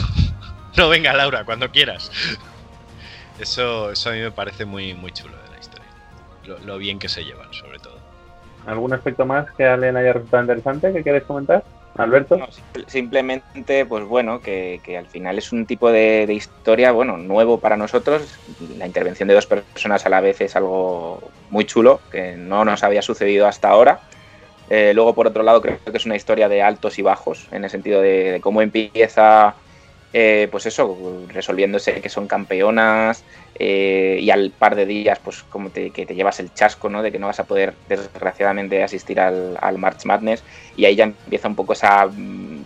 [0.76, 2.10] no, venga, Laura, cuando quieras.
[3.40, 5.34] Eso, eso a mí me parece muy, muy chulo.
[6.46, 7.98] Lo, lo bien que se llevan, sobre todo.
[8.66, 11.64] ¿Algún aspecto más que a Alen haya resultado interesante que queréis comentar?
[11.96, 12.36] Alberto.
[12.36, 12.46] No,
[12.86, 17.58] simplemente, pues bueno, que, que al final es un tipo de, de historia, bueno, nuevo
[17.58, 18.38] para nosotros.
[18.76, 22.82] La intervención de dos personas a la vez es algo muy chulo, que no nos
[22.82, 24.00] había sucedido hasta ahora.
[24.68, 27.64] Eh, luego, por otro lado, creo que es una historia de altos y bajos, en
[27.64, 29.54] el sentido de, de cómo empieza,
[30.18, 33.22] eh, pues eso, resolviéndose que son campeonas
[33.58, 37.02] eh, y al par de días, pues como que te llevas el chasco, ¿no?
[37.02, 40.42] De que no vas a poder, desgraciadamente, asistir al, March Madness
[40.74, 42.64] y ahí ya empieza un poco esa mm,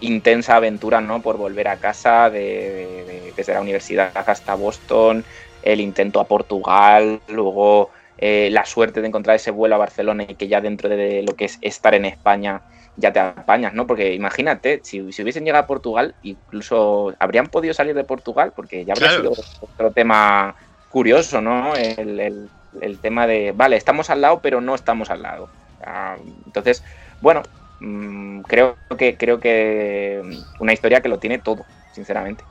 [0.00, 1.20] intensa aventura, ¿no?
[1.20, 5.22] Por volver a casa de- desde la universidad hasta Boston,
[5.60, 10.34] el intento a Portugal, luego eh, la suerte de encontrar ese vuelo a Barcelona y
[10.36, 12.62] que ya dentro de lo que es estar en España
[12.96, 13.86] ya te apañas, ¿no?
[13.86, 18.84] Porque imagínate, si, si hubiesen llegado a Portugal, incluso habrían podido salir de Portugal, porque
[18.84, 19.34] ya habría Claro.
[19.34, 20.56] sido otro tema
[20.88, 21.74] curioso, ¿no?
[21.76, 22.50] El, el-
[22.80, 25.48] el tema de, vale, estamos al lado, pero no estamos al lado.
[25.82, 26.82] Ah, entonces,
[27.20, 27.42] bueno,
[27.80, 30.22] mm, creo que creo que
[30.58, 32.44] una historia que lo tiene todo, sinceramente.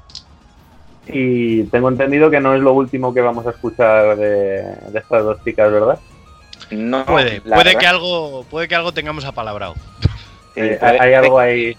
[1.07, 5.23] Y tengo entendido que no es lo último que vamos a escuchar de, de estas
[5.23, 5.99] dos chicas, ¿verdad?
[6.72, 9.76] No, Puede, puede verdad- que algo, puede que algo tengamos apalabrado.
[10.56, 11.77] Sí, Eh, hay algo ahí.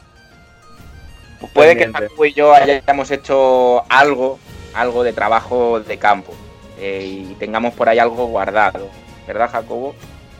[1.52, 1.90] Puede que.
[1.92, 4.38] Jacobo y yo hayamos hecho algo,
[4.74, 6.34] algo de trabajo de campo
[6.78, 8.88] eh, y tengamos por ahí algo guardado,
[9.26, 9.94] ¿verdad, Jacobo?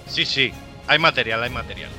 [0.07, 0.53] Sí, sí,
[0.87, 1.91] hay material, hay material.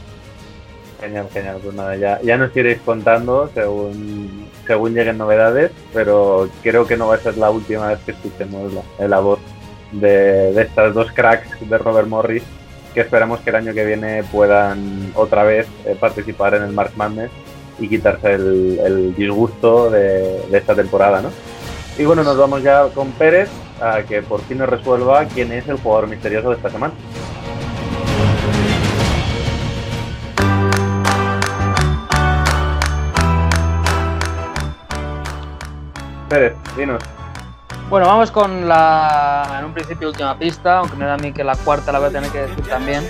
[0.99, 1.59] Genial, genial.
[1.61, 7.07] Pues nada, ya, ya nos iréis contando según, según lleguen novedades, pero creo que no
[7.07, 9.39] va a ser la última vez que escuchemos la, la voz
[9.91, 12.43] de, de estas dos cracks de Robert Morris,
[12.93, 16.93] que esperamos que el año que viene puedan otra vez eh, participar en el March
[16.95, 17.31] Madness
[17.79, 21.29] y quitarse el, disgusto de, de esta temporada, ¿no?
[21.97, 23.49] Y bueno, nos vamos ya con Pérez
[23.81, 26.93] a que por fin nos resuelva quién es el jugador misterioso de esta semana.
[36.29, 37.01] Pérez, dinos.
[37.89, 41.43] Bueno, vamos con la, en un principio, última pista, aunque me da a mí que
[41.43, 43.07] la cuarta la voy a tener que decir también.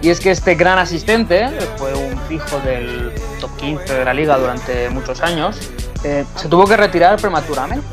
[0.00, 4.38] Y es que este gran asistente, fue un fijo del top 15 de la liga
[4.38, 5.70] durante muchos años,
[6.04, 7.86] eh, se tuvo que retirar prematuramente.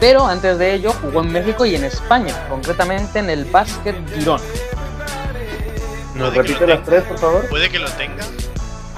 [0.00, 4.40] Pero antes de ello jugó en México y en España, concretamente en el Básquet Girón.
[6.14, 7.48] No, Repite las tres, por favor.
[7.50, 8.24] Puede que lo tenga.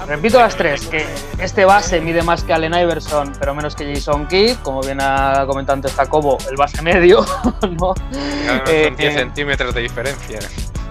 [0.07, 1.05] Repito las tres, que
[1.39, 5.45] este base mide más que Allen Iverson, pero menos que Jason Kidd, como bien ha
[5.45, 7.25] comentado antes Jacobo, el base medio,
[7.79, 7.93] ¿no?
[7.93, 10.39] Claro, Eh, son 10 eh, centímetros de diferencia.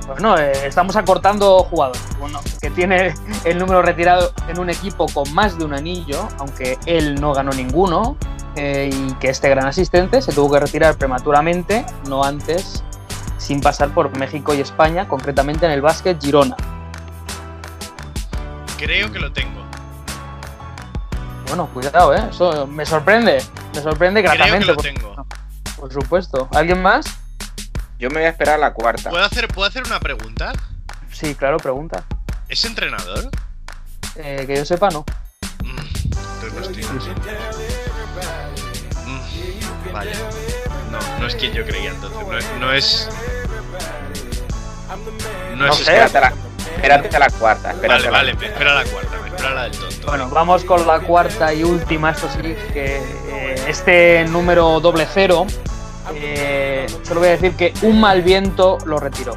[0.07, 2.03] Bueno, eh, estamos acortando jugadores.
[2.19, 3.15] Bueno, que tiene
[3.45, 7.53] el número retirado en un equipo con más de un anillo, aunque él no ganó
[7.53, 8.17] ninguno,
[8.57, 12.83] eh, y que este gran asistente se tuvo que retirar prematuramente, no antes,
[13.37, 16.57] sin pasar por México y España, concretamente en el básquet Girona.
[18.79, 19.61] Creo que lo tengo.
[21.49, 22.23] Bueno, cuidado, ¿eh?
[22.31, 23.43] Eso me sorprende,
[23.75, 24.67] me sorprende Creo que gratamente.
[24.67, 25.27] lo tengo.
[25.77, 26.49] Por supuesto.
[26.53, 27.07] ¿Alguien más?
[27.99, 29.11] Yo me voy a esperar a la cuarta.
[29.11, 30.53] ¿Puedo hacer, ¿Puedo hacer una pregunta?
[31.11, 32.05] Sí, claro, pregunta.
[32.49, 33.31] ¿Es entrenador?
[34.17, 35.05] Eh, que yo sepa, no.
[35.61, 37.15] Entonces no estoy
[39.07, 40.13] Mm, Vaya.
[40.91, 42.19] No, no es quien yo creía entonces.
[42.29, 42.47] No es.
[42.59, 43.09] No es,
[45.57, 45.97] no es sé.
[46.13, 46.33] La,
[46.77, 47.71] espérate a la cuarta.
[47.73, 50.07] Espérate Vale, a la- vale, me espera la cuarta, me espera la del tonto.
[50.07, 52.41] Bueno, vamos con la cuarta y última, esto sí,
[52.73, 52.97] que
[53.29, 55.47] eh, este número doble cero,
[56.15, 59.37] eh, solo voy a decir que un mal viento lo retiró.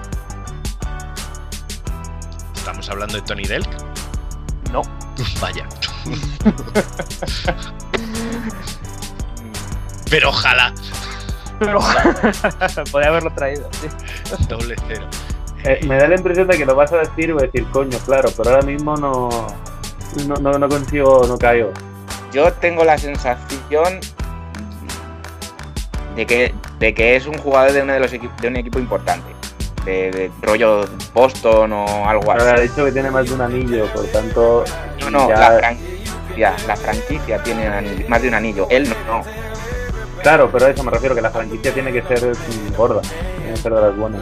[2.55, 3.69] ¿Estamos hablando de Tony Delk?
[4.71, 4.81] No.
[5.41, 5.67] Vaya.
[10.09, 10.73] Pero ojalá.
[11.59, 11.79] Pero
[12.91, 13.87] podría haberlo traído, sí.
[14.47, 15.07] Doble cero.
[15.63, 17.65] Eh, me da la impresión de que lo vas a decir y voy a decir,
[17.71, 19.29] coño, claro, pero ahora mismo no,
[20.27, 21.71] no, no, no consigo, no caigo.
[22.31, 23.99] Yo tengo la sensación
[26.15, 29.27] de que, de que es un jugador de, uno de, los de un equipo importante.
[29.85, 32.67] De, de rollo Boston o algo Ahora ha así.
[32.67, 34.63] dicho que tiene más de un anillo, por tanto.
[34.99, 38.67] No, no, ya- la franquicia, la franquicia tiene un anillo- más de un anillo.
[38.69, 39.17] Él no.
[39.17, 39.23] no.
[40.21, 43.53] Claro, pero a eso me refiero, que la franquicia tiene que ser mm, gorda, tiene
[43.53, 44.21] que ser de las buenas.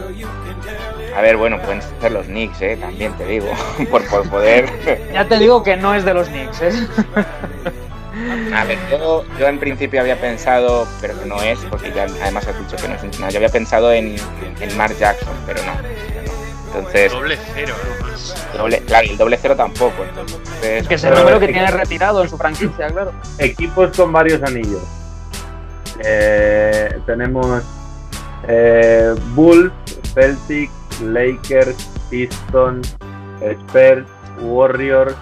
[1.16, 3.48] A ver, bueno, pueden ser los Knicks, eh, también te digo.
[3.90, 4.68] por, por poder.
[5.12, 6.72] Ya te digo que no es de los Knicks, ¿eh?
[8.54, 12.46] A ver, yo, yo en principio había pensado, pero que no es, porque ya además
[12.46, 13.32] has dicho que no es entrenador.
[13.32, 14.16] Yo había pensado en,
[14.60, 15.74] en Mark Jackson, pero no.
[15.74, 15.80] no.
[16.66, 18.46] Entonces, Doble cero, además.
[18.56, 20.04] doble, claro, el doble cero tampoco.
[20.04, 23.12] Entonces, Que es el número que tiene retirado en su franquicia, claro.
[23.38, 24.82] Equipos con varios anillos.
[26.04, 27.62] Eh, tenemos
[28.48, 29.72] eh, Bulls,
[30.14, 31.76] Celtics, Lakers,
[32.10, 32.96] Pistons,
[33.40, 34.06] Spurs,
[34.40, 35.14] Warriors,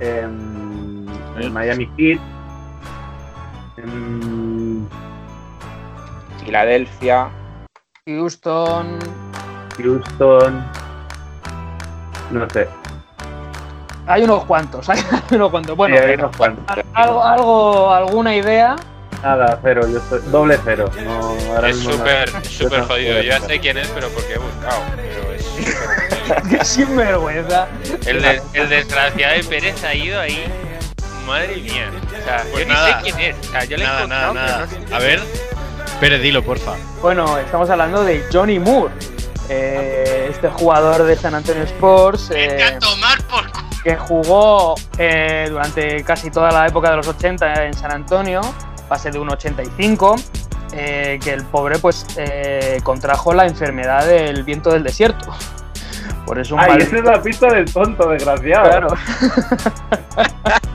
[0.00, 1.06] em,
[1.38, 2.20] el Miami Heat,
[3.78, 4.86] em,
[6.44, 7.28] Filadelfia,
[8.06, 8.98] Houston.
[9.78, 10.64] Houston,
[12.30, 12.68] no sé.
[14.06, 15.00] Hay unos cuantos, hay
[15.32, 15.76] unos cuantos.
[15.76, 16.64] Bueno, Sí, hay unos cuantos.
[16.94, 18.76] algo, algo, alguna idea.
[19.24, 20.90] Nada, cero, yo estoy doble cero.
[21.02, 23.16] No, ahora Es súper, súper no jodido.
[23.16, 24.82] Yo ya sé quién es, pero porque he buscado.
[24.96, 26.58] Pero es súper jodido.
[26.58, 27.68] Qué sinvergüenza.
[28.06, 30.44] El, des- el desgraciado de Pérez ha ido ahí.
[31.26, 31.90] Madre mía.
[32.06, 33.00] O sea, Pues yo ni nada.
[33.00, 33.48] sé quién es.
[33.48, 34.66] O sea, yo le he Nada, nada, encontrado, nada.
[34.68, 35.20] pero no sé A ver.
[36.00, 36.74] Pérez, dilo, porfa.
[37.00, 38.92] Bueno, estamos hablando de Johnny Moore,
[39.48, 43.44] eh, este jugador de San Antonio Sports, eh, tomar por
[43.82, 48.40] que jugó eh, durante casi toda la época de los 80 en San Antonio,
[48.88, 50.16] pase de un 85,
[50.72, 55.34] eh, que el pobre pues eh, contrajo la enfermedad del viento del desierto.
[56.26, 58.68] Por eso un Ay, esa es la pista del tonto, desgraciado.
[58.68, 58.88] Claro.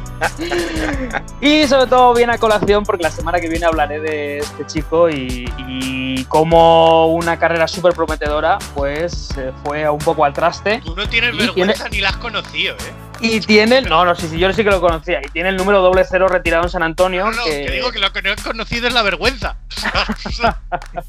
[1.42, 5.10] Y sobre todo viene a colación porque la semana que viene hablaré de este chico
[5.10, 10.82] y, y cómo una carrera súper prometedora pues se fue un poco al traste.
[10.84, 13.09] Tú no tienes vergüenza ni la has conocido, ¿eh?
[13.22, 15.58] Y tiene, el- no, no, sí, sí, yo sí que lo conocía, y tiene el
[15.58, 17.26] número doble cero retirado en San Antonio.
[17.26, 19.58] No, no, que- que digo que lo que no he conocido es la vergüenza.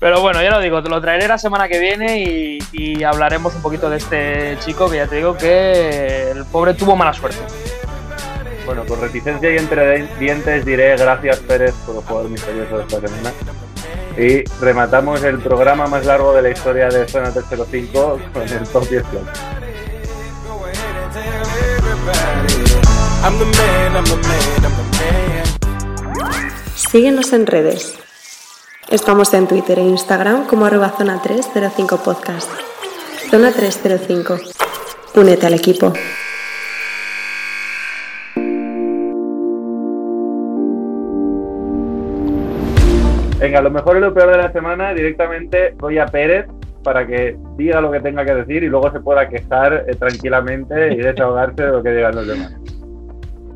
[0.00, 3.54] Pero bueno, ya lo digo, te lo traeré la semana que viene y, y hablaremos
[3.54, 7.38] un poquito de este chico que ya te digo que el pobre tuvo mala suerte.
[8.66, 13.00] Bueno, con reticencia y entre dientes diré gracias Pérez por el jugador misterioso de esta
[13.00, 13.32] semana.
[14.16, 18.88] Y rematamos el programa más largo de la historia de Zona 305 con el top
[18.88, 19.02] 10
[26.74, 27.98] Síguenos en redes.
[28.90, 32.50] Estamos en Twitter e Instagram como arroba zona 305 podcast.
[33.30, 34.38] Zona 305.
[35.16, 35.92] Únete al equipo.
[43.40, 46.46] Venga, lo mejor y lo peor de la semana directamente voy a Pérez
[46.84, 50.92] para que diga lo que tenga que decir y luego se pueda quejar eh, tranquilamente
[50.92, 52.54] y desahogarse de lo que digan los demás.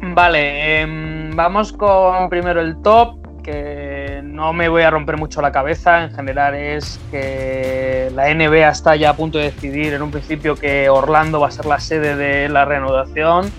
[0.00, 5.52] Vale, em, vamos con primero el top, que no me voy a romper mucho la
[5.52, 6.04] cabeza.
[6.04, 10.56] En general es que la NBA está ya a punto de decidir en un principio
[10.56, 13.50] que Orlando va a ser la sede de la reanudación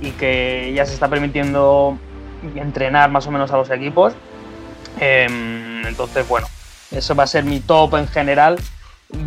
[0.00, 1.98] y que ya se está permitiendo
[2.54, 4.14] entrenar más o menos a los equipos.
[5.00, 6.46] Em, entonces, bueno,
[6.90, 8.58] eso va a ser mi top en general.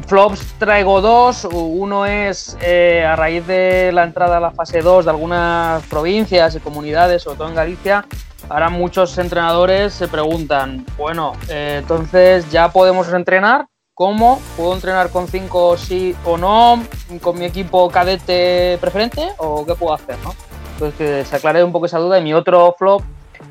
[0.08, 1.46] Flops traigo dos.
[1.46, 6.56] Uno es eh, a raíz de la entrada a la fase 2 de algunas provincias
[6.56, 8.06] y comunidades, sobre todo en Galicia.
[8.50, 13.68] Ahora muchos entrenadores se preguntan, bueno, eh, entonces ya podemos entrenar.
[13.94, 14.42] ¿Cómo?
[14.58, 16.82] ¿Puedo entrenar con 5 sí o no?
[17.22, 19.30] ¿Con mi equipo cadete preferente?
[19.38, 20.16] ¿O qué puedo hacer?
[20.24, 20.34] ¿no?
[20.74, 22.18] Entonces que se aclare un poco esa duda.
[22.20, 23.04] Y mi otro flop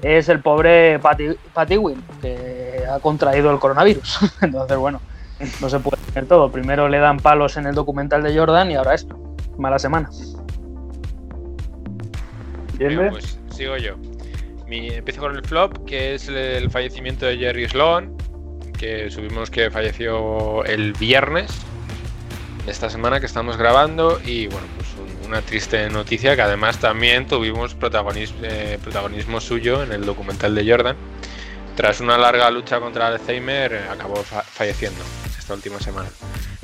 [0.02, 4.18] es el pobre Patty, Patty Wynn, que ha contraído el coronavirus.
[4.40, 5.00] Entonces, bueno,
[5.60, 6.50] no se puede tener todo.
[6.50, 9.18] Primero le dan palos en el documental de Jordan y ahora esto.
[9.58, 10.08] Mala semana.
[12.78, 13.96] Venga, pues sigo yo.
[14.66, 18.14] Mi, empiezo con el flop, que es el fallecimiento de Jerry Sloan,
[18.78, 21.50] que subimos que falleció el viernes
[22.64, 26.78] de esta semana que estamos grabando y bueno, pues un- una triste noticia que además
[26.78, 28.38] también tuvimos protagonismo,
[28.82, 30.96] protagonismo suyo en el documental de Jordan.
[31.76, 35.00] Tras una larga lucha contra el Alzheimer, eh, acabó fa- falleciendo
[35.50, 36.08] esta última semana.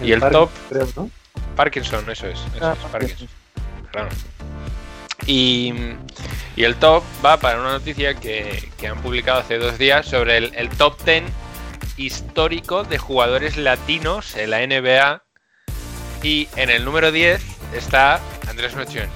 [0.02, 1.10] Y el top, creo, ¿no?
[1.56, 3.28] Parkinson, eso es, eso Ah, es, Parkinson.
[3.90, 4.08] Claro.
[5.26, 5.74] Y,
[6.54, 10.36] y el top va para una noticia que, que han publicado hace dos días sobre
[10.36, 11.24] el, el top 10
[11.96, 15.22] histórico de jugadores latinos en la NBA.
[16.22, 17.42] Y en el número 10
[17.74, 19.08] está Andrés Nochón.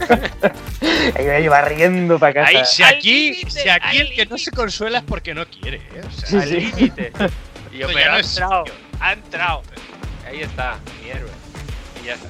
[1.16, 2.48] Ahí va riendo para casa.
[2.48, 6.02] Ahí, si aquí, si aquí el que no se consuela es porque no quiere, ¿eh?
[6.06, 6.54] O sea, Sí, al sí.
[6.76, 7.12] límite.
[7.72, 8.80] Y yo, pero no ha entrado, sitio.
[9.00, 9.62] ha entrado.
[10.26, 11.30] Ahí está, mi héroe.
[12.02, 12.28] Y ya está.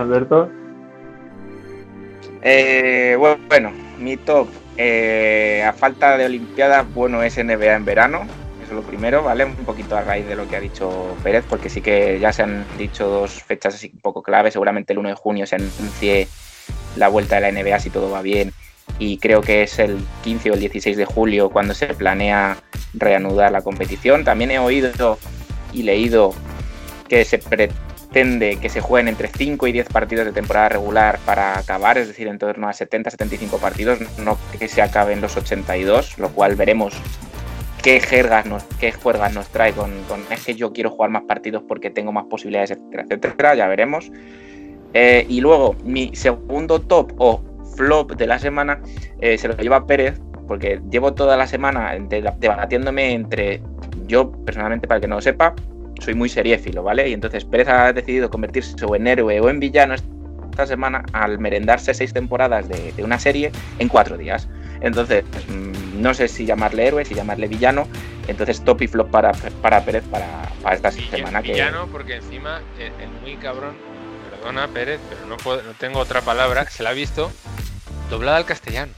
[0.00, 0.50] Alberto.
[2.42, 8.22] Eh, bu- bueno, mi top, eh, a falta de Olimpiadas, bueno, es NBA en verano.
[8.62, 9.44] Eso es lo primero, ¿vale?
[9.44, 12.42] Un poquito a raíz de lo que ha dicho Pérez, porque sí que ya se
[12.42, 14.50] han dicho dos fechas así un poco clave.
[14.50, 16.28] Seguramente el 1 de junio se anuncie
[16.96, 18.52] la vuelta de la NBA si todo va bien.
[18.98, 22.58] Y creo que es el 15 o el 16 de julio cuando se planea
[22.94, 24.24] reanudar la competición.
[24.24, 25.18] También he oído
[25.72, 26.32] y leído
[27.08, 31.58] que se pretende que se jueguen entre 5 y 10 partidos de temporada regular para
[31.58, 36.28] acabar, es decir, en torno a 70-75 partidos, no que se acaben los 82, lo
[36.28, 36.94] cual veremos
[37.82, 41.24] qué jergas nos, qué juergas nos trae con, con es que yo quiero jugar más
[41.24, 44.10] partidos porque tengo más posibilidades, etcétera, etcétera, ya veremos.
[44.94, 47.42] Eh, y luego, mi segundo top o
[47.74, 48.80] flop de la semana
[49.20, 53.62] eh, se lo lleva Pérez, porque llevo toda la semana de- debatiéndome entre
[54.06, 55.54] yo, personalmente, para el que no lo sepa,
[56.00, 57.08] soy muy seriéfilo, ¿vale?
[57.08, 61.38] Y entonces Pérez ha decidido convertirse o en héroe o en villano esta semana al
[61.38, 64.48] merendarse seis temporadas de, de una serie en cuatro días.
[64.82, 67.86] Entonces, mm, no sé si llamarle héroe, si llamarle villano.
[68.28, 69.32] Entonces, top y flop para,
[69.62, 70.26] para Pérez para,
[70.62, 71.42] para esta semana.
[71.42, 73.74] Que, Villano, porque encima el, el muy cabrón,
[74.44, 77.30] perdona Pérez, pero no, puedo- no tengo otra palabra, se la ha visto
[78.10, 78.92] doblada al castellano.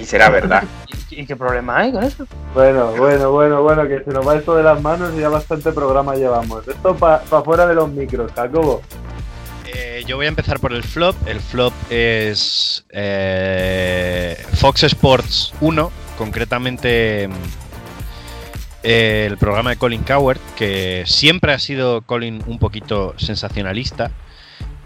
[0.00, 0.64] y será verdad.
[1.10, 2.26] ¿Y qué problema hay con eso?
[2.54, 5.72] Bueno, bueno, bueno, bueno, que se nos va esto de las manos y ya bastante
[5.72, 6.66] programa llevamos.
[6.66, 8.82] Esto para fuera de los micros, Jacobo.
[9.66, 11.14] Eh, yo voy a empezar por el flop.
[11.26, 17.28] El flop es eh, Fox Sports 1, concretamente
[18.82, 24.10] eh, el programa de Colin Coward, que siempre ha sido Colin un poquito sensacionalista,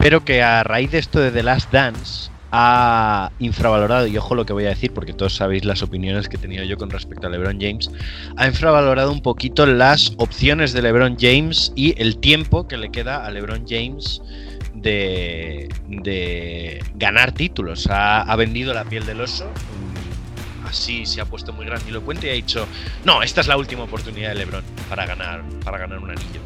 [0.02, 4.44] pero que a raíz de esto de The Last Dance ha infravalorado, y ojo lo
[4.44, 7.28] que voy a decir porque todos sabéis las opiniones que he tenido yo con respecto
[7.28, 7.88] a LeBron James,
[8.36, 13.24] ha infravalorado un poquito las opciones de LeBron James y el tiempo que le queda
[13.24, 14.20] a LeBron James
[14.74, 17.86] de, de ganar títulos.
[17.88, 19.44] Ha, vendido la piel del oso.
[19.44, 22.66] mm, Así se ha puesto muy grandilocuente y ha dicho,
[23.04, 26.40] no, esta es la última oportunidad de LeBron para ganar, para ganar un anillo.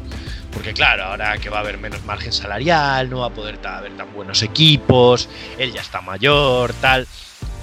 [0.51, 3.95] Porque claro, ahora que va a haber menos margen salarial, no va a poder haber
[3.95, 7.07] tan buenos equipos, él ya está mayor, tal.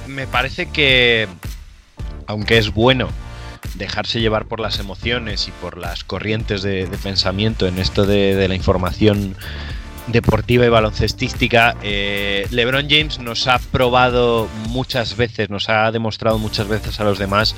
[0.07, 1.29] Me parece que,
[2.27, 3.09] aunque es bueno
[3.75, 8.49] dejarse llevar por las emociones y por las corrientes de, pensamiento en esto de, de
[8.49, 9.37] la información
[10.07, 16.69] deportiva y baloncestística, eh, LeBron James nos ha probado muchas veces, nos ha demostrado muchas
[16.69, 17.55] veces a los demás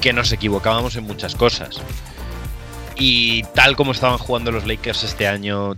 [0.00, 1.80] que nos equivocábamos en muchas cosas.
[2.98, 5.76] Y tal como estaban jugando los Lakers este año,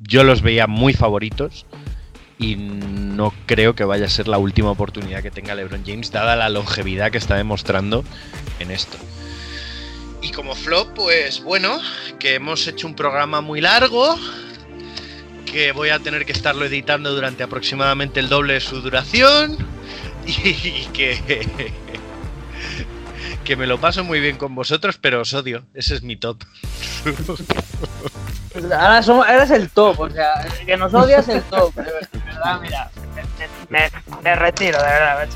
[0.00, 1.64] yo los veía muy favoritos
[2.38, 6.34] y no creo que vaya a ser la última oportunidad que tenga LeBron James, dada
[6.34, 8.04] la longevidad que está demostrando
[8.58, 8.98] en esto.
[10.22, 11.78] Y como flop, pues bueno,
[12.18, 14.18] que hemos hecho un programa muy largo,
[15.44, 19.56] que voy a tener que estarlo editando durante aproximadamente el doble de su duración
[20.26, 21.72] y que
[23.44, 25.64] que me lo paso muy bien con vosotros, pero os odio.
[25.74, 26.38] Ese es mi top.
[28.52, 31.42] Pues ahora, somos, ahora es el top, o sea, el que nos odia es el
[31.44, 31.74] top.
[31.74, 32.90] De verdad, mira,
[33.68, 33.90] me, me-
[34.22, 35.28] me retiro, de verdad.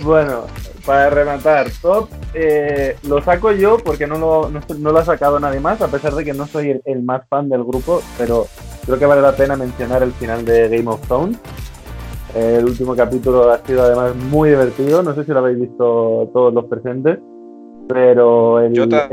[0.00, 0.46] Bueno,
[0.84, 5.38] para rematar, top eh, lo saco yo porque no lo, no, no lo ha sacado
[5.38, 8.48] nadie más, a pesar de que no soy el, el más fan del grupo, pero
[8.84, 11.38] creo que vale la pena mencionar el final de Game of Thrones.
[12.34, 16.54] El último capítulo ha sido además muy divertido, no sé si lo habéis visto todos
[16.54, 17.18] los presentes,
[17.88, 19.08] pero el, Yo esta-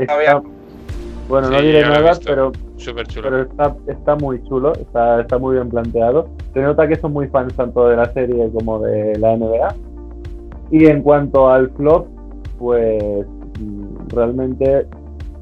[1.28, 3.28] bueno, no Sí, diré lo he nada, pero Súper chulo.
[3.28, 6.28] pero está, está muy chulo, está, está muy bien planteado.
[6.54, 9.74] Se nota que son muy fans tanto de la serie como de la NBA.
[10.72, 12.06] Y en cuanto al flop,
[12.58, 13.26] pues
[13.60, 14.86] mm, realmente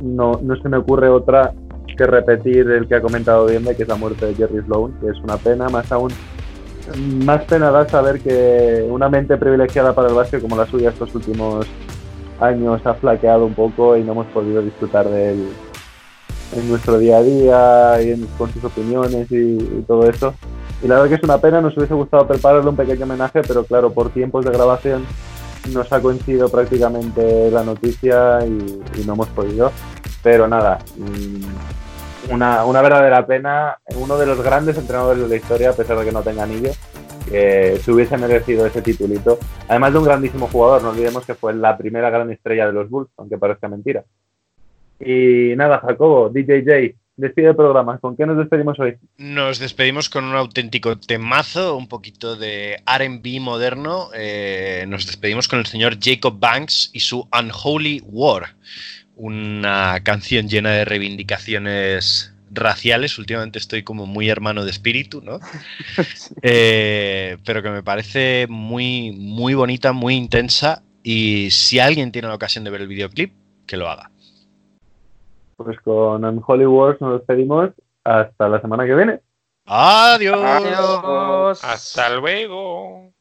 [0.03, 1.53] no, no se me ocurre otra
[1.97, 5.09] que repetir el que ha comentado Diembe, que es la muerte de Jerry Sloan, que
[5.09, 6.11] es una pena, más aún,
[7.25, 11.15] más pena da saber que una mente privilegiada para el básquet como la suya estos
[11.15, 11.67] últimos
[12.41, 15.49] años ha flaqueado un poco y no hemos podido disfrutar de él
[16.57, 20.35] en nuestro día a día y en- con sus opiniones y, todo eso.
[20.83, 23.65] Y la verdad que es una pena, nos hubiese gustado prepararle un pequeño homenaje, pero
[23.65, 25.05] claro, por tiempos de grabación
[25.73, 29.73] nos ha coincidido prácticamente la noticia y, y no hemos podido.
[30.23, 31.43] Pero nada, mm,
[32.31, 36.05] una, una verdadera pena, uno de los grandes entrenadores de la historia, a pesar de
[36.05, 36.71] que no tenga anillo,
[37.29, 39.39] que se hubiese merecido ese titulito.
[39.69, 42.89] Además de un grandísimo jugador, no olvidemos que fue la primera gran estrella de los
[42.89, 44.05] Bulls, aunque parezca mentira.
[45.01, 47.99] Y nada, Jacobo, DJJ, despide el programa.
[47.99, 48.97] ¿Con qué nos despedimos hoy?
[49.19, 54.09] Nos despedimos con un auténtico temazo, un poquito de RB moderno.
[54.15, 58.55] Eh, nos despedimos con el señor Jacob Banks y su Unholy War,
[59.19, 63.19] una canción llena de reivindicaciones raciales.
[63.19, 65.41] Últimamente estoy como muy hermano de espíritu, ¿no?
[66.43, 70.83] Eh, pero que me parece muy, muy bonita, muy intensa.
[71.03, 73.33] Y si alguien tiene la ocasión de ver el videoclip,
[73.67, 74.11] que lo haga.
[75.57, 77.71] Pues con Unholy Wars nos despedimos.
[78.05, 79.21] Hasta la semana que viene.
[79.67, 80.41] Adiós.
[80.43, 81.65] Adiós.
[81.65, 83.13] Hasta luego.